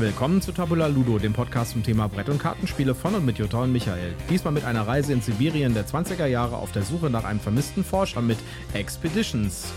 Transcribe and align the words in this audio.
Willkommen 0.00 0.40
zu 0.40 0.52
Tabula 0.52 0.86
Ludo, 0.86 1.18
dem 1.18 1.34
Podcast 1.34 1.72
zum 1.72 1.82
Thema 1.82 2.08
Brett- 2.08 2.30
und 2.30 2.38
Kartenspiele 2.38 2.94
von 2.94 3.14
und 3.14 3.26
mit 3.26 3.36
Jutta 3.36 3.58
und 3.58 3.70
Michael. 3.70 4.14
Diesmal 4.30 4.54
mit 4.54 4.64
einer 4.64 4.86
Reise 4.86 5.12
in 5.12 5.20
Sibirien 5.20 5.74
der 5.74 5.86
20er 5.86 6.24
Jahre 6.24 6.56
auf 6.56 6.72
der 6.72 6.84
Suche 6.84 7.10
nach 7.10 7.24
einem 7.24 7.38
vermissten 7.38 7.84
Forscher 7.84 8.22
mit 8.22 8.38
Expeditions. 8.72 9.74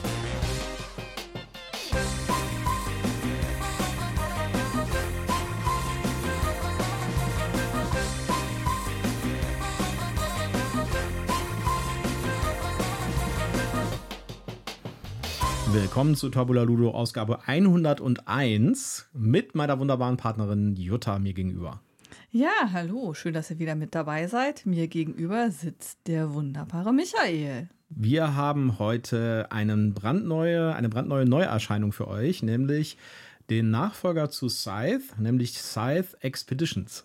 Willkommen 15.93 16.15
zu 16.15 16.29
Tabula 16.29 16.63
Ludo 16.63 16.89
Ausgabe 16.89 17.47
101 17.47 19.09
mit 19.13 19.53
meiner 19.53 19.77
wunderbaren 19.77 20.17
Partnerin 20.17 20.75
Jutta 20.75 21.19
mir 21.19 21.33
gegenüber. 21.33 21.81
Ja, 22.31 22.49
hallo, 22.71 23.13
schön, 23.13 23.35
dass 23.35 23.51
ihr 23.51 23.59
wieder 23.59 23.75
mit 23.75 23.93
dabei 23.93 24.25
seid. 24.25 24.65
Mir 24.65 24.87
gegenüber 24.87 25.51
sitzt 25.51 25.99
der 26.07 26.33
wunderbare 26.33 26.91
Michael. 26.91 27.69
Wir 27.89 28.35
haben 28.35 28.79
heute 28.79 29.51
einen 29.51 29.93
brandneue, 29.93 30.73
eine 30.73 30.89
brandneue 30.89 31.27
Neuerscheinung 31.27 31.91
für 31.91 32.07
euch, 32.07 32.41
nämlich 32.41 32.97
den 33.51 33.69
Nachfolger 33.69 34.31
zu 34.31 34.49
Scythe, 34.49 35.03
nämlich 35.19 35.59
Scythe 35.59 36.17
Expeditions. 36.21 37.03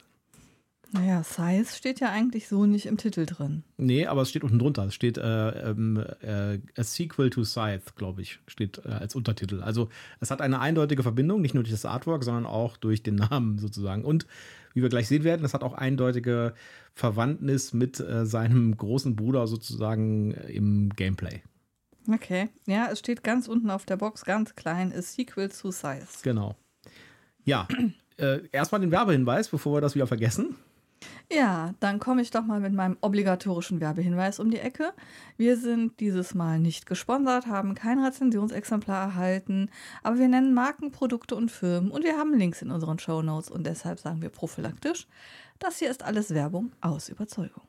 Naja, 0.90 1.22
Size 1.22 1.76
steht 1.76 2.00
ja 2.00 2.10
eigentlich 2.10 2.48
so 2.48 2.64
nicht 2.64 2.86
im 2.86 2.96
Titel 2.96 3.26
drin. 3.26 3.62
Nee, 3.76 4.06
aber 4.06 4.22
es 4.22 4.30
steht 4.30 4.42
unten 4.42 4.58
drunter. 4.58 4.86
Es 4.86 4.94
steht 4.94 5.18
äh, 5.18 5.70
ähm, 5.70 6.02
äh, 6.22 6.58
A 6.76 6.82
Sequel 6.82 7.28
to 7.28 7.44
Scythe, 7.44 7.92
glaube 7.96 8.22
ich, 8.22 8.40
steht 8.46 8.80
äh, 8.84 8.88
als 8.88 9.14
Untertitel. 9.14 9.60
Also 9.62 9.90
es 10.20 10.30
hat 10.30 10.40
eine 10.40 10.60
eindeutige 10.60 11.02
Verbindung, 11.02 11.42
nicht 11.42 11.54
nur 11.54 11.62
durch 11.62 11.72
das 11.72 11.84
Artwork, 11.84 12.24
sondern 12.24 12.46
auch 12.46 12.78
durch 12.78 13.02
den 13.02 13.16
Namen 13.16 13.58
sozusagen. 13.58 14.04
Und 14.04 14.26
wie 14.72 14.82
wir 14.82 14.88
gleich 14.88 15.08
sehen 15.08 15.24
werden, 15.24 15.44
es 15.44 15.52
hat 15.52 15.62
auch 15.62 15.74
eindeutige 15.74 16.54
Verwandtnis 16.94 17.74
mit 17.74 18.00
äh, 18.00 18.24
seinem 18.24 18.74
großen 18.74 19.14
Bruder 19.14 19.46
sozusagen 19.46 20.32
im 20.32 20.90
Gameplay. 20.90 21.42
Okay, 22.10 22.48
ja, 22.66 22.88
es 22.90 23.00
steht 23.00 23.22
ganz 23.22 23.48
unten 23.48 23.68
auf 23.68 23.84
der 23.84 23.98
Box, 23.98 24.24
ganz 24.24 24.54
klein, 24.54 24.94
A 24.96 25.02
Sequel 25.02 25.50
to 25.50 25.70
Scythe. 25.70 26.06
Genau. 26.22 26.56
Ja, 27.44 27.68
äh, 28.16 28.40
erstmal 28.52 28.80
den 28.80 28.90
Werbehinweis, 28.90 29.48
bevor 29.48 29.76
wir 29.76 29.80
das 29.82 29.94
wieder 29.94 30.06
vergessen. 30.06 30.56
Ja, 31.30 31.74
dann 31.80 31.98
komme 31.98 32.22
ich 32.22 32.30
doch 32.30 32.44
mal 32.44 32.60
mit 32.60 32.72
meinem 32.72 32.96
obligatorischen 33.00 33.80
Werbehinweis 33.80 34.40
um 34.40 34.50
die 34.50 34.58
Ecke. 34.58 34.92
Wir 35.36 35.56
sind 35.56 36.00
dieses 36.00 36.34
Mal 36.34 36.58
nicht 36.58 36.86
gesponsert, 36.86 37.46
haben 37.46 37.74
kein 37.74 37.98
Rezensionsexemplar 37.98 39.08
erhalten, 39.08 39.70
aber 40.02 40.18
wir 40.18 40.28
nennen 40.28 40.54
Marken, 40.54 40.90
Produkte 40.90 41.34
und 41.36 41.50
Firmen 41.50 41.90
und 41.90 42.04
wir 42.04 42.16
haben 42.16 42.34
Links 42.34 42.62
in 42.62 42.70
unseren 42.70 42.98
Show 42.98 43.22
Notes 43.22 43.50
und 43.50 43.66
deshalb 43.66 44.00
sagen 44.00 44.22
wir 44.22 44.30
prophylaktisch, 44.30 45.06
das 45.58 45.78
hier 45.78 45.90
ist 45.90 46.04
alles 46.04 46.32
Werbung 46.32 46.72
aus 46.80 47.08
Überzeugung. 47.08 47.62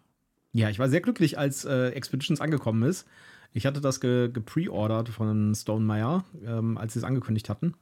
Ja, 0.54 0.70
ich 0.70 0.80
war 0.80 0.90
sehr 0.90 1.02
glücklich, 1.02 1.38
als 1.38 1.66
äh, 1.66 1.90
Expeditions 1.90 2.42
angekommen 2.42 2.84
ist. 2.84 3.06
Ich 3.52 3.66
hatte 3.66 3.82
das 3.82 4.00
ge 4.00 4.30
gepreordert 4.32 5.10
von 5.10 5.54
Stone 5.56 5.86
Meyer, 5.86 6.24
ähm, 6.46 6.78
als 6.78 6.94
sie 6.94 7.00
es 7.00 7.06
angekündigt 7.06 7.50
hatten. 7.50 7.76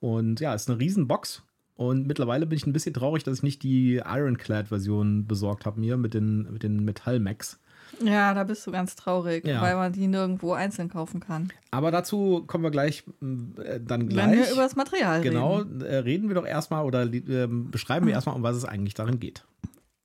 Und 0.00 0.40
ja, 0.40 0.54
es 0.54 0.62
ist 0.62 0.70
eine 0.70 0.78
riesen 0.78 1.08
Box 1.08 1.42
und 1.78 2.08
mittlerweile 2.08 2.44
bin 2.44 2.58
ich 2.58 2.66
ein 2.66 2.72
bisschen 2.72 2.92
traurig, 2.92 3.22
dass 3.22 3.38
ich 3.38 3.42
nicht 3.44 3.62
die 3.62 4.02
Ironclad-Version 4.04 5.28
besorgt 5.28 5.64
habe 5.64 5.78
mir 5.78 5.96
mit 5.96 6.12
den, 6.12 6.52
mit 6.52 6.64
den 6.64 6.84
Metall-Max. 6.84 7.60
Ja, 8.02 8.34
da 8.34 8.42
bist 8.42 8.66
du 8.66 8.72
ganz 8.72 8.96
traurig, 8.96 9.46
ja. 9.46 9.62
weil 9.62 9.76
man 9.76 9.92
die 9.92 10.08
nirgendwo 10.08 10.54
einzeln 10.54 10.88
kaufen 10.88 11.20
kann. 11.20 11.52
Aber 11.70 11.92
dazu 11.92 12.42
kommen 12.48 12.64
wir 12.64 12.72
gleich 12.72 13.04
äh, 13.22 13.78
dann 13.78 14.08
gleich. 14.08 14.26
Wenn 14.26 14.38
wir 14.38 14.50
über 14.50 14.62
das 14.62 14.74
Material 14.74 15.22
genau, 15.22 15.58
reden. 15.58 15.78
Genau, 15.78 15.88
äh, 15.88 15.96
reden 15.98 16.28
wir 16.28 16.34
doch 16.34 16.44
erstmal 16.44 16.84
oder 16.84 17.04
äh, 17.04 17.46
beschreiben 17.48 18.08
wir 18.08 18.12
erstmal, 18.12 18.34
um 18.34 18.42
was 18.42 18.56
es 18.56 18.64
eigentlich 18.64 18.94
darin 18.94 19.20
geht. 19.20 19.44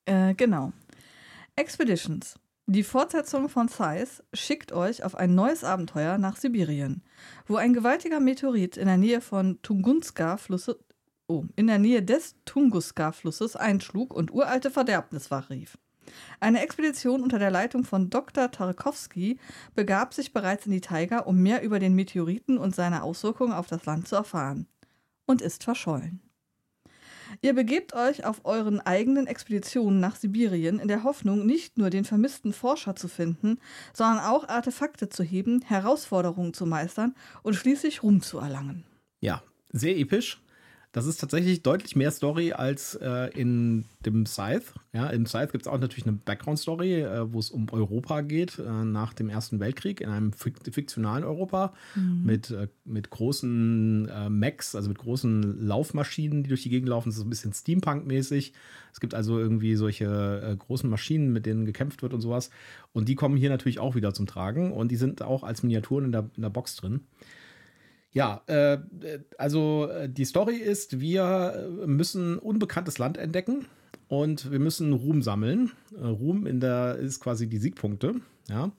Äh, 0.06 0.36
genau. 0.36 0.74
Expeditions. 1.56 2.40
Die 2.68 2.84
Fortsetzung 2.84 3.50
von 3.50 3.68
Size 3.68 4.24
schickt 4.32 4.74
euch 4.74 5.04
auf 5.04 5.16
ein 5.16 5.34
neues 5.34 5.64
Abenteuer 5.64 6.20
nach 6.20 6.38
Sibirien, 6.38 7.02
wo 7.48 7.56
ein 7.56 7.74
gewaltiger 7.74 8.20
Meteorit 8.20 8.78
in 8.78 8.86
der 8.86 8.98
Nähe 8.98 9.22
von 9.22 9.60
Tungunska-Flüsse 9.64 10.78
oh, 11.28 11.46
in 11.56 11.68
der 11.68 11.80
Nähe 11.80 12.04
des 12.04 12.36
Tunguska-Flusses 12.46 13.56
einschlug 13.56 14.14
und 14.14 14.32
uralte 14.32 14.72
Verderbnis 14.72 15.30
rief. 15.50 15.78
Eine 16.40 16.62
Expedition 16.62 17.24
unter 17.24 17.40
der 17.40 17.52
Leitung 17.52 17.86
von 17.86 18.10
Dr. 18.10 18.52
Tarkowski 18.52 19.40
begab 19.74 20.14
sich 20.14 20.34
bereits 20.34 20.66
in 20.66 20.72
die 20.72 20.82
Taiga, 20.82 21.20
um 21.20 21.42
mehr 21.42 21.64
über 21.64 21.80
den 21.80 21.96
Meteoriten 21.96 22.58
und 22.58 22.76
seine 22.76 23.04
Auswirkungen 23.04 23.54
auf 23.54 23.68
das 23.68 23.86
Land 23.86 24.08
zu 24.08 24.16
erfahren. 24.16 24.68
Und 25.26 25.42
ist 25.42 25.64
verschollen. 25.64 26.22
Ihr 27.42 27.54
begebt 27.54 27.94
euch 27.94 28.26
auf 28.26 28.42
euren 28.44 28.80
eigenen 28.82 29.26
Expeditionen 29.28 30.00
nach 30.00 30.16
Sibirien 30.16 30.80
in 30.80 30.88
der 30.88 31.04
Hoffnung, 31.04 31.46
nicht 31.46 31.78
nur 31.78 31.90
den 31.90 32.06
vermissten 32.06 32.54
Forscher 32.54 32.96
zu 32.96 33.08
finden, 33.08 33.60
sondern 33.94 34.20
auch 34.20 34.48
Artefakte 34.50 35.10
zu 35.10 35.24
heben, 35.24 35.62
Herausforderungen 35.62 36.54
zu 36.54 36.66
meistern 36.66 37.16
und 37.42 37.56
schließlich 37.56 38.04
Ruhm 38.04 38.22
zu 38.22 38.38
erlangen. 38.38 38.84
Ja, 39.22 39.42
sehr 39.72 39.98
episch. 39.98 40.42
Das 40.94 41.08
ist 41.08 41.20
tatsächlich 41.20 41.64
deutlich 41.64 41.96
mehr 41.96 42.12
Story 42.12 42.54
als 42.54 42.94
äh, 42.94 43.32
in 43.34 43.86
dem 44.06 44.28
Scythe. 44.28 44.66
Ja, 44.94 45.08
Im 45.08 45.26
Scythe 45.26 45.52
gibt 45.52 45.66
es 45.66 45.68
auch 45.68 45.80
natürlich 45.80 46.06
eine 46.06 46.18
Background-Story, 46.18 47.02
äh, 47.02 47.34
wo 47.34 47.40
es 47.40 47.50
um 47.50 47.66
Europa 47.72 48.22
geht, 48.22 48.60
äh, 48.60 48.86
nach 48.86 49.14
dem 49.14 49.28
Ersten 49.28 49.60
Weltkrieg, 49.60 50.02
in 50.02 50.10
einem 50.10 50.34
fiktionalen 50.34 51.24
Europa 51.24 51.74
mhm. 51.96 52.22
mit, 52.24 52.52
äh, 52.52 52.68
mit 52.86 53.10
großen 53.10 54.08
äh, 54.08 54.30
Mechs, 54.30 54.76
also 54.76 54.88
mit 54.88 55.00
großen 55.00 55.66
Laufmaschinen, 55.66 56.44
die 56.44 56.50
durch 56.50 56.62
die 56.62 56.70
Gegend 56.70 56.90
laufen. 56.90 57.10
Das 57.10 57.18
ist 57.18 57.24
ein 57.24 57.30
bisschen 57.32 57.54
Steampunk-mäßig. 57.54 58.54
Es 58.92 59.00
gibt 59.00 59.16
also 59.16 59.40
irgendwie 59.40 59.76
solche 59.76 60.06
äh, 60.44 60.56
großen 60.56 60.88
Maschinen, 60.88 61.34
mit 61.34 61.48
denen 61.48 61.66
gekämpft 61.66 62.04
wird 62.04 62.14
und 62.14 62.22
sowas. 62.22 62.52
Und 62.92 63.10
die 63.10 63.16
kommen 63.16 63.36
hier 63.36 63.50
natürlich 63.50 63.80
auch 63.80 63.96
wieder 63.96 64.14
zum 64.14 64.28
Tragen 64.28 64.72
und 64.72 64.92
die 64.92 64.98
sind 64.98 65.24
auch 65.24 65.42
als 65.42 65.64
Miniaturen 65.64 66.06
in 66.06 66.12
der, 66.12 66.30
in 66.36 66.44
der 66.44 66.52
Box 66.52 66.76
drin. 66.76 67.02
Ja, 68.14 68.42
äh, 68.48 68.78
also 69.38 69.90
äh, 69.90 70.08
die 70.08 70.26
Story 70.26 70.56
ist, 70.56 71.00
wir 71.00 71.68
müssen 71.86 72.38
unbekanntes 72.38 73.00
Land 73.00 73.18
entdecken 73.18 73.66
und 74.08 74.52
wir 74.52 74.60
müssen 74.60 74.94
Ruhm 74.94 75.22
sammeln. 75.22 75.72
Äh, 75.96 76.06
Ruhm 76.06 76.46
in 76.46 76.60
der 76.60 76.98
ist 76.98 77.20
quasi 77.20 77.48
die 77.48 77.58
Siegpunkte, 77.58 78.16
ja. 78.48 78.72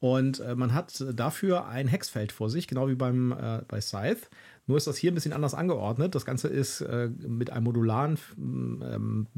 Und 0.00 0.40
äh, 0.40 0.56
man 0.56 0.74
hat 0.74 1.04
dafür 1.14 1.68
ein 1.68 1.86
Hexfeld 1.86 2.32
vor 2.32 2.50
sich, 2.50 2.66
genau 2.66 2.88
wie 2.88 2.96
beim 2.96 3.30
äh, 3.30 3.60
bei 3.68 3.80
Scythe. 3.80 4.22
Nur 4.66 4.76
ist 4.76 4.88
das 4.88 4.96
hier 4.96 5.12
ein 5.12 5.14
bisschen 5.14 5.32
anders 5.32 5.54
angeordnet. 5.54 6.16
Das 6.16 6.24
Ganze 6.24 6.48
ist 6.48 6.80
äh, 6.80 7.08
mit 7.08 7.50
einem 7.50 7.64
modularen, 7.64 8.18
ähm, 8.36 9.28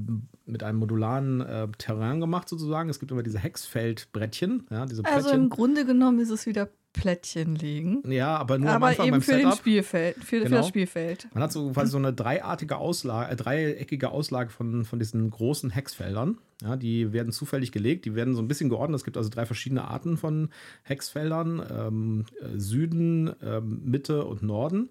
mit 0.46 0.62
einem 0.62 0.78
modularen 0.78 1.42
äh, 1.42 1.68
Terrain 1.76 2.18
gemacht 2.20 2.48
sozusagen. 2.48 2.88
Es 2.88 2.98
gibt 2.98 3.12
immer 3.12 3.22
diese 3.22 3.38
Hexfeldbrettchen. 3.38 4.66
Ja, 4.70 4.86
diese 4.86 5.04
also 5.04 5.30
im 5.30 5.50
Grunde 5.50 5.84
genommen 5.84 6.18
ist 6.18 6.30
es 6.30 6.46
wieder 6.46 6.70
Plättchen 6.94 7.56
legen. 7.56 8.02
Ja, 8.10 8.36
aber 8.36 8.56
nur 8.56 8.70
aber 8.70 8.76
am 8.76 8.82
Anfang 8.84 9.06
eben 9.06 9.14
beim 9.16 9.20
für, 9.20 9.32
Setup. 9.32 9.50
Den 9.52 9.58
Spielfeld, 9.58 10.16
für, 10.24 10.36
Genau. 10.38 10.48
für 10.48 10.54
das 10.54 10.68
Spielfeld. 10.68 11.28
Man 11.34 11.42
hat 11.42 11.52
so 11.52 11.70
quasi 11.70 11.90
so 11.90 11.98
eine 11.98 12.14
dreiartige 12.14 12.78
Auslage, 12.78 13.32
äh, 13.32 13.36
dreieckige 13.36 14.10
Auslage 14.10 14.48
von, 14.50 14.84
von 14.86 14.98
diesen 14.98 15.28
großen 15.28 15.70
Hexfeldern. 15.70 16.38
Ja, 16.62 16.76
die 16.76 17.12
werden 17.12 17.32
zufällig 17.32 17.72
gelegt, 17.72 18.06
die 18.06 18.14
werden 18.14 18.34
so 18.34 18.40
ein 18.40 18.48
bisschen 18.48 18.70
geordnet. 18.70 18.96
Es 19.00 19.04
gibt 19.04 19.16
also 19.18 19.28
drei 19.28 19.44
verschiedene 19.44 19.84
Arten 19.86 20.16
von 20.16 20.48
Hexfeldern: 20.84 21.62
ähm, 21.70 22.24
äh, 22.40 22.58
Süden, 22.58 23.32
ähm, 23.42 23.82
Mitte 23.84 24.24
und 24.24 24.42
Norden. 24.42 24.88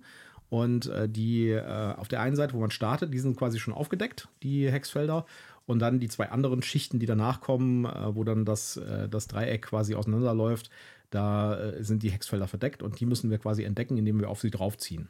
Und 0.50 0.86
äh, 0.88 1.10
die 1.10 1.50
äh, 1.50 1.94
auf 1.96 2.10
der 2.10 2.22
einen 2.22 2.36
Seite, 2.36 2.54
wo 2.54 2.60
man 2.60 2.70
startet, 2.70 3.12
die 3.12 3.18
sind 3.20 3.38
quasi 3.38 3.60
schon 3.60 3.74
aufgedeckt, 3.74 4.28
die 4.44 4.70
Hexfelder. 4.70 5.26
Und 5.66 5.80
dann 5.80 6.02
die 6.02 6.10
zwei 6.10 6.30
anderen 6.30 6.62
Schichten, 6.62 7.00
die 7.00 7.06
danach 7.06 7.40
kommen, 7.40 7.86
äh, 7.86 8.14
wo 8.14 8.26
dann 8.26 8.44
das, 8.44 8.76
äh, 8.78 9.08
das 9.08 9.28
Dreieck 9.28 9.62
quasi 9.64 9.96
auseinanderläuft, 9.96 10.70
da 11.14 11.60
äh, 11.60 11.84
sind 11.84 12.04
die 12.04 12.12
Hexfelder 12.12 12.48
verdeckt 12.48 12.84
und 12.84 13.00
die 13.00 13.06
müssen 13.06 13.30
wir 13.30 13.38
quasi 13.38 13.64
entdecken, 13.64 13.98
indem 13.98 14.20
wir 14.20 14.30
auf 14.30 14.42
sie 14.42 14.52
draufziehen. 14.52 15.10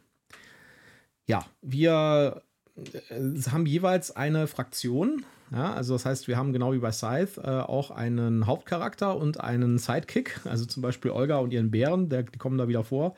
Ja, 1.26 1.46
wir 1.62 2.44
äh, 2.76 3.42
haben 3.52 3.66
jeweils 3.66 4.16
eine 4.16 4.48
Fraktion. 4.48 5.26
Ja, 5.52 5.74
also 5.74 5.94
das 5.94 6.06
heißt, 6.06 6.28
wir 6.28 6.38
haben 6.38 6.52
genau 6.52 6.74
wie 6.74 6.80
bei 6.80 6.92
Scythe 6.92 7.42
äh, 7.42 7.48
auch 7.48 7.92
einen 7.92 8.48
Hauptcharakter 8.48 9.16
und 9.16 9.40
einen 9.40 9.78
Sidekick. 9.78 10.40
Also 10.46 10.66
zum 10.66 10.82
Beispiel 10.82 11.12
Olga 11.12 11.38
und 11.38 11.54
ihren 11.54 11.70
Bären, 11.70 12.10
der, 12.10 12.24
die 12.24 12.40
kommen 12.40 12.58
da 12.58 12.68
wieder 12.68 12.84
vor. 12.84 13.16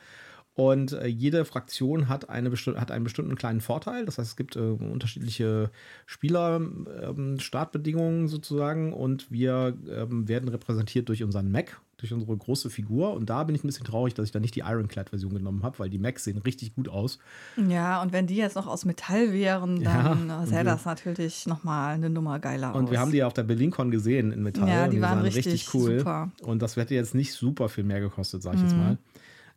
Und 0.56 0.94
äh, 0.94 1.08
jede 1.08 1.44
Fraktion 1.44 2.08
hat, 2.08 2.30
eine 2.30 2.50
hat 2.50 2.92
einen 2.92 3.04
bestimmten 3.04 3.36
kleinen 3.36 3.60
Vorteil. 3.60 4.06
Das 4.06 4.18
heißt, 4.18 4.30
es 4.30 4.38
gibt 4.38 4.56
äh, 4.56 4.60
unterschiedliche 4.60 5.70
Spieler-Startbedingungen 6.06 8.22
ähm, 8.22 8.30
sozusagen. 8.30 8.94
Und 8.94 9.30
wir 9.32 9.78
ähm, 9.90 10.30
werden 10.30 10.48
repräsentiert 10.48 11.10
durch 11.10 11.24
unseren 11.24 11.52
Mac, 11.52 11.82
durch 11.98 12.14
unsere 12.14 12.36
große 12.36 12.70
Figur. 12.70 13.14
Und 13.14 13.30
da 13.30 13.44
bin 13.44 13.56
ich 13.56 13.64
ein 13.64 13.68
bisschen 13.68 13.86
traurig, 13.86 14.14
dass 14.14 14.26
ich 14.26 14.32
da 14.32 14.40
nicht 14.40 14.56
die 14.56 14.62
Ironclad-Version 14.62 15.34
genommen 15.34 15.64
habe, 15.64 15.80
weil 15.80 15.90
die 15.90 15.98
Macs 15.98 16.24
sehen 16.24 16.38
richtig 16.40 16.76
gut 16.76 16.90
aus. 16.90 17.20
Ja, 17.56 18.02
und 18.02 18.12
wenn 18.14 18.28
die 18.28 18.36
jetzt 18.36 18.56
noch 18.56 18.68
aus 18.68 18.86
Metall 18.86 19.32
wären, 19.32 19.84
dann 19.84 20.28
Ja, 20.28 20.46
sähe 20.46 20.60
und 20.60 20.66
das 20.66 20.86
natürlich 20.86 21.48
nochmal 21.48 21.96
eine 21.96 22.10
Nummer 22.10 22.40
geiler 22.40 22.72
aus. 22.72 22.78
Und 22.78 22.92
wir 22.92 23.00
haben 23.00 23.12
die 23.12 23.18
ja 23.18 23.28
auf 23.28 23.34
der 23.34 23.44
BerlinCon 23.44 23.92
gesehen 23.92 24.32
in 24.32 24.44
Metall. 24.44 24.68
Ja, 24.68 24.86
und 24.86 24.92
die 24.92 25.02
waren 25.02 25.20
sahen 25.20 25.32
richtig 25.32 25.74
cool. 25.74 26.00
super. 26.00 26.32
Und 26.44 26.62
das 26.62 26.76
hätte 26.76 26.96
jetzt 26.96 27.16
nicht 27.16 27.34
super 27.34 27.70
viel 27.70 27.84
mehr 27.84 28.00
gekostet, 28.00 28.44
sag 28.44 28.56
ich 28.56 28.62
jetzt 28.62 28.76
mal. 28.76 28.98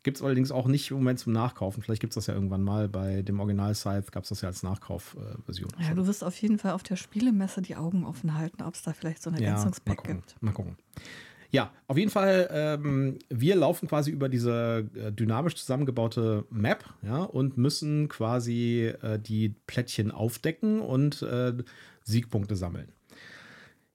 Gibt 0.04 0.18
es 0.18 0.22
allerdings 0.22 0.52
auch 0.52 0.68
nicht 0.68 0.90
im 0.90 0.98
Moment 0.98 1.18
zum 1.18 1.32
Nachkaufen. 1.32 1.82
Vielleicht 1.82 2.00
gibt 2.00 2.12
es 2.12 2.14
das 2.14 2.28
ja 2.28 2.34
irgendwann 2.34 2.62
mal. 2.62 2.88
Bei 2.88 3.22
dem 3.22 3.40
Original 3.40 3.74
Scythe 3.74 4.10
gab 4.12 4.22
es 4.22 4.28
das 4.28 4.42
ja 4.42 4.48
als 4.48 4.62
Nachkaufversion. 4.62 5.70
Äh, 5.78 5.88
ja, 5.88 5.94
du 5.94 6.06
wirst 6.06 6.22
auf 6.22 6.40
jeden 6.40 6.58
Fall 6.58 6.72
auf 6.72 6.84
der 6.84 6.94
Spielemesse 6.96 7.62
die 7.62 7.74
Augen 7.74 8.04
offen 8.04 8.34
halten, 8.34 8.62
ob 8.62 8.74
es 8.74 8.82
da 8.82 8.92
vielleicht 8.92 9.22
so 9.22 9.30
ein 9.30 9.34
Ergänzungspack 9.34 10.06
ja, 10.06 10.14
gibt. 10.14 10.40
Mal 10.40 10.52
gucken. 10.52 10.76
Ja, 11.50 11.72
auf 11.86 11.96
jeden 11.96 12.10
Fall, 12.10 12.48
ähm, 12.52 13.18
wir 13.30 13.56
laufen 13.56 13.88
quasi 13.88 14.10
über 14.10 14.28
diese 14.28 14.86
äh, 14.94 15.10
dynamisch 15.10 15.56
zusammengebaute 15.56 16.44
Map 16.50 16.84
ja, 17.02 17.22
und 17.22 17.56
müssen 17.56 18.08
quasi 18.08 18.92
äh, 19.02 19.18
die 19.18 19.54
Plättchen 19.66 20.10
aufdecken 20.10 20.80
und 20.80 21.22
äh, 21.22 21.54
Siegpunkte 22.02 22.54
sammeln. 22.54 22.92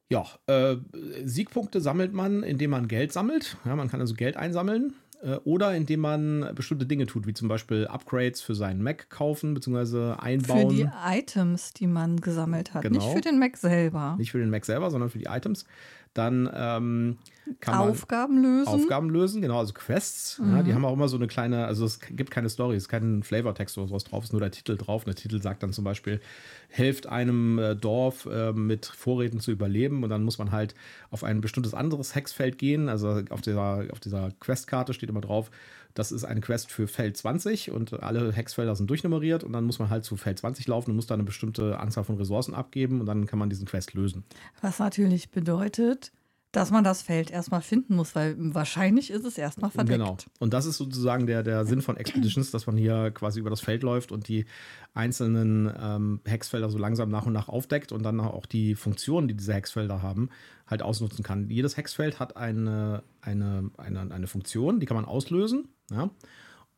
Ja, 0.09 0.25
äh, 0.47 0.77
Siegpunkte 1.23 1.79
sammelt 1.79 2.13
man, 2.13 2.43
indem 2.43 2.71
man 2.71 2.87
Geld 2.87 3.13
sammelt. 3.13 3.57
Ja, 3.65 3.75
man 3.75 3.89
kann 3.89 3.99
also 3.99 4.15
Geld 4.15 4.35
einsammeln 4.35 4.93
äh, 5.23 5.35
oder 5.43 5.75
indem 5.75 6.01
man 6.01 6.51
bestimmte 6.55 6.85
Dinge 6.85 7.05
tut, 7.05 7.25
wie 7.27 7.33
zum 7.33 7.47
Beispiel 7.47 7.87
Upgrades 7.87 8.41
für 8.41 8.55
seinen 8.55 8.83
Mac 8.83 9.09
kaufen 9.09 9.53
bzw. 9.53 10.13
einbauen. 10.13 10.69
Für 10.69 10.75
die 10.75 10.89
Items, 11.05 11.73
die 11.73 11.87
man 11.87 12.17
gesammelt 12.19 12.73
hat. 12.73 12.81
Genau. 12.81 12.99
Nicht 12.99 13.13
für 13.13 13.21
den 13.21 13.39
Mac 13.39 13.57
selber. 13.57 14.15
Nicht 14.17 14.31
für 14.31 14.39
den 14.39 14.49
Mac 14.49 14.65
selber, 14.65 14.91
sondern 14.91 15.09
für 15.09 15.19
die 15.19 15.27
Items. 15.27 15.65
Dann 16.13 16.49
ähm, 16.53 17.17
Aufgaben 17.65 18.41
lösen. 18.41 18.67
Aufgaben 18.67 19.09
lösen, 19.09 19.41
genau, 19.41 19.59
also 19.59 19.73
Quests. 19.73 20.39
Mhm. 20.39 20.55
Ja, 20.55 20.63
die 20.63 20.73
haben 20.73 20.85
auch 20.85 20.93
immer 20.93 21.07
so 21.07 21.17
eine 21.17 21.27
kleine, 21.27 21.65
also 21.65 21.85
es 21.85 21.99
gibt 21.99 22.31
keine 22.31 22.49
Story, 22.49 22.75
es 22.75 22.83
ist 22.83 22.89
kein 22.89 23.23
Flavortext 23.23 23.77
oder 23.77 23.87
sowas 23.87 24.03
drauf, 24.03 24.23
es 24.23 24.29
ist 24.29 24.33
nur 24.33 24.41
der 24.41 24.51
Titel 24.51 24.77
drauf. 24.77 25.03
Und 25.03 25.07
der 25.07 25.15
Titel 25.15 25.41
sagt 25.41 25.63
dann 25.63 25.73
zum 25.73 25.83
Beispiel, 25.83 26.21
helft 26.69 27.07
einem 27.07 27.59
äh, 27.59 27.75
Dorf 27.75 28.25
äh, 28.25 28.53
mit 28.53 28.85
Vorräten 28.85 29.39
zu 29.39 29.51
überleben 29.51 30.03
und 30.03 30.09
dann 30.09 30.23
muss 30.23 30.37
man 30.37 30.51
halt 30.51 30.73
auf 31.11 31.23
ein 31.23 31.41
bestimmtes 31.41 31.73
anderes 31.73 32.15
Hexfeld 32.15 32.57
gehen. 32.57 32.89
Also 32.89 33.21
auf 33.29 33.41
dieser, 33.41 33.85
auf 33.91 33.99
dieser 33.99 34.31
Questkarte 34.39 34.93
steht 34.93 35.09
immer 35.09 35.21
drauf, 35.21 35.51
das 35.93 36.11
ist 36.11 36.23
eine 36.23 36.41
Quest 36.41 36.71
für 36.71 36.87
Feld 36.87 37.17
20 37.17 37.71
und 37.71 38.01
alle 38.01 38.31
Hexfelder 38.31 38.75
sind 38.75 38.89
durchnummeriert 38.89 39.43
und 39.43 39.53
dann 39.53 39.63
muss 39.63 39.79
man 39.79 39.89
halt 39.89 40.03
zu 40.05 40.17
Feld 40.17 40.39
20 40.39 40.67
laufen 40.67 40.91
und 40.91 40.95
muss 40.95 41.07
da 41.07 41.13
eine 41.13 41.23
bestimmte 41.23 41.79
Anzahl 41.79 42.03
von 42.03 42.17
Ressourcen 42.17 42.53
abgeben 42.55 42.99
und 42.99 43.05
dann 43.05 43.25
kann 43.27 43.39
man 43.39 43.49
diesen 43.49 43.67
Quest 43.67 43.93
lösen. 43.93 44.23
Was 44.61 44.79
natürlich 44.79 45.29
bedeutet, 45.29 46.11
dass 46.53 46.69
man 46.69 46.83
das 46.83 47.01
Feld 47.01 47.31
erstmal 47.31 47.63
finden 47.63 47.95
muss, 47.95 48.15
weil 48.15 48.35
wahrscheinlich 48.37 49.09
ist 49.09 49.25
es 49.25 49.39
erstmal 49.39 49.71
verdeckt. 49.71 49.97
Genau. 49.97 50.17
Und 50.39 50.53
das 50.53 50.67
ist 50.67 50.77
sozusagen 50.77 51.25
der, 51.25 51.41
der 51.41 51.65
Sinn 51.65 51.81
von 51.81 51.97
Expeditions, 51.97 52.51
dass 52.51 52.67
man 52.67 52.77
hier 52.77 53.09
quasi 53.09 53.39
über 53.39 53.49
das 53.49 53.59
Feld 53.59 53.81
läuft 53.81 54.11
und 54.11 54.27
die 54.27 54.45
einzelnen 54.93 55.73
ähm, 55.75 56.21
Hexfelder 56.25 56.69
so 56.69 56.77
langsam 56.77 57.09
nach 57.09 57.25
und 57.25 57.33
nach 57.33 57.49
aufdeckt 57.49 57.91
und 57.91 58.03
dann 58.03 58.19
auch 58.19 58.45
die 58.45 58.75
Funktionen, 58.75 59.27
die 59.27 59.33
diese 59.33 59.51
Hexfelder 59.51 60.03
haben, 60.03 60.29
halt 60.67 60.83
ausnutzen 60.83 61.23
kann. 61.23 61.49
Jedes 61.49 61.75
Hexfeld 61.75 62.19
hat 62.19 62.37
eine, 62.37 63.01
eine, 63.21 63.71
eine, 63.77 64.13
eine 64.13 64.27
Funktion, 64.27 64.79
die 64.79 64.85
kann 64.85 64.95
man 64.95 65.05
auslösen. 65.05 65.69
Ja? 65.89 66.11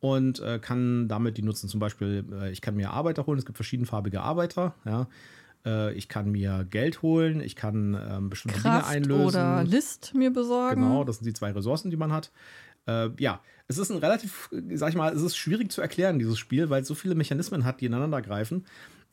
Und 0.00 0.40
äh, 0.40 0.58
kann 0.58 1.06
damit 1.06 1.36
die 1.36 1.42
nutzen. 1.42 1.68
Zum 1.68 1.80
Beispiel, 1.80 2.24
äh, 2.32 2.50
ich 2.50 2.62
kann 2.62 2.76
mir 2.76 2.92
Arbeiter 2.92 3.26
holen, 3.26 3.38
es 3.38 3.44
gibt 3.44 3.58
verschiedenfarbige 3.58 4.22
Arbeiter, 4.22 4.74
ja. 4.86 5.06
Äh, 5.66 5.92
ich 5.94 6.08
kann 6.08 6.30
mir 6.30 6.66
Geld 6.70 7.02
holen, 7.02 7.40
ich 7.40 7.56
kann 7.56 7.98
ähm, 8.08 8.30
bestimmte 8.30 8.60
Kraft 8.60 8.88
Dinge 8.88 8.96
einlösen. 8.96 9.26
Oder 9.26 9.64
List 9.64 10.14
mir 10.14 10.32
besorgen. 10.32 10.82
Genau, 10.82 11.04
das 11.04 11.18
sind 11.18 11.26
die 11.26 11.34
zwei 11.34 11.50
Ressourcen, 11.50 11.90
die 11.90 11.96
man 11.96 12.12
hat. 12.12 12.30
Äh, 12.86 13.10
ja, 13.18 13.40
es 13.68 13.78
ist 13.78 13.90
ein 13.90 13.98
relativ, 13.98 14.48
sag 14.74 14.90
ich 14.90 14.94
mal, 14.94 15.12
es 15.12 15.22
ist 15.22 15.36
schwierig 15.36 15.72
zu 15.72 15.80
erklären, 15.80 16.18
dieses 16.18 16.38
Spiel, 16.38 16.70
weil 16.70 16.82
es 16.82 16.88
so 16.88 16.94
viele 16.94 17.16
Mechanismen 17.16 17.64
hat, 17.64 17.80
die 17.80 17.86
ineinander 17.86 18.22
greifen. 18.22 18.64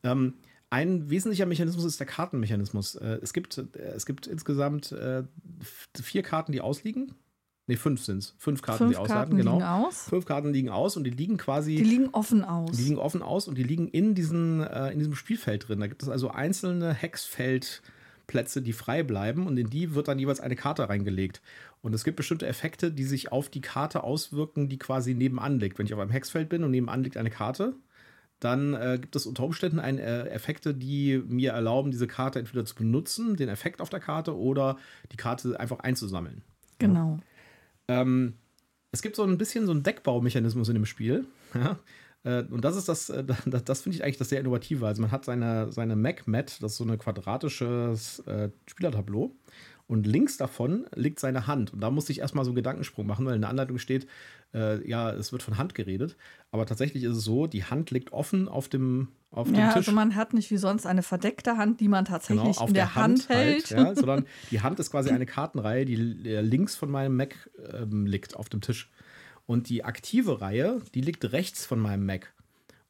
Ähm, 0.04 0.36
ein 0.70 1.10
wesentlicher 1.10 1.46
Mechanismus 1.46 1.86
ist 1.86 2.00
der 2.00 2.08
Kartenmechanismus. 2.08 2.96
Äh, 2.96 3.20
es, 3.22 3.34
gibt, 3.34 3.58
äh, 3.58 3.80
es 3.96 4.06
gibt 4.06 4.28
insgesamt 4.28 4.92
äh, 4.92 5.24
vier 6.02 6.24
Karten, 6.24 6.52
die 6.52 6.62
ausliegen. 6.62 7.14
Ne, 7.66 7.78
fünf 7.78 8.04
sind 8.04 8.18
es. 8.18 8.36
Fünf 8.38 8.62
Karten, 8.62 8.92
fünf 8.92 9.00
die 9.00 9.08
Karten 9.08 9.38
genau. 9.38 9.54
Liegen 9.54 9.64
aus. 9.64 10.04
Fünf 10.10 10.26
Karten 10.26 10.52
liegen 10.52 10.70
aus 10.70 10.98
und 10.98 11.06
die 11.06 11.12
liegen 11.12 11.38
quasi. 11.38 11.78
Die 11.78 11.84
liegen 11.84 12.10
offen 12.10 12.44
aus. 12.44 12.76
Die 12.76 12.84
liegen 12.84 12.98
offen 12.98 13.22
aus 13.22 13.48
und 13.48 13.58
die 13.58 13.64
liegen 13.64 13.88
in, 13.88 14.16
diesen, 14.16 14.62
äh, 14.62 14.92
in 14.92 15.00
diesem 15.00 15.16
Spielfeld 15.16 15.70
drin. 15.70 15.80
Da 15.80 15.88
gibt 15.88 16.04
es 16.04 16.10
also 16.10 16.30
einzelne 16.30 16.94
Hexfeldplätze, 16.94 18.62
die 18.62 18.74
frei 18.74 19.04
bleiben 19.04 19.48
und 19.48 19.58
in 19.58 19.70
die 19.70 19.96
wird 19.96 20.10
dann 20.10 20.20
jeweils 20.20 20.42
eine 20.42 20.58
Karte 20.58 20.90
reingelegt. 20.90 21.42
Und 21.82 21.94
es 21.94 22.04
gibt 22.04 22.18
bestimmte 22.18 22.48
Effekte, 22.48 22.92
die 22.92 23.06
sich 23.06 23.32
auf 23.32 23.48
die 23.48 23.62
Karte 23.62 24.04
auswirken, 24.04 24.68
die 24.68 24.78
quasi 24.78 25.14
nebenan 25.14 25.60
liegt. 25.60 25.80
Wenn 25.80 25.86
ich 25.86 25.94
auf 25.94 26.00
einem 26.00 26.12
Hexfeld 26.12 26.50
bin 26.50 26.66
und 26.66 26.72
nebenan 26.72 27.02
liegt 27.04 27.16
eine 27.16 27.30
Karte, 27.30 27.76
dann 28.42 28.74
äh, 28.74 28.98
gibt 29.00 29.16
es 29.16 29.26
unter 29.26 29.44
Umständen 29.44 29.80
ein, 29.80 30.00
äh, 30.00 30.28
Effekte, 30.28 30.74
die 30.74 31.24
mir 31.28 31.54
erlauben, 31.54 31.92
diese 31.92 32.08
Karte 32.08 32.40
entweder 32.40 32.66
zu 32.66 32.76
benutzen, 32.76 33.38
den 33.38 33.48
Effekt 33.48 33.80
auf 33.80 33.90
der 33.90 34.02
Karte, 34.02 34.38
oder 34.38 34.78
die 35.14 35.18
Karte 35.18 35.58
einfach 35.58 35.80
einzusammeln. 35.80 36.42
Genau. 36.78 37.20
Ja. 37.20 37.33
Ähm, 37.88 38.34
es 38.92 39.02
gibt 39.02 39.16
so 39.16 39.24
ein 39.24 39.38
bisschen 39.38 39.66
so 39.66 39.72
einen 39.72 39.84
Deckbaumechanismus 39.84 40.70
in 40.70 40.76
dem 40.76 40.86
Spiel. 40.86 41.26
Ja? 41.56 41.78
Äh, 42.24 42.44
und 42.50 42.66
das 42.66 42.76
ist 42.76 42.90
das, 42.90 43.10
äh, 43.10 43.24
das, 43.46 43.64
das 43.64 43.82
finde 43.82 43.98
ich 43.98 44.04
eigentlich 44.04 44.18
das 44.18 44.30
sehr 44.30 44.40
innovative. 44.40 44.88
Also 44.88 45.02
man 45.02 45.12
hat 45.12 45.26
seine, 45.26 45.72
seine 45.72 45.96
Mac-Mat, 45.96 46.64
das 46.64 46.74
ist 46.74 46.78
so 46.78 46.86
ein 46.86 46.98
quadratisches 46.98 48.20
äh, 48.20 48.50
Spielertableau. 48.68 49.36
Und 49.86 50.08
links 50.08 50.38
davon 50.38 50.86
liegt 50.96 51.20
seine 51.20 51.46
Hand. 51.46 51.74
Und 51.74 51.82
da 51.82 51.92
musste 51.92 52.12
ich 52.12 52.20
erstmal 52.20 52.46
so 52.46 52.52
einen 52.52 52.56
Gedankensprung 52.56 53.06
machen, 53.06 53.26
weil 53.26 53.36
in 53.36 53.42
der 53.42 53.50
Anleitung 53.50 53.78
steht, 53.78 54.08
äh, 54.54 54.88
ja, 54.88 55.12
es 55.12 55.32
wird 55.32 55.44
von 55.44 55.58
Hand 55.58 55.76
geredet. 55.76 56.16
Aber 56.52 56.66
tatsächlich 56.66 57.04
ist 57.04 57.18
es 57.18 57.24
so, 57.24 57.48
die 57.48 57.66
Hand 57.66 57.92
liegt 57.92 58.14
offen 58.14 58.48
auf 58.48 58.70
dem, 58.70 59.10
auf 59.34 59.48
dem 59.48 59.56
ja, 59.56 59.68
Tisch. 59.70 59.76
also 59.78 59.92
man 59.92 60.16
hat 60.16 60.34
nicht 60.34 60.52
wie 60.52 60.58
sonst 60.58 60.86
eine 60.86 61.02
verdeckte 61.02 61.58
Hand, 61.58 61.80
die 61.80 61.88
man 61.88 62.06
tatsächlich 62.06 62.58
genau, 62.58 62.68
in 62.68 62.74
der, 62.74 62.86
der 62.86 62.96
Hand, 62.96 63.20
Hand 63.22 63.30
hält. 63.30 63.72
Halt, 63.72 63.88
ja, 63.88 63.96
sondern 63.96 64.26
die 64.52 64.62
Hand 64.62 64.80
ist 64.80 64.92
quasi 64.92 65.10
eine 65.10 65.26
Kartenreihe, 65.26 65.86
die 65.86 65.96
links 65.96 66.76
von 66.76 66.92
meinem 66.92 67.18
Mac 67.18 67.50
ähm, 67.74 68.06
liegt 68.06 68.36
auf 68.36 68.48
dem 68.50 68.62
Tisch. 68.62 68.92
Und 69.46 69.70
die 69.70 69.84
aktive 69.84 70.40
Reihe, 70.40 70.82
die 70.94 71.02
liegt 71.02 71.32
rechts 71.32 71.66
von 71.66 71.80
meinem 71.80 72.06
Mac. 72.06 72.34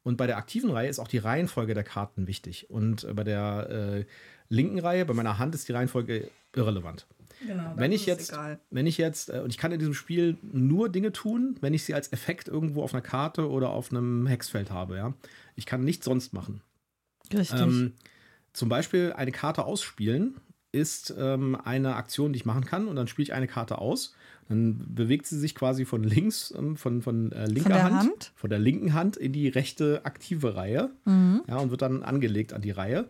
Und 0.02 0.18
bei 0.18 0.26
der 0.26 0.36
aktiven 0.36 0.70
Reihe 0.70 0.88
ist 0.88 0.98
auch 0.98 1.08
die 1.08 1.18
Reihenfolge 1.18 1.72
der 1.72 1.82
Karten 1.82 2.26
wichtig. 2.26 2.68
Und 2.68 3.04
äh, 3.04 3.14
bei 3.14 3.24
der 3.24 3.70
äh, 3.70 4.04
linken 4.50 4.78
Reihe, 4.78 5.06
bei 5.06 5.14
meiner 5.14 5.38
Hand, 5.38 5.54
ist 5.54 5.66
die 5.68 5.72
Reihenfolge 5.72 6.30
irrelevant. 6.54 7.06
Genau, 7.46 7.72
wenn 7.76 7.92
ich 7.92 8.06
jetzt, 8.06 8.32
egal. 8.32 8.60
wenn 8.70 8.86
ich 8.86 8.98
jetzt, 8.98 9.30
äh, 9.30 9.40
und 9.40 9.50
ich 9.50 9.58
kann 9.58 9.72
in 9.72 9.78
diesem 9.78 9.94
Spiel 9.94 10.36
nur 10.42 10.88
Dinge 10.88 11.12
tun, 11.12 11.56
wenn 11.60 11.74
ich 11.74 11.84
sie 11.84 11.94
als 11.94 12.12
Effekt 12.12 12.48
irgendwo 12.48 12.82
auf 12.82 12.94
einer 12.94 13.02
Karte 13.02 13.50
oder 13.50 13.70
auf 13.70 13.90
einem 13.90 14.26
Hexfeld 14.26 14.70
habe, 14.70 14.96
ja. 14.96 15.14
Ich 15.54 15.66
kann 15.66 15.84
nichts 15.84 16.04
sonst 16.04 16.32
machen. 16.32 16.62
Richtig. 17.32 17.60
Ähm, 17.60 17.92
zum 18.52 18.68
Beispiel 18.68 19.12
eine 19.12 19.32
Karte 19.32 19.64
ausspielen 19.64 20.36
ist 20.74 21.14
ähm, 21.16 21.56
eine 21.62 21.94
Aktion, 21.94 22.32
die 22.32 22.38
ich 22.38 22.44
machen 22.44 22.64
kann, 22.64 22.88
und 22.88 22.96
dann 22.96 23.06
spiele 23.06 23.24
ich 23.24 23.32
eine 23.32 23.46
Karte 23.46 23.78
aus. 23.78 24.14
Dann 24.48 24.94
bewegt 24.94 25.26
sie 25.26 25.38
sich 25.38 25.54
quasi 25.54 25.84
von 25.84 26.02
links, 26.02 26.52
ähm, 26.56 26.76
von, 26.76 27.00
von 27.00 27.32
äh, 27.32 27.46
linker 27.46 27.74
von 27.74 27.82
Hand, 27.82 27.94
Hand, 27.94 28.32
von 28.34 28.50
der 28.50 28.58
linken 28.58 28.92
Hand 28.92 29.16
in 29.16 29.32
die 29.32 29.48
rechte 29.48 30.04
aktive 30.04 30.56
Reihe. 30.56 30.90
Mhm. 31.04 31.42
Ja, 31.46 31.58
und 31.58 31.70
wird 31.70 31.82
dann 31.82 32.02
angelegt 32.02 32.52
an 32.52 32.60
die 32.60 32.72
Reihe 32.72 33.06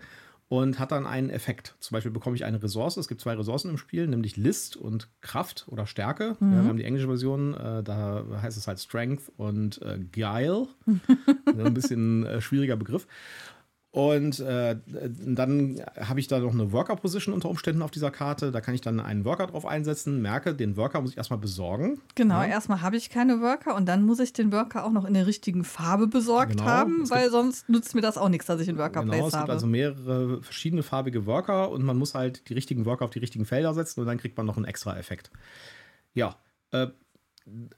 und 0.54 0.78
hat 0.78 0.92
dann 0.92 1.04
einen 1.04 1.30
Effekt. 1.30 1.74
Zum 1.80 1.96
Beispiel 1.96 2.12
bekomme 2.12 2.36
ich 2.36 2.44
eine 2.44 2.62
Ressource. 2.62 2.96
Es 2.96 3.08
gibt 3.08 3.20
zwei 3.20 3.34
Ressourcen 3.34 3.70
im 3.70 3.76
Spiel, 3.76 4.06
nämlich 4.06 4.36
List 4.36 4.76
und 4.76 5.08
Kraft 5.20 5.66
oder 5.66 5.84
Stärke. 5.84 6.36
Mhm. 6.38 6.52
Ja, 6.52 6.62
wir 6.62 6.68
haben 6.68 6.76
die 6.76 6.84
englische 6.84 7.08
Version, 7.08 7.54
äh, 7.54 7.82
da 7.82 8.24
heißt 8.40 8.56
es 8.56 8.68
halt 8.68 8.78
Strength 8.78 9.32
und 9.36 9.82
äh, 9.82 9.98
Guile. 10.12 10.68
Ein 11.46 11.74
bisschen 11.74 12.24
äh, 12.24 12.40
schwieriger 12.40 12.76
Begriff. 12.76 13.08
Und 13.94 14.40
äh, 14.40 14.76
dann 15.24 15.80
habe 16.00 16.18
ich 16.18 16.26
da 16.26 16.40
noch 16.40 16.52
eine 16.52 16.72
Worker-Position 16.72 17.32
unter 17.32 17.48
Umständen 17.48 17.80
auf 17.80 17.92
dieser 17.92 18.10
Karte. 18.10 18.50
Da 18.50 18.60
kann 18.60 18.74
ich 18.74 18.80
dann 18.80 18.98
einen 18.98 19.24
Worker 19.24 19.46
drauf 19.46 19.64
einsetzen, 19.64 20.20
merke, 20.20 20.52
den 20.52 20.76
Worker 20.76 21.00
muss 21.00 21.12
ich 21.12 21.16
erstmal 21.16 21.38
besorgen. 21.38 22.00
Genau, 22.16 22.40
ja. 22.42 22.46
erstmal 22.46 22.82
habe 22.82 22.96
ich 22.96 23.08
keine 23.08 23.40
Worker 23.40 23.76
und 23.76 23.86
dann 23.86 24.02
muss 24.04 24.18
ich 24.18 24.32
den 24.32 24.50
Worker 24.50 24.84
auch 24.84 24.90
noch 24.90 25.04
in 25.04 25.14
der 25.14 25.28
richtigen 25.28 25.62
Farbe 25.62 26.08
besorgt 26.08 26.50
Genau, 26.56 26.64
haben, 26.64 27.08
weil 27.08 27.30
sonst 27.30 27.68
nützt 27.68 27.94
mir 27.94 28.00
das 28.00 28.18
auch 28.18 28.28
nichts, 28.28 28.46
dass 28.46 28.60
ich 28.60 28.68
einen 28.68 28.78
Worker 28.78 29.02
Genau, 29.02 29.12
Place 29.12 29.26
es 29.26 29.30
gibt 29.34 29.42
habe. 29.42 29.52
also 29.52 29.68
mehrere 29.68 30.42
verschiedene 30.42 30.82
farbige 30.82 31.24
Worker 31.26 31.70
und 31.70 31.84
man 31.84 31.96
muss 31.96 32.16
halt 32.16 32.48
die 32.48 32.54
richtigen 32.54 32.86
Worker 32.86 33.04
auf 33.04 33.12
die 33.12 33.20
richtigen 33.20 33.44
Felder 33.46 33.74
setzen 33.74 34.00
und 34.00 34.06
dann 34.06 34.18
kriegt 34.18 34.36
man 34.36 34.44
noch 34.44 34.56
einen 34.56 34.66
extra 34.66 34.98
Effekt. 34.98 35.30
Ja, 36.14 36.34
äh, 36.72 36.88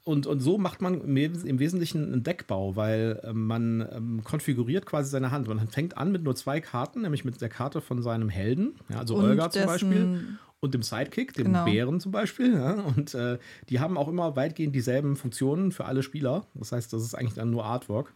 und, 0.04 0.26
und 0.26 0.40
so 0.40 0.58
macht 0.58 0.80
man 0.80 1.00
im 1.00 1.58
Wesentlichen 1.58 2.12
einen 2.12 2.22
Deckbau, 2.22 2.76
weil 2.76 3.20
äh, 3.24 3.32
man 3.32 3.86
ähm, 3.92 4.20
konfiguriert 4.22 4.86
quasi 4.86 5.10
seine 5.10 5.32
Hand. 5.32 5.48
Man 5.48 5.66
fängt 5.68 5.96
an 5.96 6.12
mit 6.12 6.22
nur 6.22 6.36
zwei 6.36 6.60
Karten, 6.60 7.02
nämlich 7.02 7.24
mit 7.24 7.40
der 7.40 7.48
Karte 7.48 7.80
von 7.80 8.00
seinem 8.02 8.28
Helden, 8.28 8.76
ja, 8.88 8.98
also 9.00 9.16
Und 9.16 9.24
Olga 9.24 9.50
zum 9.50 9.66
Beispiel, 9.66 10.38
und 10.60 10.74
dem 10.74 10.82
Sidekick, 10.82 11.34
dem 11.34 11.46
Genau. 11.46 11.64
Bären 11.64 12.00
zum 12.00 12.12
Beispiel. 12.12 12.54
Ja, 12.54 12.74
und 12.74 13.14
äh, 13.14 13.38
die 13.68 13.80
haben 13.80 13.98
auch 13.98 14.08
immer 14.08 14.36
weitgehend 14.36 14.74
dieselben 14.74 15.16
Funktionen 15.16 15.72
für 15.72 15.84
alle 15.84 16.02
Spieler. 16.02 16.46
Das 16.54 16.72
heißt, 16.72 16.92
das 16.92 17.02
ist 17.02 17.14
eigentlich 17.14 17.34
dann 17.34 17.50
nur 17.50 17.64
Artwork. 17.64 18.12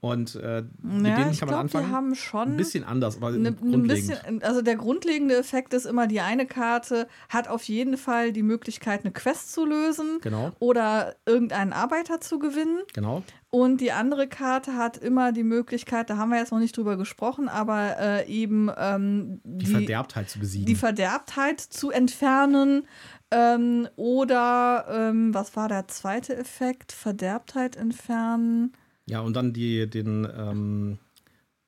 Und 0.00 0.36
äh, 0.36 0.62
mit 0.80 1.06
ja, 1.08 1.16
denen 1.16 1.30
ich 1.32 1.40
kann 1.40 1.48
man 1.48 1.66
glaube, 1.66 1.68
die 1.70 1.76
anfangen. 1.76 1.90
haben 1.92 2.14
schon 2.14 2.48
ein 2.50 2.56
bisschen 2.56 2.84
anders, 2.84 3.16
aber 3.16 3.32
Ne, 3.32 3.52
grundlegend. 3.52 3.74
ein 3.74 3.88
bisschen, 3.88 4.42
also 4.44 4.62
der 4.62 4.76
grundlegende 4.76 5.36
Effekt 5.36 5.74
ist 5.74 5.86
immer, 5.86 6.06
die 6.06 6.20
eine 6.20 6.46
Karte 6.46 7.08
hat 7.28 7.48
auf 7.48 7.64
jeden 7.64 7.96
Fall 7.96 8.32
die 8.32 8.44
Möglichkeit, 8.44 9.04
eine 9.04 9.12
Quest 9.12 9.52
zu 9.52 9.64
lösen 9.66 10.18
Genau, 10.20 10.52
oder 10.60 11.16
irgendeinen 11.26 11.72
Arbeiter 11.72 12.20
zu 12.20 12.38
gewinnen. 12.38 12.78
genau. 12.94 13.22
Und 13.50 13.80
die 13.80 13.92
andere 13.92 14.28
Karte 14.28 14.76
hat 14.76 14.98
immer 14.98 15.32
die 15.32 15.42
Möglichkeit, 15.42 16.10
da 16.10 16.16
haben 16.18 16.28
wir 16.28 16.38
jetzt 16.38 16.52
noch 16.52 16.58
nicht 16.58 16.76
drüber 16.76 16.96
gesprochen, 16.98 17.48
aber 17.48 17.96
äh, 17.98 18.26
eben 18.30 18.70
ähm, 18.76 19.40
Die, 19.42 19.64
die, 19.64 19.70
Verderbtheit 19.72 20.28
zu 20.28 20.38
besiegen. 20.38 20.66
die 20.66 20.74
Verderbtheit 20.76 21.58
zu 21.60 21.90
entfernen 21.90 22.86
Ähm, 23.30 23.88
oder 23.96 24.86
ähm, 24.90 25.34
was 25.34 25.54
war 25.56 25.68
der 25.68 25.86
zweite 25.88 26.36
Effekt? 26.36 26.92
Verderbtheit 26.92 27.76
entfernen. 27.76 28.72
Ja, 29.08 29.20
und 29.20 29.34
dann 29.34 29.52
die, 29.52 29.88
den, 29.88 30.26
ähm, 30.36 30.98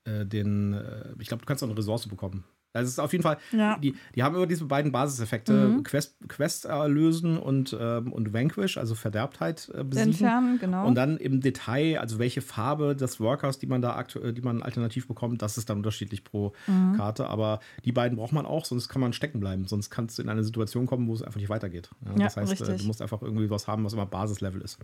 äh, 0.04 0.24
den, 0.26 0.74
äh, 0.74 1.14
ich 1.18 1.28
glaube, 1.28 1.40
du 1.42 1.46
kannst 1.46 1.62
auch 1.62 1.68
eine 1.68 1.76
Ressource 1.78 2.06
bekommen. 2.06 2.44
Also 2.72 2.84
es 2.86 2.92
ist 2.92 2.98
auf 3.00 3.10
jeden 3.10 3.24
Fall, 3.24 3.36
Ja. 3.50 3.78
die, 3.78 3.96
die 4.14 4.22
haben 4.22 4.36
immer 4.36 4.46
diese 4.46 4.64
beiden 4.66 4.92
Basiseffekte, 4.92 5.52
Mhm. 5.70 5.82
Quest, 5.82 6.14
Quest 6.28 6.66
äh, 6.66 6.86
lösen 6.86 7.36
und, 7.36 7.76
ähm, 7.78 8.12
und 8.12 8.32
Vanquish, 8.32 8.78
also 8.78 8.94
Verderbtheit 8.94 9.68
äh, 9.74 9.82
besiegen. 9.82 10.10
Entfernen, 10.12 10.58
genau. 10.60 10.86
Und 10.86 10.94
dann 10.94 11.16
im 11.16 11.40
Detail, 11.40 11.98
also 11.98 12.20
welche 12.20 12.42
Farbe 12.42 12.94
des 12.94 13.18
Workers, 13.18 13.58
die 13.58 13.66
man 13.66 13.82
da 13.82 13.96
aktuell, 13.96 14.32
die 14.32 14.42
man 14.42 14.62
alternativ 14.62 15.08
bekommt, 15.08 15.42
das 15.42 15.58
ist 15.58 15.68
dann 15.68 15.78
unterschiedlich 15.78 16.22
pro 16.22 16.52
Mhm. 16.68 16.92
Karte. 16.96 17.26
Aber 17.26 17.58
die 17.84 17.90
beiden 17.90 18.16
braucht 18.16 18.32
man 18.32 18.46
auch, 18.46 18.64
sonst 18.64 18.88
kann 18.88 19.00
man 19.00 19.12
stecken 19.14 19.40
bleiben. 19.40 19.66
Sonst 19.66 19.90
kannst 19.90 20.18
du 20.18 20.22
in 20.22 20.28
eine 20.28 20.44
Situation 20.44 20.86
kommen, 20.86 21.08
wo 21.08 21.14
es 21.14 21.22
einfach 21.22 21.40
nicht 21.40 21.48
weitergeht. 21.50 21.90
Ja, 22.04 22.10
Ja, 22.12 22.16
das 22.18 22.36
heißt, 22.36 22.52
äh, 22.52 22.64
richtig. 22.66 22.82
du 22.82 22.86
musst 22.86 23.02
einfach 23.02 23.20
irgendwie 23.22 23.50
was 23.50 23.66
haben, 23.66 23.84
was 23.84 23.94
immer 23.94 24.06
Basislevel 24.06 24.60
ist. 24.60 24.78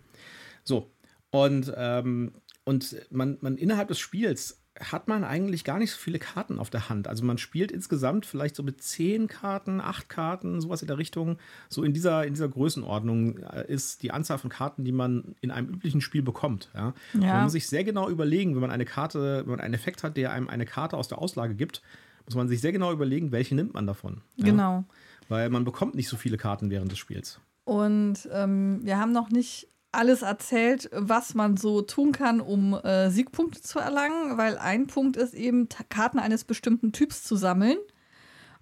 So. 0.64 0.90
Und, 1.30 1.73
ähm, 1.76 2.33
und 2.64 2.97
man, 3.11 3.38
man 3.40 3.56
innerhalb 3.56 3.88
des 3.88 3.99
Spiels 3.99 4.62
hat 4.78 5.09
man 5.09 5.25
eigentlich 5.25 5.64
gar 5.64 5.78
nicht 5.78 5.90
so 5.90 5.99
viele 5.99 6.18
Karten 6.18 6.59
auf 6.59 6.71
der 6.71 6.88
Hand. 6.88 7.09
Also 7.09 7.25
man 7.25 7.38
spielt 7.38 7.73
insgesamt 7.73 8.26
vielleicht 8.26 8.56
so 8.56 8.62
mit 8.62 8.83
zehn 8.83 9.26
Karten, 9.26 9.80
acht 9.80 10.09
Karten, 10.09 10.61
sowas 10.61 10.83
in 10.83 10.88
der 10.88 10.99
Richtung. 10.99 11.38
So 11.68 11.83
in 11.83 11.92
dieser, 11.92 12.26
in 12.26 12.35
dieser 12.35 12.49
Größenordnung 12.49 13.38
äh, 13.38 13.73
ist 13.73 14.02
die 14.02 14.11
Anzahl 14.11 14.38
von 14.38 14.50
Karten, 14.50 14.85
die 14.85 14.92
man 14.92 15.35
in 15.40 15.50
einem 15.50 15.68
üblichen 15.68 16.00
Spiel 16.00 16.23
bekommt. 16.23 16.71
Ja? 16.75 16.95
Ja. 17.14 17.35
Man 17.35 17.45
muss 17.45 17.52
sich 17.52 17.68
sehr 17.68 17.85
genau 17.85 18.09
überlegen, 18.11 18.54
wenn 18.54 18.61
man 18.61 18.71
eine 18.71 18.85
Karte, 18.85 19.42
wenn 19.45 19.50
man 19.50 19.61
einen 19.61 19.75
Effekt 19.75 20.02
hat, 20.02 20.16
der 20.16 20.33
einem 20.33 20.49
eine 20.49 20.66
Karte 20.66 20.97
aus 20.97 21.09
der 21.09 21.18
Auslage 21.18 21.54
gibt, 21.54 21.83
muss 22.26 22.35
man 22.35 22.49
sich 22.49 22.61
sehr 22.61 22.73
genau 22.73 22.92
überlegen, 22.92 23.33
welche 23.33 23.54
nimmt 23.54 23.75
man 23.75 23.87
davon. 23.87 24.21
Ja? 24.37 24.47
Genau. 24.47 24.85
Weil 25.28 25.49
man 25.49 25.64
bekommt 25.64 25.95
nicht 25.95 26.09
so 26.09 26.16
viele 26.16 26.37
Karten 26.37 26.71
während 26.71 26.92
des 26.92 26.99
Spiels. 26.99 27.40
Und 27.64 28.28
ähm, 28.33 28.80
wir 28.83 28.99
haben 28.99 29.12
noch 29.12 29.30
nicht 29.30 29.68
alles 29.96 30.22
erzählt, 30.22 30.88
was 30.92 31.34
man 31.34 31.56
so 31.56 31.82
tun 31.82 32.12
kann, 32.12 32.40
um 32.40 32.74
äh, 32.74 33.10
Siegpunkte 33.10 33.60
zu 33.60 33.78
erlangen, 33.78 34.36
weil 34.36 34.58
ein 34.58 34.86
Punkt 34.86 35.16
ist 35.16 35.34
eben, 35.34 35.68
Karten 35.88 36.18
eines 36.18 36.44
bestimmten 36.44 36.92
Typs 36.92 37.24
zu 37.24 37.36
sammeln 37.36 37.78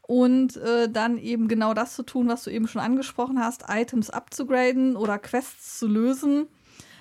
und 0.03 0.57
äh, 0.57 0.89
dann 0.89 1.19
eben 1.19 1.49
genau 1.49 1.75
das 1.75 1.95
zu 1.95 2.03
tun, 2.03 2.29
was 2.29 2.45
du 2.45 2.51
eben 2.51 2.69
schon 2.69 2.83
angesprochen 2.83 3.39
hast, 3.39 3.65
Items 3.69 4.11
abzugraden 4.11 4.97
oder 4.97 5.19
Quests 5.19 5.79
zu 5.79 5.87
lösen. 5.87 6.47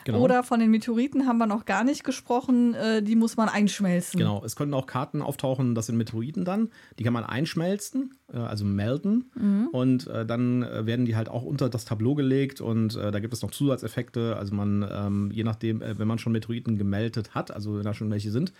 Genau. 0.05 0.19
Oder 0.19 0.43
von 0.43 0.59
den 0.59 0.69
Meteoriten 0.71 1.27
haben 1.27 1.37
wir 1.37 1.47
noch 1.47 1.65
gar 1.65 1.83
nicht 1.83 2.03
gesprochen, 2.03 2.73
äh, 2.73 3.01
die 3.01 3.15
muss 3.15 3.37
man 3.37 3.49
einschmelzen. 3.49 4.17
Genau, 4.17 4.43
es 4.43 4.55
können 4.55 4.73
auch 4.73 4.85
Karten 4.85 5.21
auftauchen, 5.21 5.75
das 5.75 5.87
sind 5.87 5.97
Meteoriten 5.97 6.45
dann. 6.45 6.69
Die 6.99 7.03
kann 7.03 7.13
man 7.13 7.23
einschmelzen, 7.23 8.15
äh, 8.33 8.37
also 8.37 8.65
melden. 8.65 9.31
Mhm. 9.35 9.67
Und 9.71 10.07
äh, 10.07 10.25
dann 10.25 10.61
werden 10.61 11.05
die 11.05 11.15
halt 11.15 11.29
auch 11.29 11.43
unter 11.43 11.69
das 11.69 11.85
Tableau 11.85 12.15
gelegt. 12.15 12.61
Und 12.61 12.95
da 12.95 13.19
gibt 13.19 13.33
es 13.33 13.41
noch 13.41 13.51
Zusatzeffekte. 13.51 14.35
Also 14.35 14.53
man, 14.53 14.85
ähm, 14.89 15.31
je 15.31 15.43
nachdem, 15.43 15.81
wenn 15.81 16.07
man 16.07 16.19
schon 16.19 16.31
Meteoriten 16.31 16.77
gemeldet 16.77 17.33
hat, 17.33 17.51
also 17.51 17.77
wenn 17.77 17.83
da 17.83 17.93
schon 17.93 18.11
welche 18.11 18.31
sind, 18.31 18.53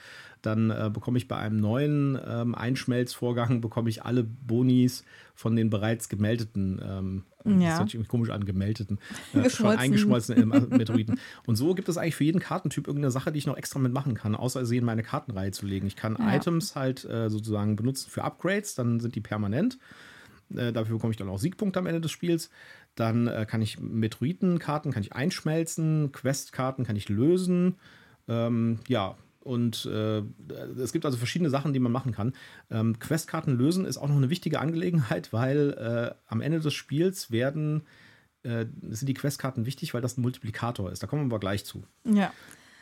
dann 0.44 0.70
äh, 0.70 0.92
bekomme 0.94 1.18
ich 1.18 1.28
bei 1.28 1.38
einem 1.38 1.58
neuen 1.58 2.20
ähm, 2.28 2.54
Einschmelzvorgang, 2.54 3.62
bekomme 3.62 3.90
ich 3.90 4.04
alle 4.04 4.24
Bonis 4.24 5.04
von 5.34 5.56
den 5.56 5.70
bereits 5.72 6.10
gemeldeten, 6.10 6.80
ähm, 6.86 7.24
Ja. 7.46 7.70
das 7.70 7.80
hört 7.80 7.90
sich 7.90 7.96
irgendwie 7.96 8.10
komisch 8.10 8.30
an, 8.30 8.46
gemeldeten, 8.46 9.00
äh, 9.00 9.34
schon 9.34 9.44
Geschmolzen. 9.44 9.80
eingeschmolzenen 9.80 10.52
äh, 10.52 10.60
Meteoriten. 10.78 11.20
Und 11.48 11.56
so 11.56 11.74
gibt 11.74 11.90
es 11.90 11.98
eigentlich 11.98 12.16
für 12.16 12.26
jeden 12.26 12.40
Kartentyp 12.40 12.88
irgendeine 12.88 13.10
Sache, 13.12 13.32
die 13.32 13.40
ich 13.40 13.48
noch 13.48 13.58
extra 13.58 13.80
mitmachen 13.80 14.14
kann, 14.14 14.36
außer 14.36 14.66
sie 14.66 14.78
in 14.78 14.86
meine 14.86 15.02
Kartenreihe 15.02 15.52
zu 15.52 15.66
legen. 15.66 15.88
Ich 15.88 15.96
kann 15.96 16.16
Ja. 16.20 16.36
Items 16.36 16.76
halt 16.76 17.04
äh, 17.06 17.30
sozusagen 17.30 17.76
benutzen 17.76 18.10
für 18.12 18.24
Upgrades, 18.24 18.76
dann 18.76 19.00
sind 19.00 19.16
die 19.16 19.22
permanent. 19.22 19.80
Äh, 20.54 20.72
dafür 20.74 20.96
bekomme 20.98 21.12
ich 21.12 21.18
dann 21.18 21.30
auch 21.30 21.40
Siegpunkte 21.40 21.80
am 21.80 21.88
Ende 21.88 22.02
des 22.02 22.12
Spiels. 22.12 22.50
Dann 22.96 23.28
äh, 23.28 23.46
kann 23.50 23.62
ich 23.62 23.80
Meteoritenkarten 23.80 24.92
kann 24.92 25.02
ich 25.02 25.14
einschmelzen, 25.14 26.12
Questkarten 26.12 26.86
kann 26.86 26.96
ich 26.96 27.10
lösen. 27.10 27.76
Ähm, 28.28 28.80
ja, 28.88 29.16
und 29.44 29.86
äh, 29.86 30.24
es 30.82 30.94
gibt 30.94 31.06
also 31.06 31.18
verschiedene 31.18 31.50
Sachen, 31.50 31.74
die 31.74 31.80
man 31.80 31.92
machen 31.92 32.14
kann. 32.14 32.34
Ähm, 32.72 32.98
Questkarten 33.00 33.58
lösen 33.58 33.86
ist 33.86 33.98
auch 33.98 34.08
noch 34.08 34.16
eine 34.16 34.30
wichtige 34.30 34.60
Angelegenheit, 34.60 35.34
weil 35.34 35.72
äh, 35.72 36.16
am 36.28 36.42
Ende 36.42 36.60
des 36.60 36.74
Spiels 36.74 37.32
werden 37.32 37.84
äh, 38.44 38.66
sind 38.90 39.08
die 39.08 39.14
Questkarten 39.14 39.66
wichtig, 39.66 39.94
weil 39.94 40.02
das 40.02 40.18
ein 40.18 40.22
Multiplikator 40.22 40.92
ist. 40.92 41.04
Da 41.04 41.08
kommen 41.08 41.24
wir 41.24 41.26
aber 41.26 41.40
gleich 41.40 41.66
zu. 41.66 41.84
Ja. 42.06 42.32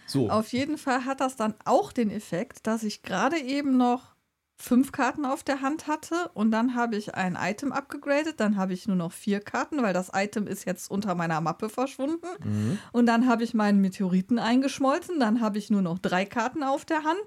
So. 0.07 0.29
Auf 0.29 0.51
jeden 0.51 0.77
Fall 0.77 1.05
hat 1.05 1.21
das 1.21 1.35
dann 1.35 1.53
auch 1.63 1.91
den 1.91 2.09
Effekt, 2.09 2.67
dass 2.67 2.83
ich 2.83 3.01
gerade 3.01 3.37
eben 3.37 3.77
noch 3.77 4.15
fünf 4.61 4.91
Karten 4.91 5.25
auf 5.25 5.43
der 5.43 5.61
Hand 5.61 5.87
hatte 5.87 6.29
und 6.33 6.51
dann 6.51 6.75
habe 6.75 6.95
ich 6.95 7.15
ein 7.15 7.37
Item 7.39 7.71
abgegradet, 7.71 8.39
dann 8.39 8.57
habe 8.57 8.73
ich 8.73 8.87
nur 8.87 8.95
noch 8.95 9.11
vier 9.11 9.39
Karten, 9.39 9.81
weil 9.81 9.93
das 9.93 10.11
Item 10.13 10.47
ist 10.47 10.65
jetzt 10.65 10.89
unter 10.89 11.15
meiner 11.15 11.41
Mappe 11.41 11.69
verschwunden. 11.69 12.27
Mhm. 12.43 12.77
Und 12.91 13.07
dann 13.07 13.27
habe 13.27 13.43
ich 13.43 13.53
meinen 13.53 13.81
Meteoriten 13.81 14.39
eingeschmolzen, 14.39 15.19
dann 15.19 15.41
habe 15.41 15.57
ich 15.57 15.69
nur 15.69 15.81
noch 15.81 15.99
drei 15.99 16.25
Karten 16.25 16.63
auf 16.63 16.85
der 16.85 17.03
Hand, 17.03 17.23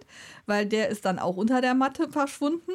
weil 0.47 0.67
der 0.67 0.89
ist 0.89 1.05
dann 1.05 1.19
auch 1.19 1.37
unter 1.37 1.61
der 1.61 1.75
Matte 1.75 2.09
verschwunden. 2.09 2.73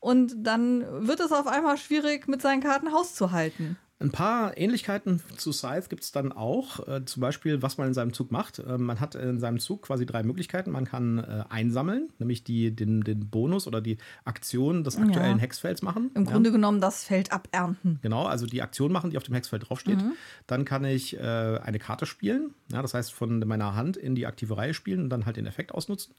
Und 0.00 0.34
dann 0.38 1.06
wird 1.06 1.20
es 1.20 1.30
auf 1.30 1.46
einmal 1.46 1.76
schwierig, 1.76 2.26
mit 2.26 2.42
seinen 2.42 2.62
Karten 2.62 2.92
Haus 2.92 3.14
zu 3.14 3.32
halten. 3.32 3.76
Ein 4.00 4.10
paar 4.12 4.56
Ähnlichkeiten 4.56 5.22
zu 5.36 5.52
Scythe 5.52 5.88
gibt 5.90 6.02
es 6.04 6.10
dann 6.10 6.32
auch. 6.32 6.88
Äh, 6.88 7.04
zum 7.04 7.20
Beispiel, 7.20 7.60
was 7.60 7.76
man 7.76 7.88
in 7.88 7.92
seinem 7.94 8.14
Zug 8.14 8.30
macht. 8.32 8.58
Äh, 8.58 8.78
man 8.78 8.98
hat 8.98 9.14
in 9.14 9.38
seinem 9.38 9.58
Zug 9.58 9.82
quasi 9.82 10.06
drei 10.06 10.22
Möglichkeiten. 10.22 10.70
Man 10.70 10.86
kann 10.86 11.18
äh, 11.18 11.44
einsammeln, 11.50 12.08
nämlich 12.18 12.42
die, 12.42 12.74
den, 12.74 13.02
den 13.02 13.28
Bonus 13.28 13.66
oder 13.66 13.82
die 13.82 13.98
Aktion 14.24 14.84
des 14.84 14.96
aktuellen 14.96 15.36
Ja. 15.36 15.42
Hexfelds 15.42 15.82
machen. 15.82 16.10
Im 16.14 16.24
Ja. 16.24 16.30
Grunde 16.32 16.50
genommen 16.50 16.80
das 16.80 17.04
Feld 17.04 17.30
abernten. 17.30 17.98
Genau, 18.00 18.24
also 18.24 18.46
die 18.46 18.62
Aktion 18.62 18.90
machen, 18.90 19.10
die 19.10 19.18
auf 19.18 19.24
dem 19.24 19.34
Hexfeld 19.34 19.68
draufsteht. 19.68 19.98
Mhm. 19.98 20.12
Dann 20.46 20.64
kann 20.64 20.84
ich 20.86 21.18
äh, 21.18 21.20
eine 21.20 21.78
Karte 21.78 22.06
spielen, 22.06 22.54
ja, 22.72 22.80
das 22.80 22.94
heißt 22.94 23.12
von 23.12 23.40
meiner 23.40 23.74
Hand 23.74 23.98
in 23.98 24.14
die 24.14 24.26
aktive 24.26 24.56
Reihe 24.56 24.72
spielen 24.72 25.00
und 25.02 25.10
dann 25.10 25.26
halt 25.26 25.36
den 25.36 25.46
Effekt 25.46 25.72
ausnutzen. 25.72 26.14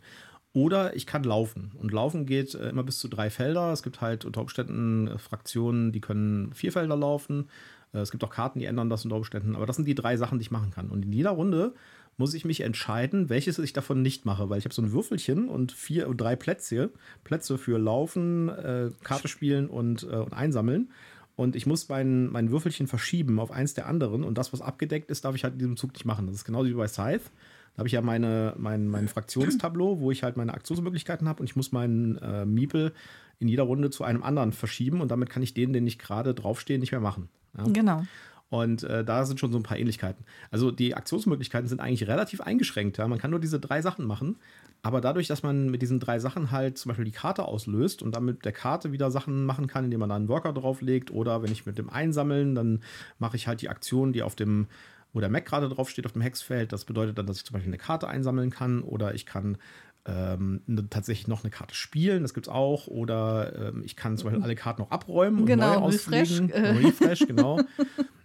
Oder 0.54 0.96
ich 0.96 1.06
kann 1.06 1.24
laufen. 1.24 1.72
Und 1.80 1.92
laufen 1.94 2.26
geht 2.26 2.56
äh, 2.56 2.70
immer 2.70 2.84
bis 2.84 3.00
zu 3.00 3.08
drei 3.08 3.30
Felder. 3.30 3.72
Es 3.72 3.84
gibt 3.84 4.02
halt 4.02 4.26
unter 4.26 4.42
Umständen 4.42 5.08
äh, 5.08 5.18
Fraktionen, 5.18 5.92
die 5.92 6.02
können 6.02 6.54
vier 6.54 6.74
Felder 6.74 6.98
laufen. 6.98 7.50
Äh, 7.94 8.00
es 8.00 8.12
gibt 8.12 8.24
auch 8.24 8.30
Karten, 8.30 8.60
die 8.60 8.66
ändern 8.66 8.90
das 8.90 9.06
unter 9.06 9.16
Umständen. 9.16 9.56
Aber 9.56 9.66
das 9.66 9.78
sind 9.78 9.88
die 9.88 9.96
drei 9.96 10.18
Sachen, 10.18 10.40
die 10.40 10.44
ich 10.44 10.52
machen 10.52 10.72
kann. 10.72 10.90
Und 10.90 11.06
in 11.06 11.14
jeder 11.14 11.32
Runde 11.32 11.74
muss 12.18 12.34
ich 12.34 12.44
mich 12.44 12.62
entscheiden, 12.62 13.30
welches 13.30 13.58
ich 13.60 13.72
davon 13.72 14.02
nicht 14.02 14.26
mache, 14.26 14.50
weil 14.50 14.60
ich 14.60 14.66
habe 14.66 14.76
so 14.76 14.82
ein 14.82 14.92
Würfelchen 14.92 15.48
und 15.48 15.72
vier 15.72 16.10
und 16.10 16.20
drei 16.20 16.36
Plätze, 16.36 16.92
Plätze 17.24 17.58
für 17.58 17.78
Laufen, 17.80 18.50
äh, 18.50 18.92
Karte 19.04 19.30
spielen 19.30 19.70
und, 19.70 20.04
äh, 20.04 20.18
und 20.18 20.34
Einsammeln. 20.34 20.90
Und 21.38 21.56
ich 21.56 21.66
muss 21.66 21.88
mein, 21.88 22.28
mein 22.28 22.52
Würfelchen 22.52 22.88
verschieben 22.88 23.40
auf 23.40 23.52
eins 23.52 23.74
der 23.74 23.88
anderen. 23.88 24.24
Und 24.24 24.38
das, 24.38 24.52
was 24.52 24.62
abgedeckt 24.62 25.10
ist, 25.10 25.24
darf 25.24 25.34
ich 25.36 25.44
halt 25.44 25.54
in 25.54 25.60
diesem 25.60 25.78
Zug 25.78 25.94
nicht 25.94 26.06
machen. 26.06 26.28
Das 26.28 26.36
ist 26.36 26.46
genauso 26.46 26.70
wie 26.70 26.74
bei 26.74 26.88
Scythe. 26.88 27.24
Da 27.74 27.80
habe 27.80 27.88
ich 27.88 27.94
ja 27.94 28.02
meine, 28.02 28.54
mein, 28.58 28.88
mein 28.88 29.08
Fraktionstableau, 29.08 30.00
wo 30.00 30.12
ich 30.12 30.24
halt 30.24 30.38
meine 30.38 30.54
Aktionsmöglichkeiten 30.54 31.28
habe 31.28 31.40
und 31.40 31.50
ich 31.50 31.56
muss 31.56 31.72
meinen 31.72 32.18
äh, 32.18 32.46
Miepel 32.46 32.94
in 33.40 33.48
jeder 33.48 33.64
Runde 33.64 33.90
zu 33.90 34.04
einem 34.04 34.24
anderen 34.24 34.52
verschieben 34.52 35.02
und 35.02 35.10
damit 35.10 35.30
kann 35.30 35.42
ich 35.42 35.54
den, 35.54 35.74
den 35.74 35.88
ich 35.88 35.98
gerade 35.98 36.34
draufstehe, 36.34 36.80
nicht 36.80 36.92
mehr 36.92 37.02
machen. 37.02 37.30
Ja? 37.58 37.64
Genau. 37.68 38.04
Und 38.50 38.84
äh, 38.84 39.06
da 39.06 39.26
sind 39.26 39.40
schon 39.40 39.54
so 39.54 39.58
ein 39.58 39.64
paar 39.64 39.80
Ähnlichkeiten. 39.80 40.26
Also 40.52 40.72
die 40.72 40.94
Aktionsmöglichkeiten 40.94 41.70
sind 41.70 41.80
eigentlich 41.80 42.08
relativ 42.10 42.42
eingeschränkt. 42.42 42.98
Ja? 42.98 43.08
Man 43.08 43.18
kann 43.18 43.32
nur 43.32 43.40
diese 43.40 43.62
drei 43.62 43.82
Sachen 43.82 44.06
machen. 44.06 44.36
Aber 44.84 45.00
dadurch, 45.00 45.28
dass 45.28 45.42
man 45.42 45.70
mit 45.70 45.82
diesen 45.82 46.00
drei 46.00 46.20
Sachen 46.20 46.52
halt 46.52 46.78
zum 46.78 46.90
Beispiel 46.90 47.06
die 47.06 47.12
Karte 47.12 47.46
auslöst 47.46 48.02
und 48.02 48.14
dann 48.16 48.26
mit 48.26 48.44
der 48.44 48.52
Karte 48.52 48.92
wieder 48.92 49.10
Sachen 49.10 49.46
machen 49.46 49.68
kann, 49.68 49.86
indem 49.86 50.02
man 50.02 50.10
da 50.10 50.16
einen 50.16 50.28
Worker 50.28 50.54
drauflegt 50.54 51.12
oder 51.12 51.44
wenn 51.44 51.52
ich 51.52 51.66
mit 51.66 51.78
dem 51.78 51.90
Einsammeln, 51.90 52.56
dann 52.56 52.82
mache 53.20 53.38
ich 53.38 53.48
halt 53.48 53.62
die 53.62 53.70
Aktion, 53.70 54.12
die 54.12 54.24
auf 54.24 54.36
dem, 54.36 54.68
wo 55.14 55.20
der 55.20 55.30
Mac 55.30 55.46
gerade 55.46 55.68
draufsteht, 55.70 56.06
auf 56.06 56.14
dem 56.14 56.22
Hexfeld. 56.22 56.72
Das 56.72 56.86
bedeutet 56.86 57.18
dann, 57.18 57.26
dass 57.28 57.38
ich 57.38 57.46
zum 57.46 57.54
Beispiel 57.54 57.70
eine 57.70 57.78
Karte 57.78 58.08
einsammeln 58.08 58.50
kann 58.50 58.82
oder 58.82 59.14
ich 59.14 59.26
kann 59.26 59.58
ähm, 60.06 60.62
ne- 60.66 60.88
tatsächlich 60.90 61.28
noch 61.28 61.44
eine 61.44 61.52
Karte 61.52 61.76
spielen, 61.76 62.24
das 62.24 62.34
gibt 62.34 62.48
es 62.48 62.54
auch. 62.54 62.88
Oder 62.88 63.70
ähm, 63.70 63.84
ich 63.86 63.96
kann 63.96 64.18
zum 64.18 64.30
Beispiel 64.30 64.44
alle 64.44 64.56
Karten 64.56 64.82
noch 64.82 64.92
abräumen 64.92 65.42
und 65.42 65.46
Genau, 65.46 65.80
neu 65.82 65.88
Refresh, 65.88 66.40
äh. 66.50 66.72
Refresh, 66.78 67.28
genau. 67.28 67.62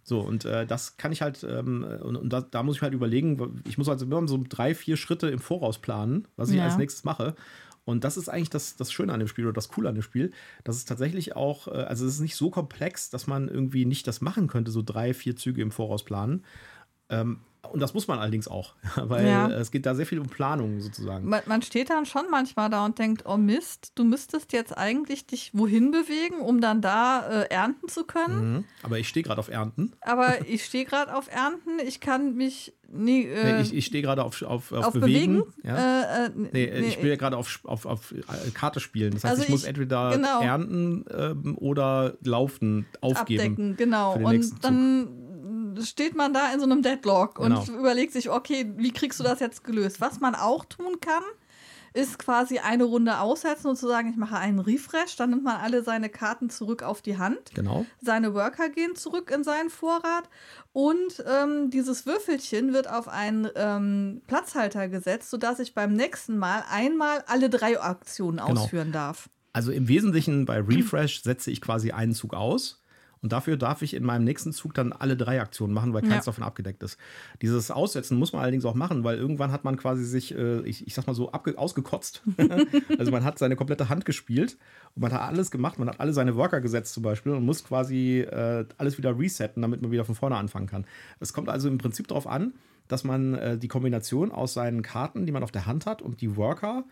So, 0.03 0.21
und 0.21 0.45
äh, 0.45 0.65
das 0.67 0.97
kann 0.97 1.11
ich 1.13 1.21
halt, 1.21 1.45
ähm, 1.49 1.85
und, 2.03 2.17
und 2.17 2.33
da, 2.33 2.41
da 2.41 2.63
muss 2.63 2.77
ich 2.77 2.83
halt 2.83 2.95
überlegen, 2.95 3.61
ich 3.67 3.77
muss 3.77 3.89
also 3.89 4.07
immer 4.07 4.27
so 4.29 4.43
drei, 4.49 4.75
vier 4.75 4.97
Schritte 4.97 5.29
im 5.29 5.41
Voraus 5.41 5.79
planen, 5.79 6.29
was 6.37 6.51
ich 6.51 6.57
Ja. 6.59 6.65
als 6.65 6.79
nächstes 6.79 7.05
mache. 7.05 7.35
Und 7.85 8.03
das 8.05 8.17
ist 8.17 8.29
eigentlich 8.29 8.51
das, 8.51 8.77
das 8.77 8.91
Schöne 8.93 9.13
an 9.13 9.21
dem 9.21 9.29
Spiel 9.29 9.45
oder 9.45 9.53
das 9.53 9.69
Coole 9.69 9.89
an 9.89 9.95
dem 9.95 10.03
Spiel, 10.03 10.33
dass 10.65 10.77
es 10.77 10.85
tatsächlich 10.87 11.37
auch, 11.37 11.69
äh, 11.69 11.73
also 11.73 12.07
es 12.07 12.15
ist 12.15 12.21
nicht 12.21 12.37
so 12.37 12.51
komplex, 12.51 13.11
dass 13.11 13.27
man 13.27 13.49
irgendwie 13.49 13.85
nicht 13.85 14.07
das 14.07 14.21
machen 14.21 14.47
könnte, 14.49 14.71
so 14.71 14.83
drei, 14.83 15.13
vier 15.13 15.37
Züge 15.37 15.61
im 15.63 15.71
Voraus 15.73 16.05
planen. 16.05 16.45
Ähm, 17.09 17.41
und 17.73 17.81
das 17.81 17.95
muss 17.95 18.07
man 18.07 18.21
allerdings 18.21 18.47
auch, 18.47 18.75
weil 18.97 19.27
Ja. 19.27 19.49
es 19.51 19.73
geht 19.73 19.87
da 19.87 19.95
sehr 19.97 20.07
viel 20.07 20.21
um 20.21 20.29
Planung 20.29 20.81
sozusagen. 20.81 21.29
Man, 21.29 21.41
man 21.47 21.63
steht 21.63 21.91
dann 21.91 22.07
schon 22.07 22.23
manchmal 22.31 22.71
da 22.71 22.85
und 22.85 22.99
denkt, 23.01 23.25
oh 23.27 23.37
Mist, 23.37 23.91
du 23.97 24.05
müsstest 24.05 24.53
jetzt 24.53 24.77
eigentlich 24.79 25.27
dich 25.27 25.51
wohin 25.53 25.91
bewegen, 25.91 26.41
um 26.43 26.61
dann 26.61 26.81
da 26.81 27.27
äh, 27.29 27.51
ernten 27.51 27.89
zu 27.89 28.05
können. 28.05 28.53
Mhm. 28.59 28.65
Aber 28.85 29.01
ich 29.01 29.09
stehe 29.09 29.25
gerade 29.25 29.41
auf 29.41 29.49
Ernten. 29.49 29.93
Aber 30.01 30.35
ich 30.49 30.65
stehe 30.65 30.85
gerade 30.85 31.13
auf 31.17 31.29
Ernten, 31.29 31.81
ich 31.85 31.99
kann 31.99 32.35
mich 32.37 32.73
nie. 32.89 33.25
Äh, 33.25 33.55
Nee, 33.57 33.63
ich, 33.63 33.75
ich 33.75 33.87
stehe 33.87 34.03
gerade 34.05 34.23
auf, 34.23 34.41
auf, 34.43 34.71
auf, 34.71 34.85
auf 34.87 34.93
Bewegen. 34.93 35.39
Bewegen. 35.41 35.53
Ja. 35.65 36.03
Äh, 36.03 36.27
äh, 36.27 36.31
Nee, 36.53 36.65
äh, 36.67 36.81
ich 36.87 36.95
spiele 36.95 37.17
gerade 37.17 37.37
auf, 37.37 37.59
auf, 37.65 37.85
auf 37.85 38.13
äh, 38.13 38.51
Karte 38.55 38.79
spielen. 38.79 39.13
Das 39.15 39.25
heißt, 39.25 39.31
Also 39.33 39.43
ich 39.43 39.49
muss 39.49 39.63
ich- 39.63 39.69
entweder 39.69 40.13
genau. 40.13 40.41
ernten 40.41 41.05
ähm, 41.13 41.57
ähm, 41.59 42.17
laufen, 42.23 42.87
aufgeben. 43.01 43.41
abdecken, 43.41 43.77
genau. 43.77 44.15
Und 44.15 44.65
dann 44.65 45.09
steht 45.83 46.15
man 46.17 46.33
da 46.33 46.53
in 46.53 46.61
so 46.61 46.67
einem 46.67 46.83
Deadlock 46.83 47.39
und 47.39 47.51
Genau. 47.67 47.79
überlegt 47.79 48.13
sich, 48.13 48.31
okay, 48.31 48.73
wie 48.77 48.93
kriegst 48.93 49.19
du 49.21 49.25
das 49.25 49.41
jetzt 49.41 49.65
gelöst? 49.65 50.01
Was 50.01 50.21
man 50.21 50.35
auch 50.35 50.65
tun 50.65 51.01
kann, 51.01 51.23
ist 51.95 52.19
quasi 52.19 52.59
eine 52.59 52.85
Runde 52.85 53.21
aussetzen 53.21 53.69
und 53.69 53.77
zu 53.77 53.87
sagen, 53.89 54.11
ich 54.11 54.17
mache 54.17 54.37
einen 54.37 54.59
Refresh, 54.59 55.17
dann 55.17 55.31
nimmt 55.31 55.45
man 55.45 55.57
alle 55.57 55.83
seine 55.83 56.11
Karten 56.11 56.51
zurück 56.51 56.83
auf 56.83 57.01
die 57.01 57.17
Hand. 57.17 57.53
Genau. 57.55 57.87
Seine 58.03 58.35
Worker 58.35 58.69
gehen 58.69 58.95
zurück 58.97 59.31
in 59.35 59.45
seinen 59.45 59.71
Vorrat 59.71 60.29
und 60.73 61.25
ähm, 61.27 61.71
dieses 61.71 62.05
Würfelchen 62.05 62.75
wird 62.75 62.91
auf 62.91 63.09
einen 63.09 63.49
ähm, 63.57 64.21
Platzhalter 64.27 64.89
gesetzt, 64.89 65.31
sodass 65.31 65.59
ich 65.59 65.73
beim 65.75 65.95
nächsten 65.95 66.37
Mal 66.37 66.65
einmal 66.71 67.25
alle 67.29 67.49
drei 67.49 67.81
Aktionen 67.81 68.39
Genau. 68.47 68.61
ausführen 68.61 68.93
darf. 68.93 69.31
Also 69.55 69.73
im 69.73 69.89
Wesentlichen 69.89 70.45
bei 70.45 70.61
Refresh 70.61 71.23
setze 71.23 71.51
ich 71.51 71.63
quasi 71.63 71.93
einen 71.93 72.13
Zug 72.13 72.35
aus. 72.35 72.83
Und 73.23 73.33
dafür 73.33 73.57
darf 73.57 73.83
ich 73.83 73.95
in 73.95 74.05
meinem 74.05 74.25
nächsten 74.25 74.53
Zug 74.53 74.75
dann 74.75 74.93
alle 74.93 75.17
drei 75.17 75.41
Aktionen 75.41 75.73
machen, 75.73 75.93
weil 75.95 76.03
keins 76.03 76.27
Ja. 76.27 76.33
davon 76.33 76.45
abgedeckt 76.45 76.83
ist. 76.83 76.99
Dieses 77.43 77.71
Aussetzen 77.71 78.19
muss 78.19 78.33
man 78.33 78.43
allerdings 78.43 78.65
auch 78.65 78.75
machen, 78.75 79.05
weil 79.05 79.17
irgendwann 79.17 79.53
hat 79.53 79.65
man 79.65 79.77
quasi 79.77 80.05
sich, 80.05 80.35
äh, 80.37 80.61
ich, 80.61 80.87
ich 80.87 80.95
sag 80.95 81.07
mal 81.07 81.15
so, 81.15 81.33
ausgekotzt. 81.33 82.23
also 82.99 83.11
man 83.11 83.25
hat 83.25 83.39
seine 83.39 83.57
komplette 83.57 83.89
Hand 83.89 84.05
gespielt 84.05 84.57
und 84.95 85.03
man 85.03 85.13
hat 85.13 85.23
alles 85.23 85.51
gemacht, 85.51 85.79
man 85.79 85.89
hat 85.89 85.99
alle 86.01 86.13
seine 86.13 86.37
Worker 86.37 86.61
gesetzt 86.61 86.93
zum 86.95 87.03
Beispiel 87.03 87.33
und 87.33 87.45
muss 87.45 87.65
quasi 87.65 88.21
äh, 88.21 88.65
alles 88.79 88.99
wieder 88.99 89.19
resetten, 89.19 89.63
damit 89.63 89.83
man 89.83 89.91
wieder 89.91 90.05
von 90.05 90.15
vorne 90.15 90.37
anfangen 90.37 90.67
kann. 90.67 90.85
Es 91.19 91.33
kommt 91.33 91.49
also 91.49 91.69
im 91.69 91.79
Prinzip 91.79 92.09
darauf 92.09 92.27
an, 92.27 92.53
dass 92.89 93.03
man 93.03 93.35
äh, 93.35 93.59
die 93.59 93.69
Kombination 93.69 94.31
aus 94.31 94.55
seinen 94.55 94.83
Karten, 94.83 95.27
die 95.27 95.33
man 95.33 95.43
auf 95.43 95.51
der 95.53 95.67
Hand 95.67 95.87
hat 95.87 96.03
und 96.03 96.21
die 96.21 96.37
Worker 96.37 96.85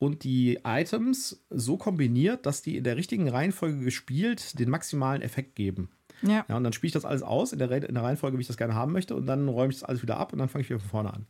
und 0.00 0.24
die 0.24 0.58
Items 0.64 1.44
so 1.50 1.76
kombiniert, 1.76 2.46
dass 2.46 2.62
die 2.62 2.78
in 2.78 2.84
der 2.84 2.96
richtigen 2.96 3.28
Reihenfolge 3.28 3.84
gespielt 3.84 4.58
den 4.58 4.70
maximalen 4.70 5.20
Effekt 5.20 5.54
geben. 5.54 5.90
Ja. 6.22 6.44
Ja, 6.48 6.56
und 6.56 6.64
dann 6.64 6.72
spiele 6.72 6.88
ich 6.88 6.94
das 6.94 7.04
alles 7.04 7.22
aus 7.22 7.52
in 7.52 7.58
der, 7.58 7.70
in 7.70 7.94
der 7.94 8.02
Reihenfolge, 8.02 8.38
wie 8.38 8.40
ich 8.40 8.46
das 8.46 8.56
gerne 8.56 8.74
haben 8.74 8.92
möchte, 8.92 9.14
und 9.14 9.26
dann 9.26 9.46
räume 9.46 9.72
ich 9.72 9.78
das 9.78 9.88
alles 9.88 10.02
wieder 10.02 10.16
ab 10.16 10.32
und 10.32 10.38
dann 10.38 10.48
fange 10.48 10.62
ich 10.62 10.70
wieder 10.70 10.80
von 10.80 10.88
vorne 10.88 11.12
an. 11.12 11.26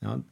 Ja. 0.00 0.22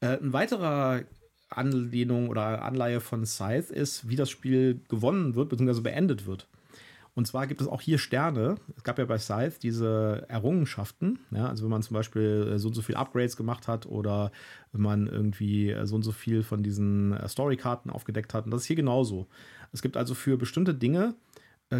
Äh, 0.00 0.18
ein 0.18 0.32
weiterer 0.32 1.02
Anlehnung 1.50 2.28
oder 2.28 2.62
Anleihe 2.62 3.00
von 3.00 3.26
Scythe 3.26 3.74
ist, 3.74 4.08
wie 4.08 4.16
das 4.16 4.30
Spiel 4.30 4.80
gewonnen 4.88 5.34
wird 5.34 5.48
bzw. 5.48 5.80
beendet 5.80 6.26
wird. 6.26 6.48
Und 7.14 7.26
zwar 7.26 7.46
gibt 7.46 7.60
es 7.60 7.68
auch 7.68 7.80
hier 7.80 7.98
Sterne. 7.98 8.56
Es 8.76 8.82
gab 8.82 8.98
ja 8.98 9.04
bei 9.04 9.18
Scythe 9.18 9.60
diese 9.62 10.26
Errungenschaften. 10.28 11.20
Ja, 11.30 11.48
also 11.48 11.62
wenn 11.62 11.70
man 11.70 11.82
zum 11.82 11.94
Beispiel 11.94 12.54
äh, 12.54 12.58
so 12.58 12.68
und 12.68 12.74
so 12.74 12.82
viel 12.82 12.96
Upgrades 12.96 13.36
gemacht 13.36 13.68
hat 13.68 13.86
oder 13.86 14.32
wenn 14.72 14.82
man 14.82 15.06
irgendwie 15.06 15.70
äh, 15.70 15.86
so 15.86 15.94
und 15.94 16.02
so 16.02 16.10
viel 16.10 16.42
von 16.42 16.64
diesen 16.64 17.12
äh, 17.12 17.28
Storykarten 17.28 17.90
aufgedeckt 17.90 18.34
hat. 18.34 18.46
Und 18.46 18.50
das 18.50 18.62
ist 18.62 18.66
hier 18.66 18.76
genauso. 18.76 19.28
Es 19.72 19.80
gibt 19.80 19.96
also 19.96 20.14
für 20.14 20.36
bestimmte 20.36 20.74
Dinge 20.74 21.14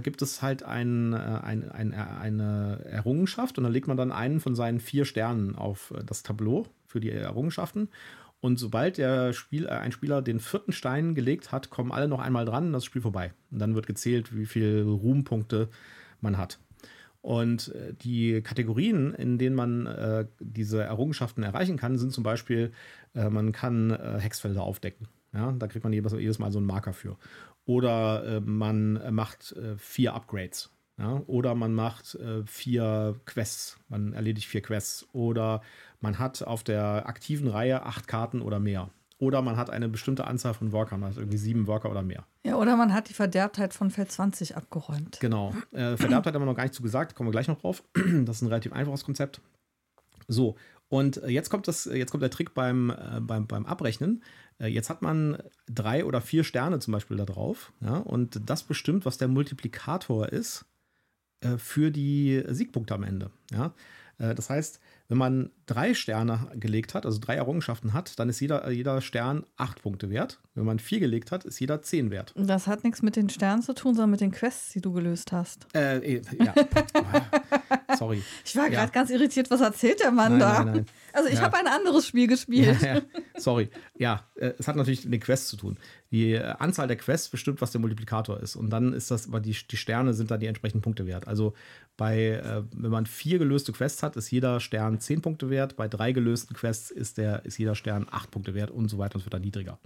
gibt 0.03 0.23
es 0.23 0.41
halt 0.43 0.63
ein, 0.65 1.13
ein, 1.15 1.71
ein, 1.71 1.93
eine 1.93 2.81
Errungenschaft 2.87 3.59
und 3.59 3.65
dann 3.65 3.73
legt 3.73 3.87
man 3.87 3.99
dann 3.99 4.11
einen 4.11 4.41
von 4.41 4.55
seinen 4.55 4.81
vier 4.81 5.05
Sternen 5.05 5.55
auf 5.55 5.93
das 6.07 6.23
Tableau 6.23 6.67
für 6.87 7.01
die 7.01 7.11
Errungenschaften. 7.11 7.91
Und 8.45 8.59
sobald 8.59 8.99
der 8.99 9.33
Spiel, 9.33 9.65
äh, 9.65 9.71
ein 9.71 9.91
Spieler 9.91 10.21
den 10.21 10.39
vierten 10.39 10.73
Stein 10.73 11.15
gelegt 11.15 11.51
hat, 11.51 11.71
kommen 11.71 11.91
alle 11.91 12.09
noch 12.09 12.21
einmal 12.21 12.45
dran 12.45 12.67
und 12.67 12.73
das 12.75 12.85
Spiel 12.85 13.01
vorbei. 13.01 13.33
Und 13.51 13.59
dann 13.59 13.75
wird 13.75 13.87
gezählt, 13.87 14.37
wie 14.37 14.45
viele 14.45 14.83
Ruhmpunkte 14.85 15.71
man 16.21 16.37
hat. 16.37 16.59
Und 17.23 17.75
äh, 17.75 17.95
die 17.95 18.43
Kategorien, 18.43 19.15
in 19.15 19.39
denen 19.39 19.57
man 19.57 19.87
äh, 19.87 20.27
diese 20.41 20.83
Errungenschaften 20.83 21.43
erreichen 21.43 21.79
kann, 21.79 21.97
sind 21.97 22.13
zum 22.13 22.23
Beispiel, 22.23 22.73
äh, 23.15 23.31
man 23.31 23.53
kann 23.53 23.93
äh, 23.93 24.19
Hexfelder 24.21 24.63
aufdecken. 24.63 25.09
Ja, 25.33 25.51
da 25.53 25.67
kriegt 25.67 25.83
man 25.83 25.95
jedes, 25.95 26.13
jedes 26.13 26.39
Mal 26.39 26.53
so 26.53 26.59
einen 26.59 26.67
Marker 26.67 26.93
für. 26.93 27.17
Oder 27.65 28.27
äh, 28.27 28.41
man 28.41 29.15
macht 29.15 29.53
äh, 29.53 29.79
vier 29.79 30.13
Upgrades. 30.13 30.71
Ja? 30.99 31.23
Oder 31.29 31.55
man 31.55 31.73
macht 31.73 32.19
vier 32.45 33.19
Quests. 33.25 33.79
Man 33.89 34.13
erledigt 34.13 34.47
vier 34.47 34.61
Quests. 34.61 35.09
Oder 35.15 35.63
man 36.05 36.19
hat 36.19 36.43
auf 36.43 36.63
der 36.63 37.09
aktiven 37.09 37.49
Reihe 37.49 37.83
acht 37.83 38.07
Karten 38.07 38.43
oder 38.43 38.61
mehr. 38.61 38.91
Oder 39.19 39.41
man 39.43 39.57
hat 39.57 39.71
eine 39.71 39.89
bestimmte 39.89 40.27
Anzahl 40.27 40.53
von 40.53 40.71
Workern, 40.73 41.03
also 41.03 41.21
irgendwie 41.21 41.39
sieben 41.39 41.67
Worker 41.67 41.91
oder 41.91 42.03
mehr. 42.03 42.27
ja, 42.45 42.57
oder 42.57 42.77
man 42.77 42.93
hat 42.93 43.09
die 43.09 43.15
Verderbtheit 43.15 43.73
von 43.73 43.91
Feld 43.91 44.13
20 44.13 44.57
abgeräumt. 44.57 45.19
Genau. 45.21 45.55
Äh, 45.73 45.97
Verderbtheit 45.97 46.35
haben 46.35 46.43
wir 46.43 46.47
noch 46.47 46.57
gar 46.57 46.65
nicht 46.65 46.75
zu 46.75 46.83
gesagt, 46.83 47.15
kommen 47.15 47.29
wir 47.29 47.33
gleich 47.33 47.49
noch 47.49 47.61
drauf. 47.61 47.83
Das 48.25 48.37
ist 48.37 48.43
ein 48.43 48.49
relativ 48.49 48.73
einfaches 48.73 49.05
Konzept. 49.05 49.41
So, 50.29 50.57
und 50.89 51.23
äh, 51.23 51.29
jetzt 51.29 51.49
kommt, 51.49 51.69
das, 51.69 51.87
jetzt 51.87 52.11
kommt 52.11 52.23
der 52.23 52.31
Trick 52.31 52.55
beim, 52.55 52.91
äh, 52.91 53.21
beim, 53.21 53.47
beim 53.47 53.65
Abrechnen. 53.67 54.23
Äh, 54.59 54.67
jetzt 54.67 54.91
hat 54.91 55.01
man 55.01 55.39
drei 55.67 56.05
oder 56.05 56.21
vier 56.21 56.45
Sterne 56.45 56.79
zum 56.81 56.93
Beispiel 56.93 57.17
da 57.17 57.25
drauf. 57.25 57.73
Ja, 57.81 57.97
und 57.97 58.41
das 58.45 58.63
bestimmt, 58.65 59.07
was 59.07 59.17
der 59.17 59.29
Multiplikator 59.29 60.29
ist 60.29 60.67
äh, 61.41 61.57
für 61.57 61.91
die 61.91 62.43
Siegpunkte 62.49 62.95
am 62.95 63.05
Ende. 63.05 63.31
Ja, 63.53 63.73
äh, 64.19 64.35
das 64.35 64.51
heißt, 64.51 64.81
wenn 65.09 65.19
man 65.19 65.51
drei 65.67 65.95
Sterne 65.95 66.49
gelegt 66.55 66.95
hat, 66.95 67.05
also 67.07 67.19
drei 67.21 67.35
Errungenschaften 67.35 67.93
hat, 67.93 68.19
dann 68.19 68.29
ist 68.29 68.41
jeder, 68.41 68.71
jeder 68.71 69.01
Stern 69.01 69.45
acht 69.57 69.83
Punkte 69.83 70.11
wert. 70.11 70.41
Wenn 70.55 70.65
man 70.65 70.79
vier 70.79 71.01
gelegt 71.01 71.31
hat, 71.31 71.45
ist 71.45 71.61
jeder 71.61 71.83
zehn 71.83 72.11
wert. 72.11 72.33
Das 72.37 72.67
hat 72.67 72.85
nichts 72.85 73.03
mit 73.03 73.17
den 73.17 73.29
Sternen 73.29 73.63
zu 73.63 73.75
tun, 73.75 73.95
sondern 73.95 74.11
mit 74.11 74.21
den 74.21 74.33
Quests, 74.33 74.73
die 74.73 74.81
du 74.81 74.93
gelöst 74.93 75.33
hast. 75.33 75.67
Äh, 75.75 75.99
eh, 75.99 76.23
ja. 76.39 76.55
Sorry. 77.99 78.23
Ich 78.45 78.57
war 78.57 78.65
Ja. 78.65 78.71
gerade 78.81 78.93
ganz 78.93 79.11
irritiert, 79.11 79.51
was 79.51 79.61
erzählt 79.61 80.01
der 80.01 80.11
Mann 80.11 80.33
Nein, 80.39 80.41
da? 80.41 80.65
nein, 80.65 80.75
nein. 80.77 80.87
Also 81.13 81.29
ich 81.29 81.37
Ja. 81.37 81.43
habe 81.43 81.57
ein 81.59 81.67
anderes 81.67 82.07
Spiel 82.07 82.27
gespielt. 82.27 82.81
Ja. 82.83 83.01
Sorry. 83.37 83.69
Ja, 83.97 84.25
äh, 84.37 84.53
es 84.59 84.67
hat 84.69 84.77
natürlich 84.77 85.05
mit 85.05 85.13
den 85.15 85.21
Quests 85.21 85.49
zu 85.49 85.57
tun. 85.57 85.79
Die 86.11 86.33
äh, 86.33 86.43
Anzahl 86.59 86.87
der 86.89 86.97
Quests 86.97 87.29
bestimmt, 87.29 87.61
was 87.61 87.73
der 87.73 87.81
Multiplikator 87.81 88.41
ist. 88.41 88.57
Und 88.57 88.71
dann 88.71 88.93
ist 88.93 89.11
das, 89.11 89.29
aber 89.29 89.41
die, 89.41 89.57
die 89.71 89.77
Sterne 89.77 90.15
sind 90.15 90.31
dann 90.31 90.41
die 90.41 90.47
entsprechenden 90.47 90.83
Punkte 90.83 91.07
wert. 91.07 91.27
Also 91.29 91.55
bei, 91.97 92.19
äh, 92.31 92.63
wenn 92.75 92.91
man 92.91 93.07
vier 93.07 93.39
gelöste 93.39 93.73
Quests 93.73 94.03
hat, 94.03 94.17
ist 94.17 94.31
jeder 94.31 94.61
Stern 94.61 95.01
zehn 95.01 95.23
Punkte 95.23 95.51
wert. 95.51 95.77
Bei 95.77 95.89
drei 95.89 96.13
gelösten 96.13 96.55
Quests 96.57 96.91
ist, 96.91 97.19
der, 97.19 97.45
ist 97.45 97.59
jeder 97.59 97.75
Stern 97.75 98.07
acht 98.11 98.31
Punkte 98.31 98.55
wert 98.55 98.71
und 98.71 98.89
so 98.89 98.99
weiter 98.99 99.15
und 99.17 99.21
es 99.21 99.27
wird 99.27 99.35
dann 99.35 99.43
niedriger. 99.43 99.79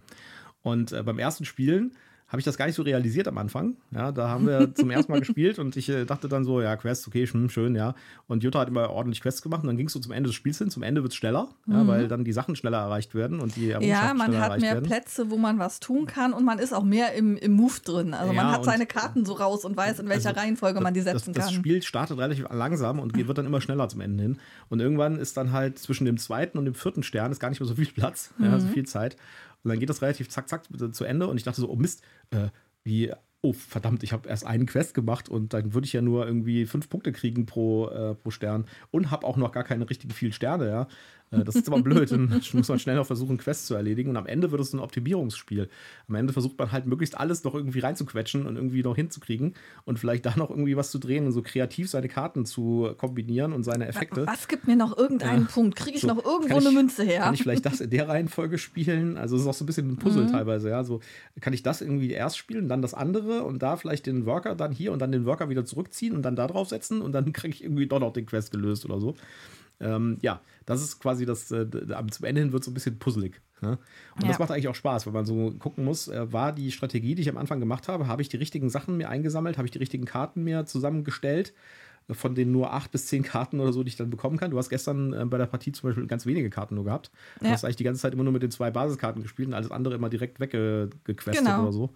Und 0.63 0.91
beim 1.05 1.19
ersten 1.19 1.45
Spielen 1.45 1.93
habe 2.29 2.41
ich 2.41 2.45
das 2.45 2.59
gar 2.59 2.67
nicht 2.67 2.75
so 2.75 2.83
realisiert 2.83 3.27
am 3.27 3.39
Anfang. 3.39 3.77
Ja, 3.91 4.13
da 4.13 4.29
haben 4.29 4.47
wir 4.47 4.73
zum 4.75 4.91
ersten 4.91 5.11
Mal 5.13 5.19
gespielt 5.21 5.59
und 5.59 5.77
ich 5.77 5.89
äh, 5.89 6.05
dachte 6.05 6.29
dann 6.29 6.45
so, 6.45 6.61
ja, 6.61 6.77
Quests, 6.77 7.09
okay, 7.09 7.27
schön, 7.27 7.49
schön, 7.49 7.75
ja. 7.75 7.95
Und 8.27 8.43
Jutta 8.45 8.61
hat 8.61 8.69
immer 8.69 8.91
ordentlich 8.91 9.23
Quests 9.23 9.41
gemacht 9.41 9.63
und 9.63 9.69
dann 9.69 9.79
ging 9.79 9.87
es 9.87 9.95
so 9.95 9.99
zum 10.01 10.13
Ende 10.13 10.29
des 10.29 10.35
Spiels 10.35 10.59
hin. 10.59 10.69
Zum 10.71 10.83
Ende 10.83 11.03
wird 11.03 11.13
es 11.13 11.17
schneller, 11.17 11.49
ja, 11.67 11.87
weil 11.87 12.07
dann 12.07 12.25
die 12.25 12.33
Sachen 12.35 12.55
schneller 12.55 12.79
erreicht 12.79 13.15
werden 13.15 13.41
und 13.41 13.57
die 13.57 13.69
Ja, 13.69 14.13
man 14.15 14.39
hat 14.39 14.61
mehr 14.61 14.75
werden. 14.75 14.85
Plätze, 14.85 15.31
wo 15.31 15.39
man 15.39 15.59
was 15.59 15.81
tun 15.81 16.05
kann 16.07 16.33
und 16.35 16.45
man 16.45 16.59
ist 16.59 16.75
auch 16.75 16.85
mehr 16.85 17.15
im, 17.15 17.37
im 17.39 17.53
Move 17.53 17.81
drin. 17.83 18.13
Also 18.13 18.33
man 18.35 18.47
Ja, 18.47 18.53
hat 18.53 18.59
und- 18.59 18.65
seine 18.67 18.85
Karten 18.87 19.25
so 19.25 19.33
raus 19.33 19.65
und 19.65 19.77
weiß, 19.77 19.99
in 20.01 20.09
welcher 20.11 20.29
Also, 20.31 20.41
Reihenfolge 20.41 20.81
man 20.83 20.93
die 20.93 21.01
setzen 21.01 21.33
das, 21.33 21.45
das 21.45 21.45
kann. 21.47 21.55
Spiel 21.55 21.83
startet 21.83 22.19
relativ 22.19 22.45
langsam 22.51 22.99
und 23.01 23.17
wird 23.17 23.39
dann 23.39 23.47
immer 23.47 23.61
schneller 23.63 23.89
zum 23.89 24.03
Ende 24.03 24.23
hin. 24.23 24.39
Und 24.69 24.81
irgendwann 24.81 25.17
ist 25.19 25.37
dann 25.39 25.53
halt 25.53 25.79
zwischen 25.79 26.05
dem 26.05 26.19
zweiten 26.19 26.59
und 26.59 26.67
dem 26.67 26.75
vierten 26.75 27.03
Stern 27.03 27.33
ist 27.33 27.41
gar 27.41 27.49
nicht 27.49 27.61
mehr 27.61 27.67
so 27.69 27.75
viel 27.75 27.87
Platz, 27.87 28.35
ja, 28.39 28.49
Mhm. 28.49 28.61
so 28.61 28.67
viel 28.69 28.85
Zeit. 28.87 29.17
Und 29.63 29.71
dann 29.71 29.79
geht 29.79 29.91
das 29.91 30.03
relativ 30.03 30.29
zack, 30.29 30.49
zack 30.49 30.65
zu 30.93 31.05
Ende. 31.05 31.27
Und 31.27 31.37
ich 31.37 31.45
dachte 31.45 31.61
so, 31.61 31.69
oh 31.69 31.77
Mist, 31.77 32.03
äh, 32.31 32.49
wie, 32.85 33.13
oh 33.41 33.53
verdammt, 33.53 34.03
ich 34.03 34.13
habe 34.13 34.29
erst 34.29 34.45
einen 34.47 34.67
Quest 34.67 34.95
gemacht 34.95 35.29
und 35.29 35.53
dann 35.55 35.73
würde 35.75 35.87
ich 35.87 35.93
ja 35.93 36.03
nur 36.03 36.27
irgendwie 36.27 36.67
fünf 36.67 36.89
Punkte 36.89 37.13
kriegen 37.13 37.47
pro, 37.47 37.89
äh, 37.89 38.15
pro 38.15 38.31
Stern 38.31 38.67
und 38.91 39.11
habe 39.11 39.27
auch 39.27 39.37
noch 39.37 39.53
gar 39.53 39.65
keine 39.65 39.89
richtigen 39.89 40.13
vielen 40.13 40.33
Sterne, 40.33 40.69
ja. 40.69 40.89
Äh, 41.31 41.45
Das 41.45 41.57
ist 41.57 41.69
aber 41.69 41.83
blöd, 41.83 42.11
dann 42.11 42.31
muss 42.55 42.69
man 42.69 42.79
schnell 42.79 42.97
noch 42.97 43.07
versuchen, 43.07 43.37
Quests 43.37 43.67
zu 43.67 43.75
erledigen. 43.75 44.09
Und 44.09 44.17
am 44.17 44.25
Ende 44.27 44.51
wird 44.51 44.63
es 44.63 44.73
ein 44.73 44.79
Optimierungsspiel. 44.81 45.69
Am 46.09 46.15
Ende 46.15 46.33
versucht 46.33 46.59
man 46.59 46.73
halt 46.73 46.87
möglichst 46.87 47.19
alles 47.19 47.45
noch 47.45 47.55
irgendwie 47.55 47.81
reinzuquetschen 47.81 48.47
und 48.47 48.57
irgendwie 48.57 48.83
noch 48.83 48.97
hinzukriegen 48.97 49.53
und 49.85 49.99
vielleicht 49.99 50.25
da 50.25 50.33
noch 50.37 50.49
irgendwie 50.49 50.75
was 50.79 50.91
zu 50.91 50.99
drehen 50.99 51.27
und 51.27 51.33
so 51.33 51.43
kreativ 51.43 51.91
seine 51.91 52.09
Karten 52.09 52.47
zu 52.47 52.95
kombinieren 52.97 53.53
und 53.53 53.63
seine 53.63 53.87
Effekte. 53.89 54.27
Was 54.27 54.49
gibt 54.49 54.67
mir 54.67 54.77
noch 54.77 54.97
irgendeinen 54.97 55.43
Ja. 55.43 55.49
Punkt? 55.53 55.77
Kriege 55.77 55.97
ich 55.97 56.01
So, 56.01 56.09
noch 56.09 56.25
irgendwo 56.25 56.59
ich- 56.61 56.67
eine 56.67 56.75
Münze 56.75 57.05
her? 57.05 57.21
Kann 57.21 57.35
ich 57.35 57.43
vielleicht 57.43 57.67
das 57.67 57.83
in 57.83 57.91
der 57.91 58.09
Reihenfolge 58.09 58.57
spielen? 58.57 59.19
Also 59.19 59.37
es 59.37 59.43
ist 59.43 59.49
auch 59.49 59.55
so 59.55 59.65
ein 59.65 59.67
bisschen 59.67 59.87
ein 59.91 59.97
Puzzle 59.99 60.25
Mhm. 60.25 60.33
teilweise, 60.33 60.71
ja. 60.71 60.83
So 60.83 61.01
kann 61.43 61.53
ich 61.53 61.63
das 61.63 61.83
irgendwie 61.83 62.11
erst 62.11 62.39
spielen, 62.39 62.71
dann 62.71 62.81
das 62.81 62.95
andere 62.95 63.28
und 63.45 63.63
da 63.63 63.77
vielleicht 63.77 64.07
den 64.07 64.27
Worker 64.27 64.55
dann 64.55 64.73
hier 64.73 64.93
und 64.93 65.01
dann 65.01 65.13
den 65.13 65.25
Worker 65.27 65.49
wieder 65.49 65.65
zurückziehen 65.65 66.15
und 66.15 66.23
dann 66.23 66.37
da 66.37 66.47
drauf 66.47 66.69
setzen 66.69 67.01
und 67.03 67.13
dann 67.13 67.33
kriege 67.33 67.55
ich 67.55 67.63
irgendwie 67.63 67.87
doch 67.87 68.01
noch 68.01 68.13
den 68.13 68.27
Quest 68.27 68.51
gelöst 68.51 68.85
oder 68.85 69.01
so. 69.01 69.15
Ähm, 69.81 70.19
ja, 70.23 70.41
das 70.67 70.83
ist 70.83 70.99
quasi 70.99 71.25
das, 71.25 71.51
äh, 71.53 71.67
zum 72.11 72.27
Ende 72.27 72.41
hin 72.41 72.53
wird 72.53 72.63
es 72.63 72.65
so 72.67 72.71
ein 72.73 72.75
bisschen 72.75 72.99
puzzelig. 72.99 73.41
Ja? 73.63 73.71
Und 73.71 73.79
das 74.23 74.31
Ja. 74.31 74.39
macht 74.41 74.51
eigentlich 74.51 74.69
auch 74.69 74.75
Spaß, 74.75 75.07
weil 75.07 75.13
man 75.13 75.25
so 75.25 75.53
gucken 75.59 75.85
muss, 75.85 76.09
äh, 76.09 76.33
war 76.33 76.53
die 76.53 76.73
Strategie, 76.73 77.15
die 77.15 77.23
ich 77.23 77.29
am 77.29 77.37
Anfang 77.37 77.61
gemacht 77.61 77.87
habe, 77.87 78.09
habe 78.09 78.21
ich 78.23 78.29
die 78.29 78.37
richtigen 78.39 78.71
Sachen 78.71 78.97
mir 78.97 79.09
eingesammelt, 79.09 79.57
habe 79.57 79.67
ich 79.67 79.73
die 79.73 79.79
richtigen 79.79 80.05
Karten 80.05 80.43
mir 80.43 80.67
zusammengestellt, 80.67 81.53
von 82.11 82.35
den 82.35 82.51
nur 82.51 82.73
acht 82.73 82.91
bis 82.91 83.07
zehn 83.07 83.23
Karten 83.23 83.61
oder 83.61 83.73
so, 83.73 83.83
die 83.85 83.89
ich 83.89 83.97
dann 83.97 84.09
bekommen 84.11 84.39
kann. 84.39 84.51
Du 84.51 84.59
hast 84.59 84.71
gestern 84.71 85.13
äh, 85.13 85.25
bei 85.27 85.37
der 85.39 85.47
Partie 85.47 85.73
zum 85.73 85.91
Beispiel 85.91 86.07
ganz 86.07 86.25
wenige 86.27 86.49
Karten 86.51 86.75
nur 86.75 86.85
gehabt. 86.85 87.11
Du 87.39 87.45
Ja. 87.47 87.53
hast 87.53 87.65
eigentlich 87.65 87.77
die 87.77 87.85
ganze 87.85 88.01
Zeit 88.01 88.15
immer 88.15 88.25
nur 88.25 88.33
mit 88.33 88.43
den 88.43 88.51
zwei 88.51 88.71
Basiskarten 88.71 89.23
gespielt 89.23 89.47
und 89.49 89.55
alles 89.55 89.71
andere 89.71 89.95
immer 89.95 90.09
direkt 90.09 90.41
weggequestet 90.41 91.45
Genau. 91.47 91.63
oder 91.63 91.73
so. 91.73 91.91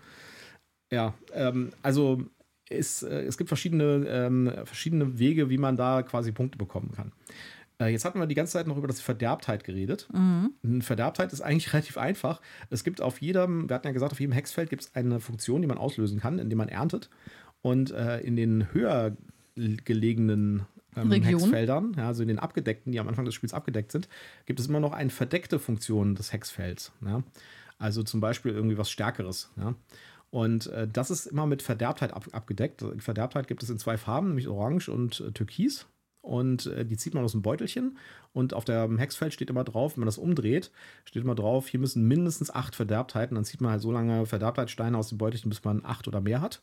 Ja, 0.93 1.15
ähm, 1.33 1.73
also 1.83 2.23
es, 2.69 3.03
äh, 3.03 3.23
es 3.23 3.39
gibt 3.39 3.49
verschiedene, 3.49 4.07
ähm, 4.09 4.53
verschiedene 4.65 5.19
Wege, 5.19 5.51
wie 5.51 5.59
man 5.59 5.77
da 5.77 6.03
quasi 6.03 6.33
Punkte 6.33 6.59
bekommen 6.59 6.93
kann. 6.95 7.13
Äh, 7.81 7.89
jetzt 7.89 8.05
hatten 8.05 8.19
wir 8.19 8.27
die 8.27 8.35
ganze 8.35 8.53
Zeit 8.53 8.67
noch 8.67 8.77
über 8.77 8.87
das 8.87 9.01
Verderbtheit 9.01 9.65
geredet. 9.65 10.09
Und 10.63 10.83
Verderbtheit 10.83 11.33
ist 11.33 11.41
eigentlich 11.41 11.73
relativ 11.73 11.97
einfach. 11.97 12.41
Es 12.71 12.85
gibt 12.85 13.01
auf 13.01 13.21
jedem, 13.23 13.69
wir 13.69 13.75
hatten 13.75 13.87
ja 13.87 13.93
gesagt, 13.93 14.13
auf 14.13 14.21
jedem 14.21 14.33
Hexfeld 14.33 14.71
gibt 14.71 14.83
es 14.83 14.95
eine 14.95 15.19
Funktion, 15.19 15.63
die 15.63 15.69
man 15.69 15.79
auslösen 15.79 16.21
kann, 16.21 16.39
indem 16.39 16.59
man 16.59 16.69
erntet. 16.69 17.09
Und 17.63 17.91
äh, 17.91 18.21
in 18.21 18.37
den 18.37 18.73
höher 18.73 19.17
gelegenen 19.55 20.67
ähm. 20.95 21.11
Hexfeldern, 21.11 21.95
ja, 21.97 22.09
also 22.09 22.23
in 22.23 22.29
den 22.29 22.39
abgedeckten, 22.39 22.93
die 22.93 23.01
am 23.01 23.09
Anfang 23.09 23.25
des 23.25 23.35
Spiels 23.35 23.55
abgedeckt 23.55 23.93
sind, 23.93 24.09
gibt 24.45 24.61
es 24.61 24.67
immer 24.67 24.81
noch 24.81 24.93
eine 24.93 25.11
verdeckte 25.11 25.59
Funktion 25.59 26.15
des 26.15 26.33
Hexfelds. 26.33 26.93
Ja? 27.05 27.23
Also 27.79 28.03
zum 28.03 28.21
Beispiel 28.21 28.53
irgendwie 28.53 28.79
was 28.79 28.91
Stärkeres. 28.91 29.51
Ja? 29.57 29.75
Und 30.33 30.69
äh, 30.69 30.89
das 30.89 31.11
ist 31.11 31.27
immer 31.27 31.47
mit 31.47 31.61
Verderbtheit 31.61 32.15
ab, 32.15 32.27
abgedeckt. 32.33 32.83
Verderbtheit 32.99 33.49
gibt 33.49 33.63
es 33.63 33.69
in 33.69 33.79
zwei 33.79 33.99
Farben, 33.99 34.29
nämlich 34.29 34.49
Orange 34.49 34.89
und 34.89 35.21
äh, 35.21 35.31
Türkis. 35.31 35.87
Und 36.23 36.67
äh, 36.67 36.87
die 36.87 36.97
zieht 36.97 37.13
man 37.13 37.23
aus 37.23 37.33
dem 37.33 37.43
Beutelchen. 37.43 37.99
Und 38.33 38.55
auf 38.55 38.65
dem 38.65 38.97
Hexfeld 38.97 39.35
steht 39.35 39.51
immer 39.51 39.65
drauf, 39.65 39.95
wenn 39.95 40.01
man 40.01 40.07
das 40.07 40.17
umdreht, 40.17 40.71
steht 41.05 41.23
immer 41.23 41.35
drauf, 41.35 41.69
hier 41.69 41.81
müssen 41.81 42.09
mindestens 42.09 42.51
acht 42.51 42.75
Verderbtheiten. 42.75 43.35
Dann 43.35 43.45
zieht 43.45 43.61
man 43.61 43.73
halt 43.73 43.83
so 43.83 43.93
lange 43.93 44.25
Verderbtheitssteine 44.25 44.97
aus 44.97 45.11
dem 45.11 45.19
Beutelchen, 45.19 45.51
bis 45.51 45.63
man 45.65 45.85
acht 45.85 46.09
oder 46.09 46.23
mehr 46.23 46.41
hat. 46.41 46.63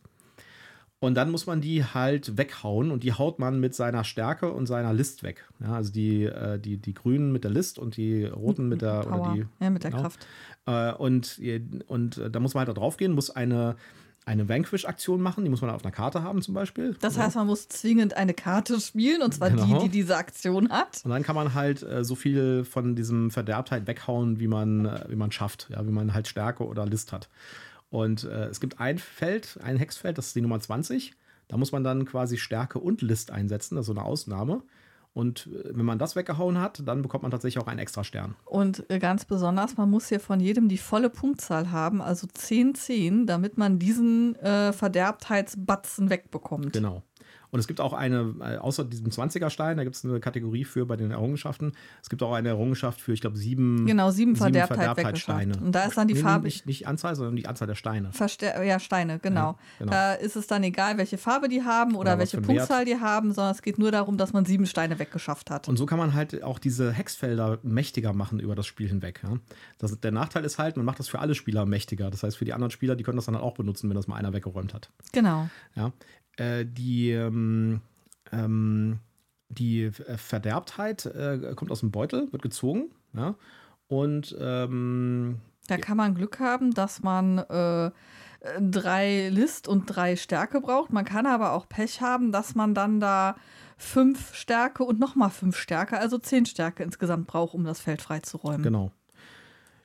Und 1.02 1.16
dann 1.16 1.32
muss 1.32 1.48
man 1.48 1.62
die 1.62 1.86
halt 1.86 2.38
weghauen 2.38 2.92
und 2.92 3.04
die 3.04 3.14
haut 3.14 3.40
man 3.40 3.60
mit 3.62 3.74
seiner 3.74 4.04
Stärke 4.04 4.52
und 4.52 4.66
seiner 4.66 4.94
List 4.94 5.24
weg. 5.24 5.46
Ja, 5.62 5.76
also 5.76 5.94
die, 5.94 6.26
äh, 6.26 6.60
die, 6.60 6.76
die 6.78 6.94
Grünen 6.94 7.32
mit 7.32 7.46
der 7.46 7.52
List 7.52 7.80
und 7.80 7.96
die 7.96 8.26
Roten 8.26 8.68
mit 8.68 8.82
der 8.82 9.08
oder 9.08 9.10
Power. 9.18 9.34
die 9.34 9.46
ja, 9.64 9.70
mit 9.70 9.84
der 9.86 9.92
genau. 9.92 10.04
Kraft. 10.04 10.28
äh, 10.66 10.92
und, 10.94 11.40
und 11.88 12.18
äh, 12.18 12.30
da 12.30 12.40
muss 12.42 12.54
man 12.54 12.60
halt 12.60 12.70
da 12.70 12.74
drauf 12.74 12.98
gehen, 12.98 13.14
muss 13.14 13.30
eine, 13.30 13.78
eine 14.26 14.50
Vanquish-Aktion 14.50 15.22
machen, 15.22 15.46
die 15.46 15.50
muss 15.50 15.62
man 15.62 15.70
auf 15.70 15.86
einer 15.86 15.94
Karte 15.94 16.22
haben 16.22 16.42
zum 16.42 16.54
Beispiel. 16.54 16.98
Das 17.00 17.18
heißt, 17.18 17.38
man 17.38 17.48
muss 17.48 17.70
zwingend 17.70 18.18
eine 18.18 18.34
Karte 18.34 18.78
spielen, 18.82 19.22
und 19.22 19.34
zwar 19.34 19.52
Genau. 19.52 19.66
die, 19.80 19.84
die 19.86 19.90
diese 19.90 20.18
Aktion 20.18 20.70
hat. 20.70 21.00
Und 21.06 21.12
dann 21.12 21.24
kann 21.24 21.36
man 21.36 21.54
halt 21.54 21.82
äh, 21.82 22.04
so 22.04 22.16
viel 22.16 22.66
von 22.66 22.98
diesem 22.98 23.32
Verderbtheit 23.32 23.88
weghauen, 23.88 24.42
wie 24.42 24.48
man, 24.48 24.86
äh, 24.86 25.06
wie 25.08 25.16
man 25.16 25.32
schafft, 25.32 25.70
ja, 25.72 25.88
wie 25.88 25.92
man 25.92 26.14
halt 26.14 26.28
Stärke 26.28 26.66
oder 26.68 26.86
List 26.86 27.14
hat. 27.14 27.30
Und 27.90 28.24
äh, 28.24 28.46
es 28.46 28.60
gibt 28.60 28.80
ein 28.80 28.98
Feld, 28.98 29.60
ein 29.64 29.78
Hexfeld, 29.78 30.18
das 30.18 30.28
ist 30.28 30.36
die 30.36 30.42
Nummer 30.42 30.60
20. 30.60 31.14
Da 31.48 31.58
muss 31.58 31.72
man 31.72 31.84
dann 31.84 32.06
quasi 32.06 32.38
Stärke 32.38 32.80
und 32.80 33.02
List 33.02 33.32
einsetzen, 33.32 33.76
das 33.76 33.84
ist 33.84 33.88
so 33.88 33.94
eine 33.94 34.06
Ausnahme. 34.06 34.62
Und 35.14 35.48
äh, 35.48 35.76
wenn 35.76 35.86
man 35.86 35.98
das 35.98 36.16
weggehauen 36.16 36.60
hat, 36.60 36.88
dann 36.88 37.02
bekommt 37.02 37.24
man 37.24 37.32
tatsächlich 37.32 37.62
auch 37.62 37.68
einen 37.68 37.80
extra 37.80 38.04
Stern. 38.04 38.36
Und 38.46 38.90
äh, 38.92 39.00
ganz 39.00 39.26
besonders, 39.26 39.76
man 39.76 39.90
muss 39.90 40.08
hier 40.08 40.20
von 40.20 40.40
jedem 40.40 40.70
die 40.70 40.78
volle 40.78 41.10
Punktzahl 41.10 41.72
haben, 41.72 42.02
also 42.02 42.28
10, 42.28 42.76
10, 42.76 43.26
damit 43.26 43.58
man 43.58 43.80
diesen 43.80 44.36
äh, 44.36 44.72
Verderbtheitsbatzen 44.72 46.10
wegbekommt. 46.10 46.74
Genau. 46.74 47.04
Und 47.52 47.60
es 47.60 47.68
gibt 47.68 47.82
auch 47.82 47.94
eine, 47.94 48.36
äh, 48.42 48.58
außer 48.58 48.86
diesem 48.86 49.08
20er-Stein, 49.10 49.78
da 49.78 49.84
gibt 49.84 49.96
es 49.96 50.06
eine 50.06 50.20
Kategorie 50.20 50.64
für 50.66 50.86
bei 50.86 50.96
den 50.96 51.12
Errungenschaften. 51.12 51.72
Es 52.02 52.10
gibt 52.10 52.22
auch 52.24 52.34
eine 52.34 52.50
Errungenschaft 52.50 53.02
für, 53.02 53.12
ich 53.14 53.22
glaube, 53.22 53.38
sieben, 53.38 53.86
Genau, 53.86 54.12
sieben 54.12 54.36
Verderbtheit 54.36 54.78
Verderbtheitssteine. 54.78 55.58
Und 55.58 55.74
da 55.74 55.86
ist 55.86 55.98
dann 55.98 56.08
die 56.08 56.14
Nee, 56.14 56.22
Farbe- 56.22 56.44
Nicht, 56.46 56.66
nicht 56.66 56.88
Anzahl, 56.88 57.16
sondern 57.16 57.36
die 57.36 57.48
Anzahl 57.48 57.68
der 57.68 57.76
Steine. 57.76 58.12
Verster 58.14 58.64
ja, 58.64 58.80
Steine, 58.80 59.20
genau. 59.20 59.40
Ja, 59.40 59.56
genau. 59.80 59.92
Da 59.92 60.14
ist 60.14 60.36
es 60.36 60.48
dann 60.48 60.64
egal, 60.64 60.98
welche 60.98 61.18
Farbe 61.18 61.48
die 61.50 61.64
haben 61.64 61.92
oder, 61.96 62.00
Oder 62.14 62.20
welche. 62.20 62.40
Punktzahl 62.42 62.86
die 62.86 62.98
haben, 63.00 63.34
sondern 63.34 63.54
es 63.54 63.62
geht 63.62 63.80
nur 63.80 63.92
darum, 63.92 64.18
dass 64.18 64.32
man 64.34 64.46
sieben 64.46 64.66
Steine 64.66 65.00
weggeschafft 65.00 65.50
hat. 65.50 65.68
Und 65.68 65.78
so 65.78 65.86
kann 65.86 65.98
man 65.98 66.14
halt 66.14 66.44
auch 66.44 66.60
diese 66.60 66.92
Hexfelder 66.92 67.60
mächtiger 67.64 68.14
machen 68.14 68.40
über 68.40 68.56
das 68.56 68.68
Spiel 68.68 68.88
hinweg. 68.88 69.22
Ja? 69.24 69.38
Das, 69.78 70.00
der 70.00 70.12
Nachteil 70.12 70.46
ist 70.46 70.60
halt, 70.60 70.78
man 70.78 70.86
macht 70.86 71.00
das 71.00 71.08
für 71.08 71.20
alle 71.20 71.36
Spieler 71.36 71.66
mächtiger. 71.66 72.10
Das 72.12 72.24
heißt, 72.24 72.38
für 72.38 72.46
die 72.46 72.54
anderen 72.54 72.72
Spieler, 72.72 72.96
die 72.96 73.04
können 73.04 73.16
das 73.18 73.26
dann 73.26 73.36
halt 73.36 73.44
auch 73.44 73.56
benutzen, 73.56 73.90
wenn 73.90 73.96
das 73.96 74.08
mal 74.08 74.16
einer 74.16 74.34
weggeräumt 74.34 74.74
hat. 74.74 74.90
genau. 75.12 75.50
Ja? 75.76 75.92
Äh, 76.40 76.66
die, 76.66 77.12
ähm, 77.12 77.82
ähm, 78.32 79.00
die 79.50 79.84
äh, 79.84 80.18
Verderbtheit 80.18 81.06
äh, 81.06 81.54
kommt 81.56 81.70
aus 81.70 81.82
dem 81.82 81.92
Beutel, 81.92 82.32
wird 82.32 82.42
gezogen. 82.42 82.92
Ja? 83.14 83.36
Und 83.88 84.36
ähm, 84.40 85.40
Da 85.68 85.78
kann 85.78 85.98
man 85.98 86.16
Glück 86.16 86.40
haben, 86.40 86.74
dass 86.74 87.04
man 87.04 87.40
äh, 87.40 87.92
drei 88.62 89.30
List 89.30 89.68
und 89.68 89.86
drei 89.88 90.16
Stärke 90.16 90.62
braucht. 90.62 90.94
Man 90.94 91.04
kann 91.04 91.26
aber 91.26 91.52
auch 91.52 91.68
Pech 91.68 92.00
haben, 92.02 92.32
dass 92.32 92.56
man 92.56 92.74
dann 92.74 93.02
da 93.02 93.36
fünf 93.78 94.34
Stärke 94.34 94.84
und 94.84 95.00
nochmal 95.00 95.30
fünf 95.30 95.58
Stärke, 95.58 95.98
also 96.00 96.18
zehn 96.20 96.46
Stärke 96.46 96.84
insgesamt 96.84 97.28
braucht, 97.28 97.54
um 97.54 97.66
das 97.66 97.82
Feld 97.82 98.02
freizuräumen. 98.02 98.64
Genau. 98.64 98.92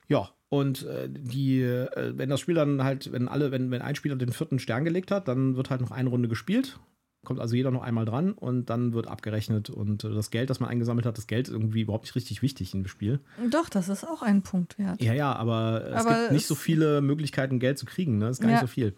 Ja, 0.07 0.29
und 0.49 0.83
äh, 0.85 1.07
die, 1.09 1.61
äh, 1.61 2.13
wenn 2.17 2.29
das 2.29 2.39
Spiel 2.39 2.55
dann 2.55 2.83
halt, 2.83 3.11
wenn 3.11 3.27
alle, 3.27 3.51
wenn, 3.51 3.71
wenn 3.71 3.81
ein 3.81 3.95
Spieler 3.95 4.15
den 4.15 4.31
vierten 4.31 4.59
Stern 4.59 4.83
gelegt 4.85 5.11
hat, 5.11 5.27
dann 5.27 5.55
wird 5.55 5.69
halt 5.69 5.81
noch 5.81 5.91
eine 5.91 6.09
Runde 6.09 6.27
gespielt. 6.27 6.79
Kommt 7.25 7.39
also 7.39 7.55
jeder 7.55 7.71
noch 7.71 7.81
einmal 7.81 8.05
dran 8.05 8.33
und 8.33 8.69
dann 8.69 8.93
wird 8.93 9.07
abgerechnet. 9.07 9.71
Und 9.71 10.03
äh, 10.03 10.13
das 10.13 10.29
Geld, 10.29 10.51
das 10.51 10.59
man 10.59 10.69
eingesammelt 10.69 11.07
hat, 11.07 11.17
das 11.17 11.25
Geld 11.25 11.47
ist 11.47 11.53
irgendwie 11.53 11.81
überhaupt 11.81 12.05
nicht 12.05 12.15
richtig 12.15 12.43
wichtig 12.43 12.73
im 12.75 12.85
Spiel. 12.87 13.19
Doch, 13.49 13.67
das 13.67 13.89
ist 13.89 14.03
auch 14.07 14.21
ein 14.21 14.43
Punkt 14.43 14.77
wert. 14.77 15.01
Ja, 15.01 15.13
ja, 15.13 15.33
aber 15.33 15.83
es 15.87 16.05
Aber 16.05 16.19
gibt 16.19 16.31
nicht 16.33 16.41
es- 16.43 16.47
so 16.47 16.53
viele 16.55 17.01
Möglichkeiten, 17.01 17.57
Geld 17.59 17.79
zu 17.79 17.87
kriegen. 17.87 18.19
Ne? 18.19 18.25
Das 18.27 18.37
ist 18.37 18.41
gar 18.41 18.49
Ja. 18.51 18.57
nicht 18.57 18.61
so 18.61 18.67
viel. 18.67 18.93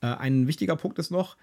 Ein 0.00 0.48
wichtiger 0.48 0.74
Punkt 0.76 0.98
ist 0.98 1.10
noch, 1.12 1.36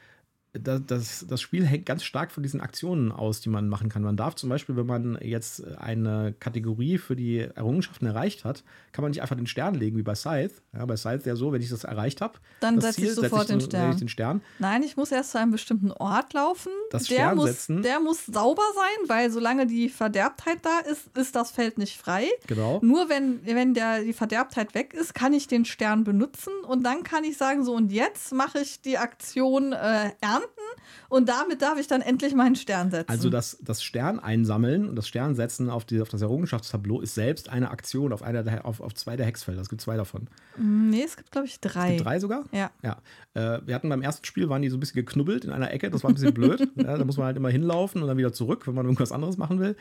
das, 0.53 0.81
das, 0.87 1.25
das 1.29 1.41
Spiel 1.41 1.65
hängt 1.65 1.85
ganz 1.85 2.03
stark 2.03 2.31
von 2.31 2.41
diesen 2.41 2.59
Aktionen 2.59 3.11
aus, 3.11 3.39
die 3.39 3.49
man 3.49 3.69
machen 3.69 3.87
kann. 3.89 4.01
Man 4.01 4.17
darf 4.17 4.33
zum 4.35 4.49
Beispiel, 4.49 4.75
wenn 4.75 4.87
man 4.87 5.17
jetzt 5.21 5.63
eine 5.77 6.33
Kategorie 6.39 6.97
für 6.97 7.15
die 7.15 7.39
Errungenschaften 7.39 8.07
erreicht 8.07 8.45
hat, 8.45 8.63
kann 8.91 9.03
man 9.03 9.11
nicht 9.11 9.21
einfach 9.21 9.35
den 9.35 9.45
Stern 9.45 9.75
legen 9.75 9.95
wie 9.97 10.01
bei 10.01 10.15
Scythe. 10.15 10.55
Ja, 10.73 10.85
bei 10.87 10.97
Scythe 10.97 11.29
ja 11.29 11.35
so, 11.35 11.51
wenn 11.51 11.61
ich 11.61 11.69
das 11.69 11.83
erreicht 11.83 12.21
habe, 12.21 12.39
Dann 12.61 12.81
setze 12.81 13.01
ich 13.05 13.13
sofort 13.13 13.49
den 13.49 13.59
so- 13.59 13.65
setze 13.65 13.77
Stern. 13.77 13.91
Ich 13.91 13.97
den 13.97 14.09
Stern. 14.09 14.41
Nein, 14.57 14.81
ich 14.81 14.97
muss 14.97 15.11
erst 15.11 15.31
zu 15.31 15.39
einem 15.39 15.51
bestimmten 15.51 15.91
Ort 15.91 16.33
laufen. 16.33 16.71
Das 16.89 17.03
der, 17.03 17.15
Stern 17.15 17.35
muss, 17.35 17.49
setzen. 17.51 17.83
der 17.83 17.99
muss 17.99 18.25
sauber 18.25 18.63
sein, 18.75 19.07
weil 19.09 19.29
solange 19.31 19.67
die 19.67 19.87
Verderbtheit 19.89 20.59
da 20.63 20.79
ist, 20.79 21.15
ist 21.15 21.35
das 21.35 21.51
Feld 21.51 21.77
nicht 21.77 21.95
frei. 21.97 22.27
Genau. 22.47 22.79
Nur 22.81 23.07
wenn, 23.09 23.45
wenn 23.45 23.75
der, 23.75 24.01
die 24.03 24.13
Verderbtheit 24.13 24.73
weg 24.73 24.95
ist, 24.95 25.13
kann 25.13 25.33
ich 25.33 25.47
den 25.47 25.65
Stern 25.65 26.03
benutzen 26.03 26.53
und 26.67 26.83
dann 26.83 27.03
kann 27.03 27.23
ich 27.23 27.37
sagen, 27.37 27.63
so 27.63 27.73
und 27.75 27.91
jetzt 27.91 28.33
mache 28.33 28.59
ich 28.61 28.81
die 28.81 28.97
Aktion 28.97 29.73
äh, 29.73 30.09
ernten 30.41 30.81
und 31.09 31.27
damit 31.29 31.61
darf 31.61 31.79
ich 31.79 31.87
dann 31.87 32.01
endlich 32.01 32.33
meinen 32.35 32.55
Stern 32.55 32.91
setzen. 32.91 33.09
Also 33.09 33.29
das, 33.29 33.57
das 33.61 33.83
Stern 33.83 34.19
einsammeln 34.19 34.87
und 34.87 34.95
das 34.95 35.07
Stern 35.07 35.35
setzen 35.35 35.69
auf, 35.69 35.85
die, 35.85 36.01
auf 36.01 36.09
das 36.09 36.21
Errungenschaftstableau 36.21 37.01
ist 37.01 37.15
selbst 37.15 37.49
eine 37.49 37.71
Aktion 37.71 38.13
auf, 38.13 38.21
einer 38.23 38.43
der, 38.43 38.65
auf, 38.65 38.79
auf 38.81 38.93
zwei 38.93 39.15
der 39.15 39.25
Hexfelder. 39.25 39.61
Es 39.61 39.69
gibt 39.69 39.81
zwei 39.81 39.97
davon. 39.97 40.27
nee, 40.57 41.03
es 41.03 41.17
gibt, 41.17 41.31
glaube 41.31 41.47
ich, 41.47 41.59
drei. 41.59 41.95
Gibt 41.95 42.05
drei 42.05 42.19
sogar? 42.19 42.43
Ja. 42.51 42.71
Ja. 42.83 42.97
Äh, 43.33 43.61
wir 43.65 43.75
hatten 43.75 43.89
beim 43.89 44.01
ersten 44.01 44.25
Spiel, 44.25 44.49
waren 44.49 44.61
die 44.61 44.69
so 44.69 44.77
ein 44.77 44.79
bisschen 44.79 44.95
geknubbelt 45.05 45.45
in 45.45 45.51
einer 45.51 45.71
Ecke. 45.71 45.89
Das 45.89 46.03
war 46.03 46.11
ein 46.11 46.15
bisschen 46.15 46.33
blöd. 46.33 46.67
ja, 46.75 46.97
da 46.97 47.03
muss 47.05 47.17
man 47.17 47.25
halt 47.27 47.37
immer 47.37 47.49
hinlaufen 47.49 48.01
und 48.01 48.07
dann 48.07 48.17
wieder 48.17 48.33
zurück, 48.33 48.67
wenn 48.67 48.75
man 48.75 48.85
irgendwas 48.85 49.11
anderes 49.11 49.37
machen 49.37 49.59
will. 49.59 49.75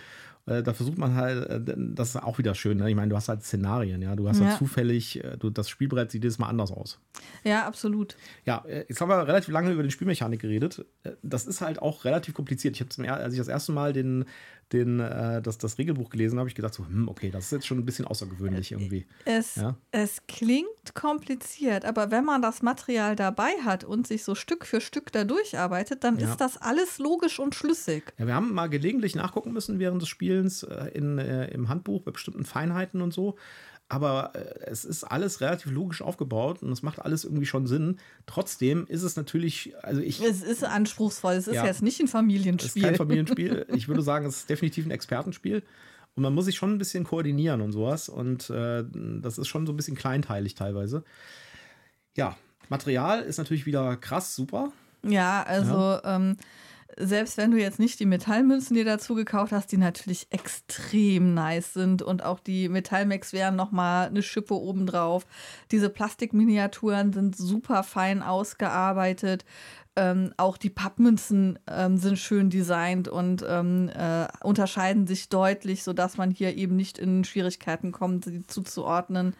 Äh, 0.46 0.62
da 0.62 0.72
versucht 0.72 0.96
man 0.98 1.14
halt, 1.14 1.68
äh, 1.68 1.74
das 1.76 2.10
ist 2.10 2.16
auch 2.16 2.38
wieder 2.38 2.54
schön. 2.54 2.78
Ne? 2.78 2.88
Ich 2.88 2.96
meine, 2.96 3.10
du 3.10 3.16
hast 3.16 3.28
halt 3.28 3.42
Szenarien, 3.42 4.00
ja. 4.00 4.16
Du 4.16 4.28
hast 4.28 4.40
Ja. 4.40 4.46
halt 4.46 4.58
zufällig, 4.58 5.22
äh, 5.22 5.36
du, 5.36 5.50
das 5.50 5.68
Spielbrett 5.68 6.10
sieht 6.10 6.24
jedes 6.24 6.38
Mal 6.38 6.48
anders 6.48 6.72
aus. 6.72 6.98
Ja, 7.44 7.66
absolut. 7.66 8.16
Ja, 8.46 8.64
jetzt 8.88 9.00
haben 9.00 9.08
wir 9.10 9.26
relativ 9.26 9.48
lange 9.52 9.72
über 9.72 9.82
die 9.82 9.90
Spielmechanik 9.90 10.40
geredet. 10.40 10.47
Äh, 10.48 11.10
Das 11.22 11.46
ist 11.46 11.60
halt 11.60 11.80
auch 11.80 12.04
relativ 12.04 12.34
kompliziert. 12.34 12.74
Ich 12.74 12.80
habe 12.80 12.90
zum 12.90 13.04
als 13.06 13.32
ich 13.32 13.38
das 13.38 13.48
erste 13.48 13.72
Mal 13.72 13.92
den, 13.92 14.24
den, 14.72 15.00
äh, 15.00 15.40
das, 15.42 15.58
das 15.58 15.78
Regelbuch 15.78 16.10
gelesen 16.10 16.32
habe, 16.34 16.40
habe 16.40 16.48
ich 16.48 16.54
gedacht 16.54 16.74
so, 16.74 16.86
hm, 16.86 17.08
okay, 17.08 17.30
das 17.30 17.44
ist 17.46 17.52
jetzt 17.52 17.66
schon 17.66 17.78
ein 17.78 17.84
bisschen 17.84 18.04
außergewöhnlich 18.04 18.72
irgendwie. 18.72 19.06
Es, 19.24 19.56
Ja. 19.56 19.76
es 19.92 20.26
klingt 20.26 20.94
kompliziert, 20.94 21.84
aber 21.84 22.10
wenn 22.10 22.24
man 22.24 22.42
das 22.42 22.62
Material 22.62 23.16
dabei 23.16 23.50
hat 23.64 23.84
und 23.84 24.06
sich 24.06 24.24
so 24.24 24.34
Stück 24.34 24.66
für 24.66 24.80
Stück 24.80 25.10
da 25.12 25.24
durcharbeitet, 25.24 26.04
dann 26.04 26.18
Ja. 26.18 26.30
ist 26.30 26.40
das 26.40 26.56
alles 26.56 26.98
logisch 26.98 27.38
und 27.38 27.54
schlüssig. 27.54 28.12
Ja, 28.18 28.26
wir 28.26 28.34
haben 28.34 28.52
mal 28.52 28.68
gelegentlich 28.68 29.14
nachgucken 29.14 29.52
müssen 29.52 29.78
während 29.78 30.02
des 30.02 30.08
Spielens 30.08 30.62
äh, 30.64 30.88
in, 30.94 31.18
äh, 31.18 31.48
im 31.48 31.68
Handbuch 31.68 32.02
bei 32.02 32.10
bestimmten 32.10 32.44
Feinheiten 32.44 33.00
und 33.02 33.12
so. 33.14 33.36
Aber 33.90 34.32
äh, 34.34 34.64
es 34.70 34.84
ist 34.84 35.04
alles 35.04 35.40
relativ 35.40 35.70
logisch 35.70 36.02
aufgebaut 36.02 36.62
und 36.62 36.70
es 36.70 36.82
macht 36.82 36.98
alles 37.00 37.24
irgendwie 37.24 37.46
schon 37.46 37.66
Sinn. 37.66 37.96
Trotzdem 38.26 38.86
ist 38.86 39.02
es 39.02 39.16
natürlich, 39.16 39.72
also 39.82 40.00
ich. 40.02 40.20
Es 40.22 40.42
ist 40.42 40.62
anspruchsvoll, 40.64 41.34
es 41.34 41.48
ist 41.48 41.54
Ja. 41.54 41.64
jetzt 41.64 41.80
nicht 41.82 41.98
ein 42.00 42.04
Es 42.04 42.08
ist 42.08 42.12
Familienspiel. 42.12 42.82
kein 42.82 42.96
Familienspiel. 42.96 43.66
Ich 43.72 43.88
würde 43.88 44.02
sagen, 44.02 44.26
es 44.26 44.38
ist 44.40 44.50
definitiv 44.50 44.84
ein 44.86 44.90
Expertenspiel. 44.90 45.62
Und 46.16 46.22
man 46.22 46.34
muss 46.34 46.46
sich 46.46 46.56
schon 46.56 46.72
ein 46.74 46.78
bisschen 46.78 47.04
koordinieren 47.04 47.60
und 47.60 47.72
sowas. 47.72 48.08
Und 48.08 48.50
äh, 48.50 48.84
das 49.22 49.38
ist 49.38 49.46
schon 49.48 49.66
so 49.66 49.72
ein 49.72 49.76
bisschen 49.76 49.96
kleinteilig 49.96 50.54
teilweise. 50.54 51.04
Ja, 52.16 52.36
Material 52.68 53.22
ist 53.22 53.38
natürlich 53.38 53.64
wieder 53.66 53.96
krass, 53.96 54.34
super. 54.34 54.72
Ja, 55.02 55.44
also 55.44 55.98
Ähm, 56.04 56.36
selbst 57.00 57.36
wenn 57.36 57.50
du 57.50 57.58
jetzt 57.58 57.78
nicht 57.78 58.00
die 58.00 58.06
Metallmünzen 58.06 58.74
dir 58.74 58.84
dazu 58.84 59.14
gekauft 59.14 59.52
hast, 59.52 59.70
die 59.70 59.76
natürlich 59.76 60.26
extrem 60.30 61.34
nice 61.34 61.72
sind 61.72 62.02
und 62.02 62.24
auch 62.24 62.40
die 62.40 62.68
Metallmex 62.68 63.32
wären 63.32 63.56
nochmal 63.56 64.08
eine 64.08 64.22
Schippe 64.22 64.54
obendrauf. 64.54 65.26
Diese 65.70 65.90
Plastikminiaturen 65.90 67.12
sind 67.12 67.36
super 67.36 67.82
fein 67.82 68.22
ausgearbeitet. 68.22 69.44
ähm, 69.96 70.32
auch 70.36 70.56
die 70.56 70.70
Pappmünzen 70.70 71.58
ähm, 71.68 71.96
sind 71.96 72.18
schön 72.18 72.50
designt 72.50 73.08
und 73.08 73.44
ähm, 73.48 73.88
äh, 73.88 74.28
unterscheiden 74.42 75.08
sich 75.08 75.28
deutlich, 75.28 75.82
sodass 75.82 76.16
man 76.16 76.30
hier 76.30 76.56
eben 76.56 76.76
nicht 76.76 76.98
in 76.98 77.24
Schwierigkeiten 77.24 77.90
kommt, 77.90 78.24
sie 78.24 78.46
zuzuordnen. 78.46 79.34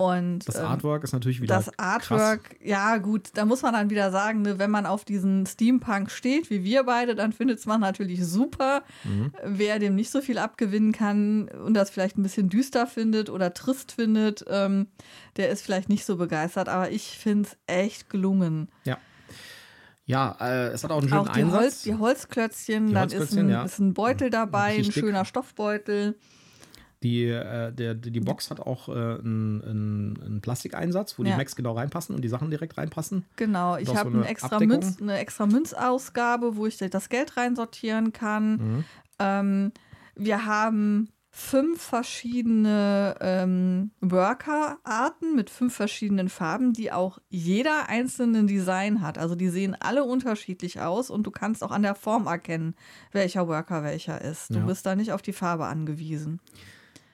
Und, 0.00 0.48
das 0.48 0.56
ähm, 0.56 0.64
Artwork 0.64 1.04
ist 1.04 1.12
natürlich 1.12 1.42
wieder. 1.42 1.54
Das 1.54 1.78
Artwork, 1.78 2.44
krass. 2.44 2.58
ja, 2.62 2.96
gut, 2.96 3.28
da 3.34 3.44
muss 3.44 3.60
man 3.60 3.74
dann 3.74 3.90
wieder 3.90 4.10
sagen, 4.10 4.40
ne, 4.40 4.58
wenn 4.58 4.70
man 4.70 4.86
auf 4.86 5.04
diesen 5.04 5.44
Steampunk 5.44 6.10
steht, 6.10 6.48
wie 6.48 6.64
wir 6.64 6.84
beide, 6.84 7.14
dann 7.14 7.34
findet 7.34 7.58
es 7.58 7.66
man 7.66 7.82
natürlich 7.82 8.24
super. 8.24 8.82
Mhm. 9.04 9.30
Wer 9.44 9.78
dem 9.78 9.94
nicht 9.96 10.10
so 10.10 10.22
viel 10.22 10.38
abgewinnen 10.38 10.92
kann 10.92 11.48
und 11.48 11.74
das 11.74 11.90
vielleicht 11.90 12.16
ein 12.16 12.22
bisschen 12.22 12.48
düster 12.48 12.86
findet 12.86 13.28
oder 13.28 13.52
trist 13.52 13.92
findet, 13.92 14.42
ähm, 14.48 14.86
der 15.36 15.50
ist 15.50 15.60
vielleicht 15.60 15.90
nicht 15.90 16.06
so 16.06 16.16
begeistert. 16.16 16.70
Aber 16.70 16.90
ich 16.90 17.18
finde 17.18 17.50
es 17.50 17.58
echt 17.66 18.08
gelungen. 18.08 18.70
Ja. 18.84 18.96
Ja, 20.06 20.34
äh, 20.40 20.68
es 20.68 20.82
hat 20.82 20.92
auch 20.92 21.00
einen 21.00 21.10
schönen 21.10 21.20
auch 21.20 21.28
die 21.28 21.42
Einsatz. 21.42 21.60
Holz, 21.60 21.82
die 21.82 21.94
Holzklötzchen, 21.94 22.86
die 22.86 22.94
dann 22.94 23.02
Holzklötzchen, 23.02 23.38
ist, 23.38 23.44
ein, 23.44 23.50
ja. 23.50 23.64
ist 23.64 23.78
ein 23.78 23.92
Beutel 23.92 24.30
dabei, 24.30 24.76
ein 24.78 24.90
schöner 24.90 25.26
Stoffbeutel. 25.26 26.18
Die, 27.02 27.24
äh, 27.24 27.72
der, 27.72 27.94
die 27.94 28.20
Box 28.20 28.50
hat 28.50 28.60
auch 28.60 28.88
äh, 28.88 28.92
einen, 28.92 30.18
einen, 30.22 30.40
Plastikeinsatz, 30.42 31.18
wo 31.18 31.22
ja. 31.22 31.30
die 31.30 31.36
Macs 31.36 31.56
genau 31.56 31.72
reinpassen 31.72 32.14
und 32.14 32.22
die 32.22 32.28
Sachen 32.28 32.50
direkt 32.50 32.76
reinpassen. 32.76 33.24
Genau, 33.36 33.76
ich 33.76 33.94
habe 33.94 34.10
so 34.10 34.18
eine, 34.18 34.26
extra 34.26 34.60
Münz, 34.60 35.00
eine 35.00 35.18
extra 35.18 35.46
Münzausgabe, 35.46 36.56
wo 36.56 36.66
ich 36.66 36.76
das 36.76 37.08
Geld 37.08 37.38
reinsortieren 37.38 38.12
kann. 38.12 38.50
Mhm. 38.52 38.84
Ähm, 39.18 39.72
wir 40.14 40.44
haben 40.44 41.08
fünf 41.30 41.80
verschiedene 41.80 43.16
ähm, 43.20 43.92
Worker-Arten 44.00 45.36
mit 45.36 45.48
fünf 45.48 45.74
verschiedenen 45.74 46.28
Farben, 46.28 46.72
die 46.72 46.90
auch 46.92 47.18
jeder 47.28 47.88
einzelne 47.88 48.44
Design 48.44 49.00
hat. 49.00 49.16
Also 49.16 49.36
die 49.36 49.48
sehen 49.48 49.76
alle 49.78 50.04
unterschiedlich 50.04 50.80
aus 50.80 51.08
und 51.08 51.26
du 51.26 51.30
kannst 51.30 51.62
auch 51.62 51.70
an 51.70 51.82
der 51.82 51.94
Form 51.94 52.26
erkennen, 52.26 52.74
welcher 53.12 53.46
Worker 53.46 53.84
welcher 53.84 54.20
ist. 54.20 54.50
Du 54.50 54.58
ja. 54.58 54.66
bist 54.66 54.84
da 54.84 54.96
nicht 54.96 55.12
auf 55.12 55.22
die 55.22 55.32
Farbe 55.32 55.66
angewiesen. 55.66 56.40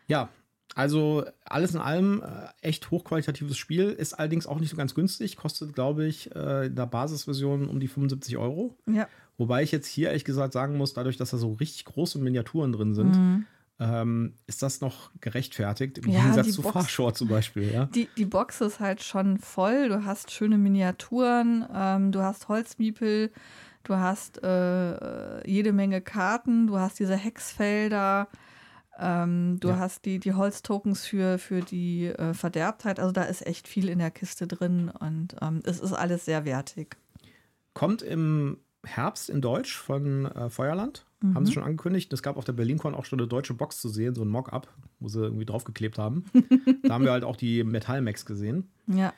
Ja, 0.07 0.29
also 0.77 1.25
alles 1.47 1.75
in 1.75 1.81
allem 1.81 2.23
äh, 2.23 2.49
echt 2.61 2.91
hochqualitatives 2.91 3.57
Spiel, 3.57 3.89
ist 3.89 4.13
allerdings 4.13 4.47
auch 4.47 4.61
nicht 4.61 4.69
so 4.69 4.77
ganz 4.77 4.95
günstig, 4.95 5.37
kostet, 5.37 5.75
glaube 5.75 6.07
ich, 6.07 6.35
äh, 6.35 6.67
in 6.67 6.75
der 6.75 6.87
Basisversion 6.87 7.67
um 7.67 7.81
die 7.81 7.89
75 7.89 8.37
Euro. 8.37 8.77
Ja. 8.87 9.09
Wobei 9.39 9.63
ich 9.63 9.73
jetzt 9.73 9.87
hier 9.87 10.09
ehrlich 10.09 10.25
gesagt 10.27 10.53
sagen 10.53 10.77
muss, 10.77 10.93
dadurch, 10.93 11.17
dass 11.17 11.31
da 11.31 11.39
so 11.39 11.55
richtig 11.55 11.87
große 11.87 12.19
Miniaturen 12.19 12.73
drin 12.73 12.95
sind, 12.95 13.17
mhm. 13.17 13.47
ähm, 13.79 14.35
ist 14.47 14.63
das 14.63 14.83
noch 14.83 15.11
gerechtfertigt, 15.23 15.97
im 15.97 16.11
ja, 16.11 16.21
Gegensatz 16.21 16.53
zu 16.53 16.63
Farshore 16.63 17.15
zum 17.15 17.29
Beispiel. 17.29 17.73
Ja? 17.73 17.87
Die, 17.87 18.09
die 18.17 18.27
Box 18.27 18.61
ist 18.61 18.79
halt 18.79 19.03
schon 19.03 19.39
voll, 19.39 19.89
du 19.89 20.05
hast 20.05 20.31
schöne 20.31 20.59
Miniaturen, 20.59 21.65
ähm, 21.75 22.13
du 22.13 22.21
hast 22.21 22.49
Holzmiepel, 22.49 23.31
du 23.85 23.97
hast 23.97 24.43
äh, 24.43 25.49
jede 25.49 25.73
Menge 25.73 26.03
Karten, 26.03 26.67
du 26.67 26.79
hast 26.79 26.99
diese 26.99 27.17
Hexfelder, 27.17 28.29
ähm, 28.99 29.59
du 29.61 29.69
ja. 29.69 29.79
hast 29.79 30.05
die, 30.05 30.19
die 30.19 30.35
Holztokens 30.35 31.05
für, 31.07 31.39
für 31.39 31.61
die 31.61 32.07
äh, 32.07 32.35
Verderbtheit. 32.35 32.99
Also 33.01 33.13
da 33.13 33.25
ist 33.25 33.47
echt 33.47 33.69
viel 33.69 33.89
in 33.89 33.99
der 33.99 34.11
Kiste 34.11 34.47
drin 34.47 34.91
und 34.91 35.37
ähm, 35.43 35.61
es 35.65 35.81
ist 35.81 35.93
alles 35.93 36.25
sehr 36.25 36.45
wertig. 36.45 36.97
Kommt 37.75 38.03
im 38.03 38.59
Herbst 38.85 39.29
in 39.29 39.41
Deutsch 39.41 39.77
von 39.77 40.27
äh, 40.27 40.49
Feuerland. 40.49 41.07
Mhm. 41.21 41.35
Haben 41.35 41.47
sie 41.47 41.53
schon 41.53 41.63
angekündigt. 41.63 42.13
Es 42.13 42.23
gab 42.23 42.37
auf 42.37 42.45
der 42.45 42.53
BerlinCon 42.53 42.95
auch 42.95 43.05
schon 43.05 43.19
eine 43.19 43.29
deutsche 43.29 43.55
Box 43.55 43.81
zu 43.81 43.89
sehen, 43.89 44.15
so 44.15 44.23
ein 44.23 44.29
Mock-up, 44.29 44.73
wo 45.01 45.09
sie 45.09 45.23
irgendwie 45.23 45.45
draufgeklebt 45.45 45.99
haben. 45.99 46.25
da 46.83 46.95
haben 46.95 47.05
wir 47.05 47.13
halt 47.13 47.25
auch 47.25 47.37
die 47.37 47.65
Metall-Max 47.65 48.25
gesehen. 48.25 48.71
Ja. 48.87 49.13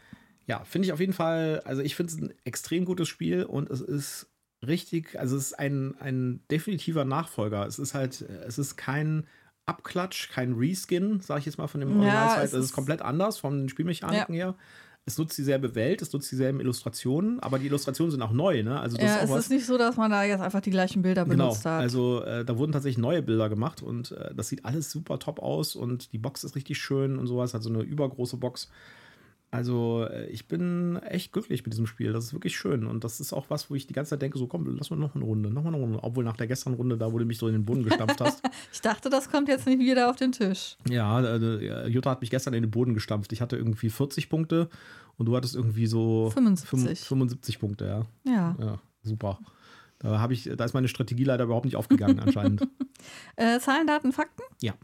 Ja, 0.47 0.65
finde 0.65 0.87
ich 0.87 0.93
auf 0.93 1.01
jeden 1.01 1.13
Fall, 1.13 1.61
also 1.67 1.83
ich 1.83 1.95
finde 1.95 2.13
es 2.13 2.19
ein 2.19 2.33
extrem 2.45 2.87
gutes 2.87 3.07
Spiel 3.07 3.45
und 3.45 3.69
es 3.69 3.83
ist 3.83 4.31
richtig, 4.67 5.21
also 5.21 5.37
es 5.37 5.49
ist 5.49 5.59
ein, 5.59 5.95
ein 6.01 6.41
definitiver 6.51 7.05
Nachfolger. 7.05 7.67
Es 7.67 7.79
ist 7.79 7.93
halt, 7.93 8.23
es 8.23 8.59
ist 8.59 8.77
kein 8.77 9.27
Abklatsch, 9.69 10.31
kein 10.31 10.55
Reskin, 10.55 11.21
sage 11.21 11.41
ich 11.41 11.47
jetzt 11.47 11.59
mal 11.59 11.67
von 11.67 11.81
dem 11.81 11.91
Original. 11.91 12.39
Ja, 12.39 12.43
es, 12.43 12.53
es 12.53 12.67
ist 12.67 12.73
komplett 12.73 13.03
anders 13.03 13.39
von 13.39 13.59
den 13.59 13.69
Spielmechaniken 13.69 14.35
ja. 14.35 14.47
her. 14.47 14.55
Es 15.05 15.17
nutzt 15.17 15.39
dieselbe 15.39 15.75
Welt, 15.75 16.03
es 16.03 16.13
nutzt 16.13 16.31
dieselben 16.31 16.61
Illustrationen, 16.61 17.41
aber 17.41 17.59
die 17.59 17.67
Illustrationen 17.67 18.11
sind 18.11 18.21
auch 18.21 18.33
neu, 18.33 18.63
ne? 18.63 18.79
Also 18.79 18.99
das 18.99 19.07
ja, 19.07 19.17
ist 19.17 19.25
es 19.25 19.31
was, 19.31 19.39
ist 19.45 19.51
nicht 19.51 19.65
so, 19.65 19.79
dass 19.79 19.97
man 19.97 20.11
da 20.11 20.23
jetzt 20.23 20.43
einfach 20.43 20.61
die 20.61 20.71
gleichen 20.71 21.01
Bilder 21.01 21.25
genau, 21.25 21.45
benutzt 21.45 21.65
hat. 21.65 21.81
Also 21.81 22.23
äh, 22.25 22.45
da 22.45 22.59
wurden 22.59 22.73
tatsächlich 22.73 22.99
neue 22.99 23.23
Bilder 23.23 23.49
gemacht 23.49 23.83
und 23.83 24.13
äh, 24.13 24.35
das 24.35 24.49
sieht 24.49 24.67
alles 24.67 24.91
super 24.91 25.19
top 25.19 25.39
aus 25.41 25.77
und 25.77 26.13
die 26.13 26.19
Box 26.19 26.45
ist 26.45 26.57
richtig 26.57 26.77
schön 26.77 27.19
und 27.19 27.27
sowas, 27.27 27.55
hat 27.55 27.63
so 27.63 27.71
eine 27.71 27.81
übergroße 27.81 28.37
Box. 28.37 28.69
Also, 29.51 30.07
äh, 30.11 30.27
ich 30.27 30.47
bin 30.47 30.97
echt 30.97 31.33
glücklich 31.33 31.65
mit 31.65 31.73
diesem 31.73 31.87
Spiel. 31.87 32.13
Das 32.13 32.25
ist 32.25 32.33
wirklich 32.35 32.57
schön. 32.57 32.87
Und 32.87 33.03
das 33.05 33.19
ist 33.19 33.33
auch 33.33 33.49
was, 33.49 33.71
wo 33.71 33.75
ich 33.75 33.87
die 33.87 33.95
ganze 33.95 34.11
Zeit 34.11 34.23
denke: 34.23 34.39
so, 34.39 34.47
komm, 34.47 34.67
lass 34.77 34.91
mal 34.91 34.97
noch 34.97 35.15
eine 35.15 35.25
Runde, 35.25 35.51
noch 35.51 35.63
mal 35.63 35.69
eine 35.69 35.79
Runde. 35.79 35.99
Obwohl 36.03 36.25
nach 36.25 36.37
der 36.37 36.47
gestrigen 36.47 36.77
Runde, 36.77 36.99
da 36.99 37.13
wo 37.13 37.19
du 37.19 37.25
mich 37.25 37.39
so 37.39 37.47
in 37.47 37.55
den 37.55 37.65
Boden 37.65 37.83
gestampft 37.83 38.21
hast. 38.21 38.43
ich 38.73 38.81
dachte, 38.83 39.09
das 39.09 39.31
kommt 39.31 39.49
jetzt 39.49 39.67
nicht 39.67 39.79
wieder 39.79 40.11
auf 40.11 40.17
den 40.17 40.33
Tisch. 40.33 40.77
Ja, 40.89 41.21
äh, 41.21 41.89
Jutta 41.89 42.11
hat 42.11 42.21
mich 42.21 42.31
gestern 42.31 42.53
in 42.55 42.63
den 42.63 42.71
Boden 42.71 42.93
gestampft. 42.93 43.33
Ich 43.33 43.41
hatte 43.41 43.57
irgendwie 43.57 43.89
40 43.89 44.29
Punkte 44.29 44.69
und 45.17 45.27
du 45.27 45.35
hattest 45.35 45.55
irgendwie 45.55 45.87
so 45.87 46.31
75, 46.31 47.01
75 47.07 47.59
Punkte, 47.59 47.87
ja. 47.87 48.07
Ja. 48.31 48.57
Ja, 48.61 48.79
super. 49.03 49.39
Da, 49.99 50.29
ich, 50.31 50.49
da 50.57 50.65
ist 50.65 50.75
meine 50.75 50.89
Strategie 50.89 51.25
leider 51.25 51.45
überhaupt 51.45 51.65
nicht 51.65 51.77
aufgegangen, 51.77 52.21
anscheinend. 52.21 52.69
äh, 53.37 53.59
Zahlen, 53.59 53.87
Daten, 53.87 54.13
Fakten? 54.13 54.43
Ja. 54.61 54.75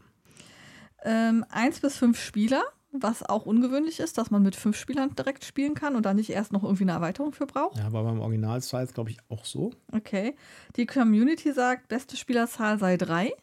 Ähm, 1.03 1.45
eins 1.49 1.79
bis 1.79 1.97
fünf 1.97 2.19
Spieler 2.19 2.63
was 3.01 3.23
auch 3.23 3.45
ungewöhnlich 3.45 3.99
ist, 3.99 4.17
dass 4.17 4.31
man 4.31 4.43
mit 4.43 4.55
fünf 4.55 4.77
Spielern 4.77 5.15
direkt 5.15 5.45
spielen 5.45 5.73
kann 5.73 5.95
und 5.95 6.05
da 6.05 6.13
nicht 6.13 6.29
erst 6.29 6.51
noch 6.51 6.63
irgendwie 6.63 6.83
eine 6.83 6.93
Erweiterung 6.93 7.33
für 7.33 7.45
braucht. 7.45 7.77
Ja, 7.77 7.91
war 7.93 8.03
beim 8.03 8.19
Original-Size, 8.19 8.93
glaube 8.93 9.11
ich, 9.11 9.17
auch 9.29 9.45
so. 9.45 9.71
Okay. 9.91 10.35
Die 10.75 10.85
Community 10.85 11.51
sagt, 11.53 11.87
beste 11.87 12.17
Spielerzahl 12.17 12.79
sei 12.79 12.97
drei. 12.97 13.33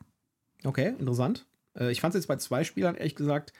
Okay, 0.64 0.94
interessant. 0.98 1.46
Äh, 1.78 1.90
ich 1.92 2.00
fand 2.00 2.14
es 2.14 2.20
jetzt 2.20 2.28
bei 2.28 2.36
zwei 2.36 2.64
Spielern, 2.64 2.94
ehrlich 2.94 3.16
gesagt, 3.16 3.52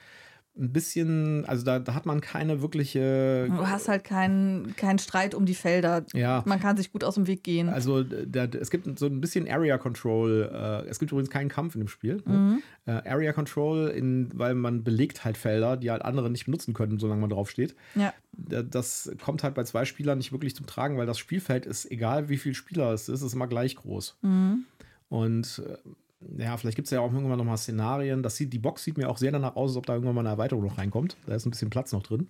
ein 0.55 0.71
bisschen, 0.71 1.45
also 1.45 1.65
da, 1.65 1.79
da, 1.79 1.95
hat 1.95 2.05
man 2.05 2.21
keine 2.21 2.61
wirkliche. 2.61 3.47
Du 3.49 3.67
hast 3.67 3.87
halt 3.87 4.03
keinen 4.03 4.75
kein 4.75 4.99
Streit 4.99 5.33
um 5.33 5.45
die 5.45 5.55
Felder. 5.55 6.05
Ja. 6.13 6.43
Man 6.45 6.59
kann 6.59 6.77
sich 6.77 6.91
gut 6.91 7.03
aus 7.03 7.15
dem 7.15 7.25
Weg 7.25 7.43
gehen. 7.43 7.69
Also 7.69 8.03
da, 8.03 8.45
es 8.45 8.69
gibt 8.69 8.99
so 8.99 9.07
ein 9.07 9.19
bisschen 9.19 9.49
Area 9.49 9.79
Control. 9.79 10.49
Äh, 10.53 10.89
es 10.89 10.99
gibt 10.99 11.11
übrigens 11.11 11.31
keinen 11.31 11.49
Kampf 11.49 11.73
in 11.73 11.81
dem 11.81 11.87
Spiel. 11.87 12.21
Ne? 12.25 12.33
Mhm. 12.37 12.61
Ne? 12.85 13.03
Äh, 13.03 13.09
Area 13.09 13.33
Control, 13.33 13.87
in, 13.89 14.29
weil 14.35 14.53
man 14.53 14.83
belegt 14.83 15.25
halt 15.25 15.37
Felder, 15.37 15.75
die 15.75 15.89
halt 15.89 16.03
andere 16.03 16.29
nicht 16.29 16.45
benutzen 16.45 16.75
können, 16.75 16.99
solange 16.99 17.21
man 17.21 17.31
drauf 17.31 17.49
steht. 17.49 17.75
Ja. 17.95 18.13
Das 18.33 19.11
kommt 19.23 19.43
halt 19.43 19.55
bei 19.55 19.63
zwei 19.63 19.85
Spielern 19.85 20.19
nicht 20.19 20.31
wirklich 20.31 20.55
zum 20.55 20.67
Tragen, 20.67 20.97
weil 20.97 21.07
das 21.07 21.17
Spielfeld 21.17 21.65
ist, 21.65 21.89
egal 21.89 22.29
wie 22.29 22.37
viele 22.37 22.55
Spieler 22.55 22.93
es 22.93 23.09
ist, 23.09 23.23
ist 23.23 23.33
immer 23.33 23.47
gleich 23.47 23.75
groß. 23.75 24.17
Mhm. 24.21 24.65
Und 25.09 25.63
äh, 25.65 25.77
ja, 26.37 26.57
vielleicht 26.57 26.75
gibt 26.75 26.87
es 26.87 26.91
ja 26.91 27.01
auch 27.01 27.13
irgendwann 27.13 27.37
noch 27.37 27.45
mal 27.45 27.57
Szenarien. 27.57 28.23
Das 28.23 28.35
sieht, 28.35 28.53
die 28.53 28.59
Box 28.59 28.83
sieht 28.83 28.97
mir 28.97 29.09
auch 29.09 29.17
sehr 29.17 29.31
danach 29.31 29.55
aus, 29.55 29.71
als 29.71 29.77
ob 29.77 29.85
da 29.85 29.93
irgendwann 29.93 30.15
mal 30.15 30.21
eine 30.21 30.29
Erweiterung 30.29 30.63
noch 30.63 30.77
reinkommt. 30.77 31.17
Da 31.25 31.35
ist 31.35 31.45
ein 31.45 31.51
bisschen 31.51 31.69
Platz 31.69 31.91
noch 31.91 32.03
drin. 32.03 32.29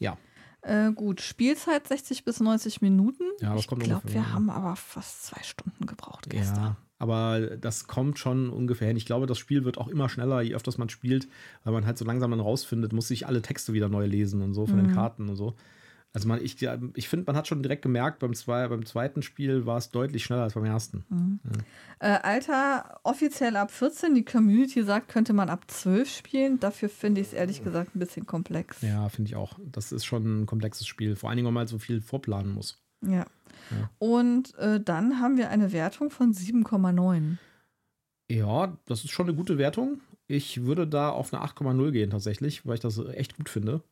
Ja. 0.00 0.16
Äh, 0.62 0.92
gut, 0.92 1.20
Spielzeit 1.20 1.86
60 1.86 2.24
bis 2.24 2.40
90 2.40 2.82
Minuten. 2.82 3.22
Ja, 3.40 3.54
das 3.54 3.66
kommt 3.66 3.82
Ich 3.82 3.88
glaube, 3.88 4.12
wir 4.12 4.32
haben 4.32 4.50
aber 4.50 4.76
fast 4.76 5.24
zwei 5.24 5.42
Stunden 5.42 5.86
gebraucht 5.86 6.28
gestern. 6.28 6.64
Ja, 6.64 6.76
aber 6.98 7.56
das 7.56 7.86
kommt 7.86 8.18
schon 8.18 8.50
ungefähr 8.50 8.88
hin. 8.88 8.96
Ich 8.96 9.06
glaube, 9.06 9.26
das 9.26 9.38
Spiel 9.38 9.64
wird 9.64 9.78
auch 9.78 9.88
immer 9.88 10.08
schneller, 10.08 10.40
je 10.42 10.54
öfters 10.54 10.78
man 10.78 10.88
spielt, 10.88 11.28
weil 11.62 11.72
man 11.72 11.86
halt 11.86 11.96
so 11.96 12.04
langsam 12.04 12.32
dann 12.32 12.40
rausfindet, 12.40 12.92
muss 12.92 13.08
sich 13.08 13.26
alle 13.26 13.40
Texte 13.40 13.72
wieder 13.72 13.88
neu 13.88 14.06
lesen 14.06 14.42
und 14.42 14.52
so 14.52 14.66
von 14.66 14.78
mhm. 14.78 14.88
den 14.88 14.94
Karten 14.94 15.28
und 15.28 15.36
so. 15.36 15.54
Also 16.14 16.26
man, 16.26 16.42
ich, 16.42 16.60
ich 16.94 17.08
finde, 17.08 17.26
man 17.26 17.36
hat 17.36 17.46
schon 17.46 17.62
direkt 17.62 17.82
gemerkt, 17.82 18.18
beim, 18.20 18.34
zwei, 18.34 18.66
beim 18.68 18.86
zweiten 18.86 19.22
Spiel 19.22 19.66
war 19.66 19.76
es 19.76 19.90
deutlich 19.90 20.24
schneller 20.24 20.42
als 20.42 20.54
beim 20.54 20.64
ersten. 20.64 21.04
Mhm. 21.10 21.40
Ja. 21.44 22.14
Äh, 22.16 22.20
Alter 22.22 23.00
offiziell 23.02 23.56
ab 23.56 23.70
14, 23.70 24.14
die 24.14 24.24
Community 24.24 24.82
sagt, 24.82 25.08
könnte 25.08 25.34
man 25.34 25.50
ab 25.50 25.64
12 25.68 26.08
spielen. 26.08 26.60
Dafür 26.60 26.88
finde 26.88 27.20
ich 27.20 27.28
es 27.28 27.32
ehrlich 27.34 27.62
gesagt 27.62 27.94
ein 27.94 27.98
bisschen 27.98 28.26
komplex. 28.26 28.80
Ja, 28.80 29.08
finde 29.10 29.28
ich 29.28 29.36
auch. 29.36 29.58
Das 29.70 29.92
ist 29.92 30.06
schon 30.06 30.42
ein 30.42 30.46
komplexes 30.46 30.86
Spiel. 30.86 31.14
Vor 31.14 31.28
allen 31.28 31.36
Dingen, 31.36 31.46
weil 31.46 31.52
man 31.52 31.60
halt 31.60 31.68
so 31.68 31.78
viel 31.78 32.00
vorplanen 32.00 32.52
muss. 32.52 32.82
Ja. 33.02 33.26
ja. 33.70 33.90
Und 33.98 34.56
äh, 34.58 34.80
dann 34.80 35.20
haben 35.20 35.36
wir 35.36 35.50
eine 35.50 35.72
Wertung 35.72 36.10
von 36.10 36.32
7,9. 36.32 37.36
Ja, 38.30 38.76
das 38.86 39.04
ist 39.04 39.10
schon 39.10 39.26
eine 39.28 39.36
gute 39.36 39.58
Wertung. 39.58 40.00
Ich 40.26 40.64
würde 40.64 40.86
da 40.86 41.10
auf 41.10 41.32
eine 41.32 41.42
8,0 41.42 41.90
gehen 41.90 42.10
tatsächlich, 42.10 42.66
weil 42.66 42.74
ich 42.74 42.80
das 42.80 42.98
echt 42.98 43.36
gut 43.36 43.48
finde. 43.48 43.82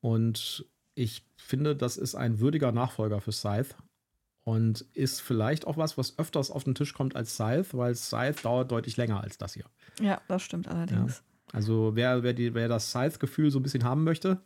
Und 0.00 0.66
ich 0.94 1.24
finde, 1.36 1.76
das 1.76 1.96
ist 1.96 2.14
ein 2.14 2.40
würdiger 2.40 2.72
Nachfolger 2.72 3.20
für 3.20 3.32
Scythe 3.32 3.74
und 4.44 4.82
ist 4.92 5.20
vielleicht 5.20 5.66
auch 5.66 5.76
was, 5.76 5.96
was 5.96 6.18
öfters 6.18 6.50
auf 6.50 6.64
den 6.64 6.74
Tisch 6.74 6.94
kommt 6.94 7.16
als 7.16 7.34
Scythe, 7.34 7.76
weil 7.76 7.94
Scythe 7.94 8.42
dauert 8.42 8.70
deutlich 8.70 8.96
länger 8.96 9.22
als 9.22 9.38
das 9.38 9.54
hier. 9.54 9.64
Ja, 10.00 10.20
das 10.28 10.42
stimmt 10.42 10.68
allerdings. 10.68 11.18
Ja. 11.18 11.56
Also 11.56 11.92
wer, 11.94 12.22
wer, 12.22 12.32
die, 12.32 12.54
wer 12.54 12.68
das 12.68 12.90
Scythe-Gefühl 12.90 13.50
so 13.50 13.58
ein 13.58 13.62
bisschen 13.62 13.84
haben 13.84 14.04
möchte, 14.04 14.40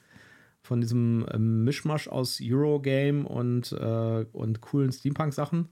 von 0.63 0.81
diesem 0.81 1.27
äh, 1.29 1.39
Mischmasch 1.39 2.09
aus 2.09 2.41
Eurogame 2.43 3.27
und, 3.27 3.73
äh, 3.73 4.27
und 4.33 4.61
coolen 4.61 4.93
Steampunk-Sachen, 4.93 5.69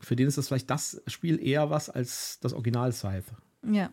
für 0.00 0.16
den 0.16 0.28
ist 0.28 0.38
das 0.38 0.48
vielleicht 0.48 0.70
das 0.70 1.02
Spiel 1.06 1.44
eher 1.44 1.70
was 1.70 1.90
als 1.90 2.38
das 2.40 2.52
Original 2.52 2.92
Scythe. 2.92 3.32
Ja. 3.66 3.90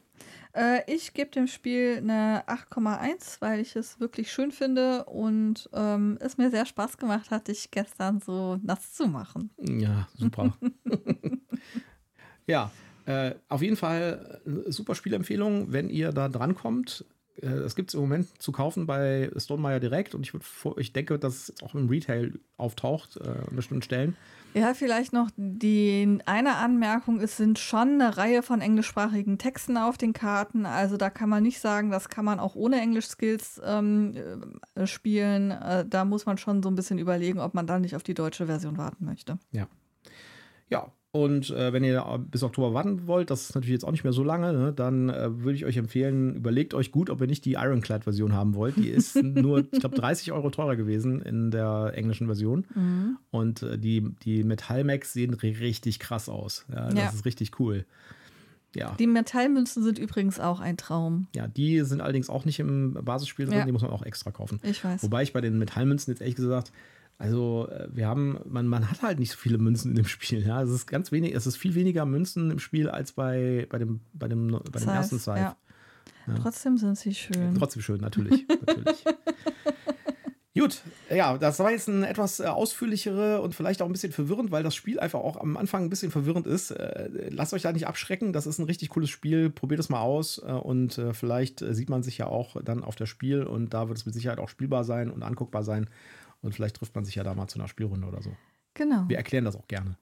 Äh, 0.53 0.81
ich 0.93 1.13
gebe 1.13 1.31
dem 1.31 1.47
Spiel 1.47 1.97
eine 1.97 2.43
8,1, 2.47 3.38
weil 3.39 3.60
ich 3.60 3.75
es 3.75 3.99
wirklich 3.99 4.31
schön 4.31 4.51
finde 4.51 5.05
und 5.05 5.69
ähm, 5.73 6.17
es 6.19 6.38
mir 6.38 6.49
sehr 6.49 6.65
Spaß 6.65 6.97
gemacht 6.97 7.31
hat, 7.31 7.47
dich 7.47 7.71
gestern 7.71 8.19
so 8.19 8.57
nass 8.62 8.93
zu 8.93 9.07
machen. 9.07 9.51
Ja, 9.57 10.07
super. 10.15 10.53
ja, 12.47 12.71
äh, 13.05 13.36
auf 13.47 13.62
jeden 13.62 13.77
Fall 13.77 14.41
äh, 14.45 14.71
super 14.71 14.95
Spielempfehlung, 14.95 15.71
wenn 15.71 15.89
ihr 15.89 16.12
da 16.12 16.27
drankommt. 16.27 17.05
Äh, 17.41 17.60
das 17.60 17.75
gibt 17.75 17.89
es 17.89 17.93
im 17.95 18.01
Moment 18.01 18.41
zu 18.41 18.51
kaufen 18.51 18.86
bei 18.86 19.32
Stonemeyer 19.36 19.80
direkt 19.80 20.15
und 20.15 20.25
ich, 20.25 20.34
würd, 20.34 20.43
ich 20.77 20.93
denke, 20.93 21.19
dass 21.19 21.49
es 21.49 21.63
auch 21.63 21.75
im 21.75 21.89
Retail 21.89 22.39
auftaucht 22.58 23.17
äh, 23.17 23.27
an 23.27 23.56
bestimmten 23.56 23.84
Stellen. 23.84 24.15
Ja, 24.54 24.73
vielleicht 24.73 25.13
noch 25.13 25.30
die 25.38 26.19
eine 26.25 26.56
Anmerkung, 26.58 27.21
es 27.21 27.38
sind 27.38 27.58
schon 27.58 28.01
eine 28.01 28.17
Reihe 28.17 28.43
von 28.43 28.60
englischsprachigen 28.60 29.38
Texten 29.38 29.77
auf 29.77 29.97
den 29.97 30.12
Karten. 30.12 30.65
Also 30.65 30.97
da 30.97 31.10
kann 31.10 31.30
man 31.30 31.43
nicht 31.43 31.62
sagen, 31.62 31.89
das 31.89 32.10
kann 32.10 32.25
man 32.25 32.39
auch 32.39 32.56
ohne 32.56 32.82
Englisch-Skills 32.82 33.62
ähm, 33.63 34.13
äh, 34.75 34.88
spielen. 34.88 35.51
Äh, 35.51 35.86
da 35.88 36.04
muss 36.04 36.25
man 36.25 36.38
schon 36.38 36.62
so 36.62 36.69
ein 36.69 36.75
bisschen 36.75 36.97
überlegen, 36.97 37.39
ob 37.39 37.54
man 37.54 37.65
dann 37.65 37.82
nicht 37.82 37.95
auf 37.95 38.04
die 38.04 38.13
deutsche 38.13 38.47
Version 38.47 38.77
warten 38.77 39.06
möchte. 39.06 39.39
Ja. 39.51 39.67
Ja, 40.69 40.91
und 41.13 41.50
äh, 41.50 41.74
wenn 41.74 41.84
ihr 41.84 42.26
bis 42.32 42.41
Oktober 42.41 42.74
warten 42.74 43.06
wollt, 43.06 43.30
das 43.30 43.41
ist 43.41 43.56
natürlich 43.56 43.74
jetzt 43.74 43.84
auch 43.84 43.91
nicht 43.91 44.06
mehr 44.06 44.13
so 44.13 44.24
lange, 44.24 44.54
ne, 44.54 44.74
dann 44.74 45.10
äh, 45.10 45.43
würde 45.43 45.56
ich 45.56 45.65
euch 45.65 45.76
empfehlen, 45.76 46.36
überlegt 46.36 46.74
euch 46.74 46.91
gut, 46.91 47.10
ob 47.10 47.19
ihr 47.19 47.28
nicht 47.28 47.43
die 47.43 47.54
Ironclad-Version 47.54 48.34
haben 48.34 48.56
wollt. 48.56 48.78
Die 48.78 48.88
ist 48.88 49.15
nur, 49.21 49.65
ich 49.71 49.82
glaube, 49.82 49.95
30 49.95 50.32
Euro 50.32 50.50
teurer 50.52 50.78
gewesen 50.78 51.21
in 51.21 51.52
der 51.52 51.91
englischen 51.95 52.28
Version. 52.28 52.65
Mhm. 52.74 53.17
Und 53.30 53.62
äh, 53.62 53.78
die, 53.78 54.10
die 54.24 54.45
Metallmax 54.45 55.12
sehen 55.12 55.34
richtig 55.34 56.00
krass 56.00 56.30
aus. 56.30 56.65
Ja, 56.69 56.86
das 56.86 56.95
ja. 56.95 57.10
ist 57.10 57.26
richtig 57.26 57.60
cool. 57.60 57.86
Ja. 58.74 58.95
Die 58.97 59.08
Metallmünzen 59.08 59.84
sind 59.84 60.00
übrigens 60.00 60.39
auch 60.39 60.62
ein 60.62 60.78
Traum. 60.78 61.28
Ja, 61.36 61.45
die 61.47 61.82
sind 61.82 62.00
allerdings 62.00 62.30
auch 62.30 62.45
nicht 62.45 62.60
im 62.62 62.93
Basisspiel 62.93 63.47
drin, 63.47 63.58
ja. 63.58 63.65
die 63.65 63.74
muss 63.74 63.82
man 63.82 63.91
auch 63.91 64.04
extra 64.04 64.32
kaufen. 64.32 64.62
Ich 64.63 64.82
weiß. 64.82 65.04
Wobei 65.04 65.24
ich 65.24 65.34
bei 65.34 65.41
den 65.41 65.58
Metallmünzen 65.58 66.13
jetzt 66.13 66.21
ehrlich 66.21 66.38
gesagt 66.38 66.71
also 67.21 67.67
äh, 67.69 67.88
wir 67.91 68.07
haben, 68.07 68.39
man, 68.45 68.65
man 68.65 68.89
hat 68.89 69.03
halt 69.03 69.19
nicht 69.19 69.29
so 69.29 69.38
viele 69.38 69.60
Münzen 69.60 69.91
in 69.91 69.95
dem 69.95 70.07
Spiel. 70.07 70.43
Ja, 70.43 70.63
es 70.63 70.71
ist 70.71 70.88
ganz 70.88 71.12
wenig, 71.12 71.36
es 71.36 71.45
ist 71.45 71.55
viel 71.55 71.75
weniger 71.75 72.03
Münzen 72.05 72.49
im 72.49 72.57
Spiel 72.57 72.89
als 72.89 73.12
bei, 73.12 73.67
bei 73.69 73.77
dem, 73.77 74.01
bei 74.13 74.27
dem, 74.27 74.60
bei 74.71 74.79
dem 74.79 74.89
ersten 74.89 75.19
Scythe. 75.19 75.39
Ja. 75.39 75.57
Ja. 76.27 76.36
Trotzdem 76.41 76.77
sind 76.77 76.97
sie 76.97 77.13
schön. 77.13 77.53
Trotzdem 77.55 77.84
schön, 77.84 78.01
natürlich. 78.01 78.47
natürlich. 78.65 79.05
Gut, 80.57 80.81
ja, 81.10 81.38
das 81.38 81.60
war 81.60 81.71
jetzt 81.71 81.88
ein 81.88 82.03
etwas 82.03 82.39
äh, 82.39 82.45
ausführlichere 82.45 83.41
und 83.41 83.53
vielleicht 83.53 83.81
auch 83.81 83.86
ein 83.86 83.91
bisschen 83.91 84.12
verwirrend, 84.12 84.51
weil 84.51 84.63
das 84.63 84.75
Spiel 84.75 84.99
einfach 84.99 85.19
auch 85.19 85.38
am 85.38 85.57
Anfang 85.57 85.84
ein 85.84 85.89
bisschen 85.89 86.12
verwirrend 86.12 86.47
ist. 86.47 86.71
Äh, 86.71 87.29
lasst 87.29 87.53
euch 87.53 87.62
da 87.62 87.71
nicht 87.71 87.88
abschrecken, 87.88 88.34
das 88.34 88.47
ist 88.47 88.57
ein 88.57 88.65
richtig 88.65 88.89
cooles 88.89 89.12
Spiel. 89.12 89.51
Probiert 89.51 89.79
es 89.79 89.89
mal 89.89 90.01
aus 90.01 90.39
und 90.39 90.99
vielleicht 91.13 91.60
sieht 91.60 91.89
man 91.89 92.01
sich 92.03 92.17
ja 92.17 92.25
auch 92.25 92.62
dann 92.63 92.84
auf 92.84 92.95
das 92.95 93.10
Spiel 93.10 93.43
und 93.43 93.73
da 93.73 93.88
wird 93.88 93.97
es 93.99 94.05
mit 94.05 94.15
Sicherheit 94.15 94.39
auch 94.39 94.49
spielbar 94.49 94.84
sein 94.84 95.12
und 95.12 95.23
anguckbar 95.23 95.63
sein. 95.63 95.88
Und 96.41 96.54
vielleicht 96.54 96.77
trifft 96.77 96.95
man 96.95 97.06
sich 97.06 97.15
ja 97.15 97.23
da 97.23 97.34
mal 97.34 97.47
zu 97.47 97.60
einer 97.60 97.67
Spielrunde 97.67 98.08
oder 98.08 98.21
so. 98.21 98.32
Genau. 98.73 99.06
Wir 99.08 99.17
erklären 99.17 99.45
das 99.45 99.56
auch 99.56 99.67
gerne. 99.67 99.97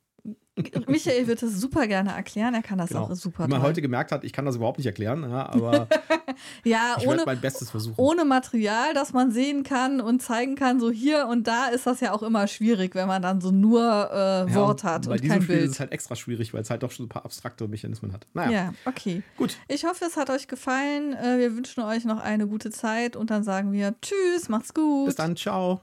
Michael 0.88 1.28
wird 1.28 1.42
es 1.42 1.60
super 1.60 1.88
gerne 1.88 2.12
erklären. 2.12 2.54
Er 2.54 2.62
kann 2.62 2.78
das 2.78 2.90
genau. 2.90 3.04
auch 3.04 3.16
super. 3.16 3.46
Wie 3.46 3.50
man 3.50 3.62
toll. 3.62 3.70
heute 3.70 3.82
gemerkt 3.82 4.12
hat, 4.12 4.24
ich 4.24 4.34
kann 4.34 4.46
das 4.46 4.58
überhaupt 4.58 4.78
nicht 4.78 4.88
erklären, 4.88 5.24
ja, 5.24 5.48
aber 5.48 5.88
ja, 6.66 6.98
ich 7.00 7.08
ohne, 7.08 7.24
mein 7.26 7.40
Bestes 7.40 7.70
versuchen. 7.70 7.96
Ohne 7.98 8.26
Material, 8.26 8.94
das 8.94 9.14
man 9.14 9.32
sehen 9.32 9.64
kann 9.64 10.02
und 10.02 10.22
zeigen 10.22 10.56
kann, 10.56 10.80
so 10.80 10.92
hier 10.92 11.28
und 11.28 11.48
da 11.48 11.68
ist 11.68 11.88
das 11.88 12.02
ja 12.02 12.12
auch 12.12 12.24
immer 12.24 12.48
schwierig, 12.48 12.96
wenn 12.96 13.08
man 13.08 13.22
dann 13.22 13.40
so 13.40 13.52
nur 13.52 13.82
äh, 13.82 14.54
Wort 14.54 14.84
ja, 14.84 14.90
hat 14.90 15.08
und 15.08 15.22
kein 15.22 15.42
Spiel 15.42 15.56
Bild. 15.56 15.68
ist 15.68 15.72
es 15.72 15.80
halt 15.80 15.92
extra 15.92 16.16
schwierig, 16.16 16.54
weil 16.54 16.62
es 16.62 16.70
halt 16.70 16.84
doch 16.84 16.92
schon 16.92 17.06
ein 17.06 17.10
paar 17.10 17.24
abstrakte 17.24 17.68
Mechanismen 17.68 18.12
hat. 18.12 18.28
Naja. 18.34 18.52
Ja, 18.52 18.74
okay. 18.86 19.24
Gut. 19.38 19.58
Ich 19.68 19.86
hoffe, 19.86 20.06
es 20.06 20.18
hat 20.18 20.30
euch 20.30 20.48
gefallen. 20.48 21.14
Äh, 21.14 21.40
wir 21.40 21.56
wünschen 21.56 21.84
euch 21.84 22.04
noch 22.04 22.20
eine 22.20 22.48
gute 22.48 22.70
Zeit 22.70 23.16
und 23.16 23.30
dann 23.30 23.44
sagen 23.44 23.72
wir 23.72 23.96
Tschüss, 24.02 24.50
macht's 24.50 24.74
gut. 24.74 25.06
Bis 25.06 25.16
dann, 25.16 25.38
ciao. 25.38 25.82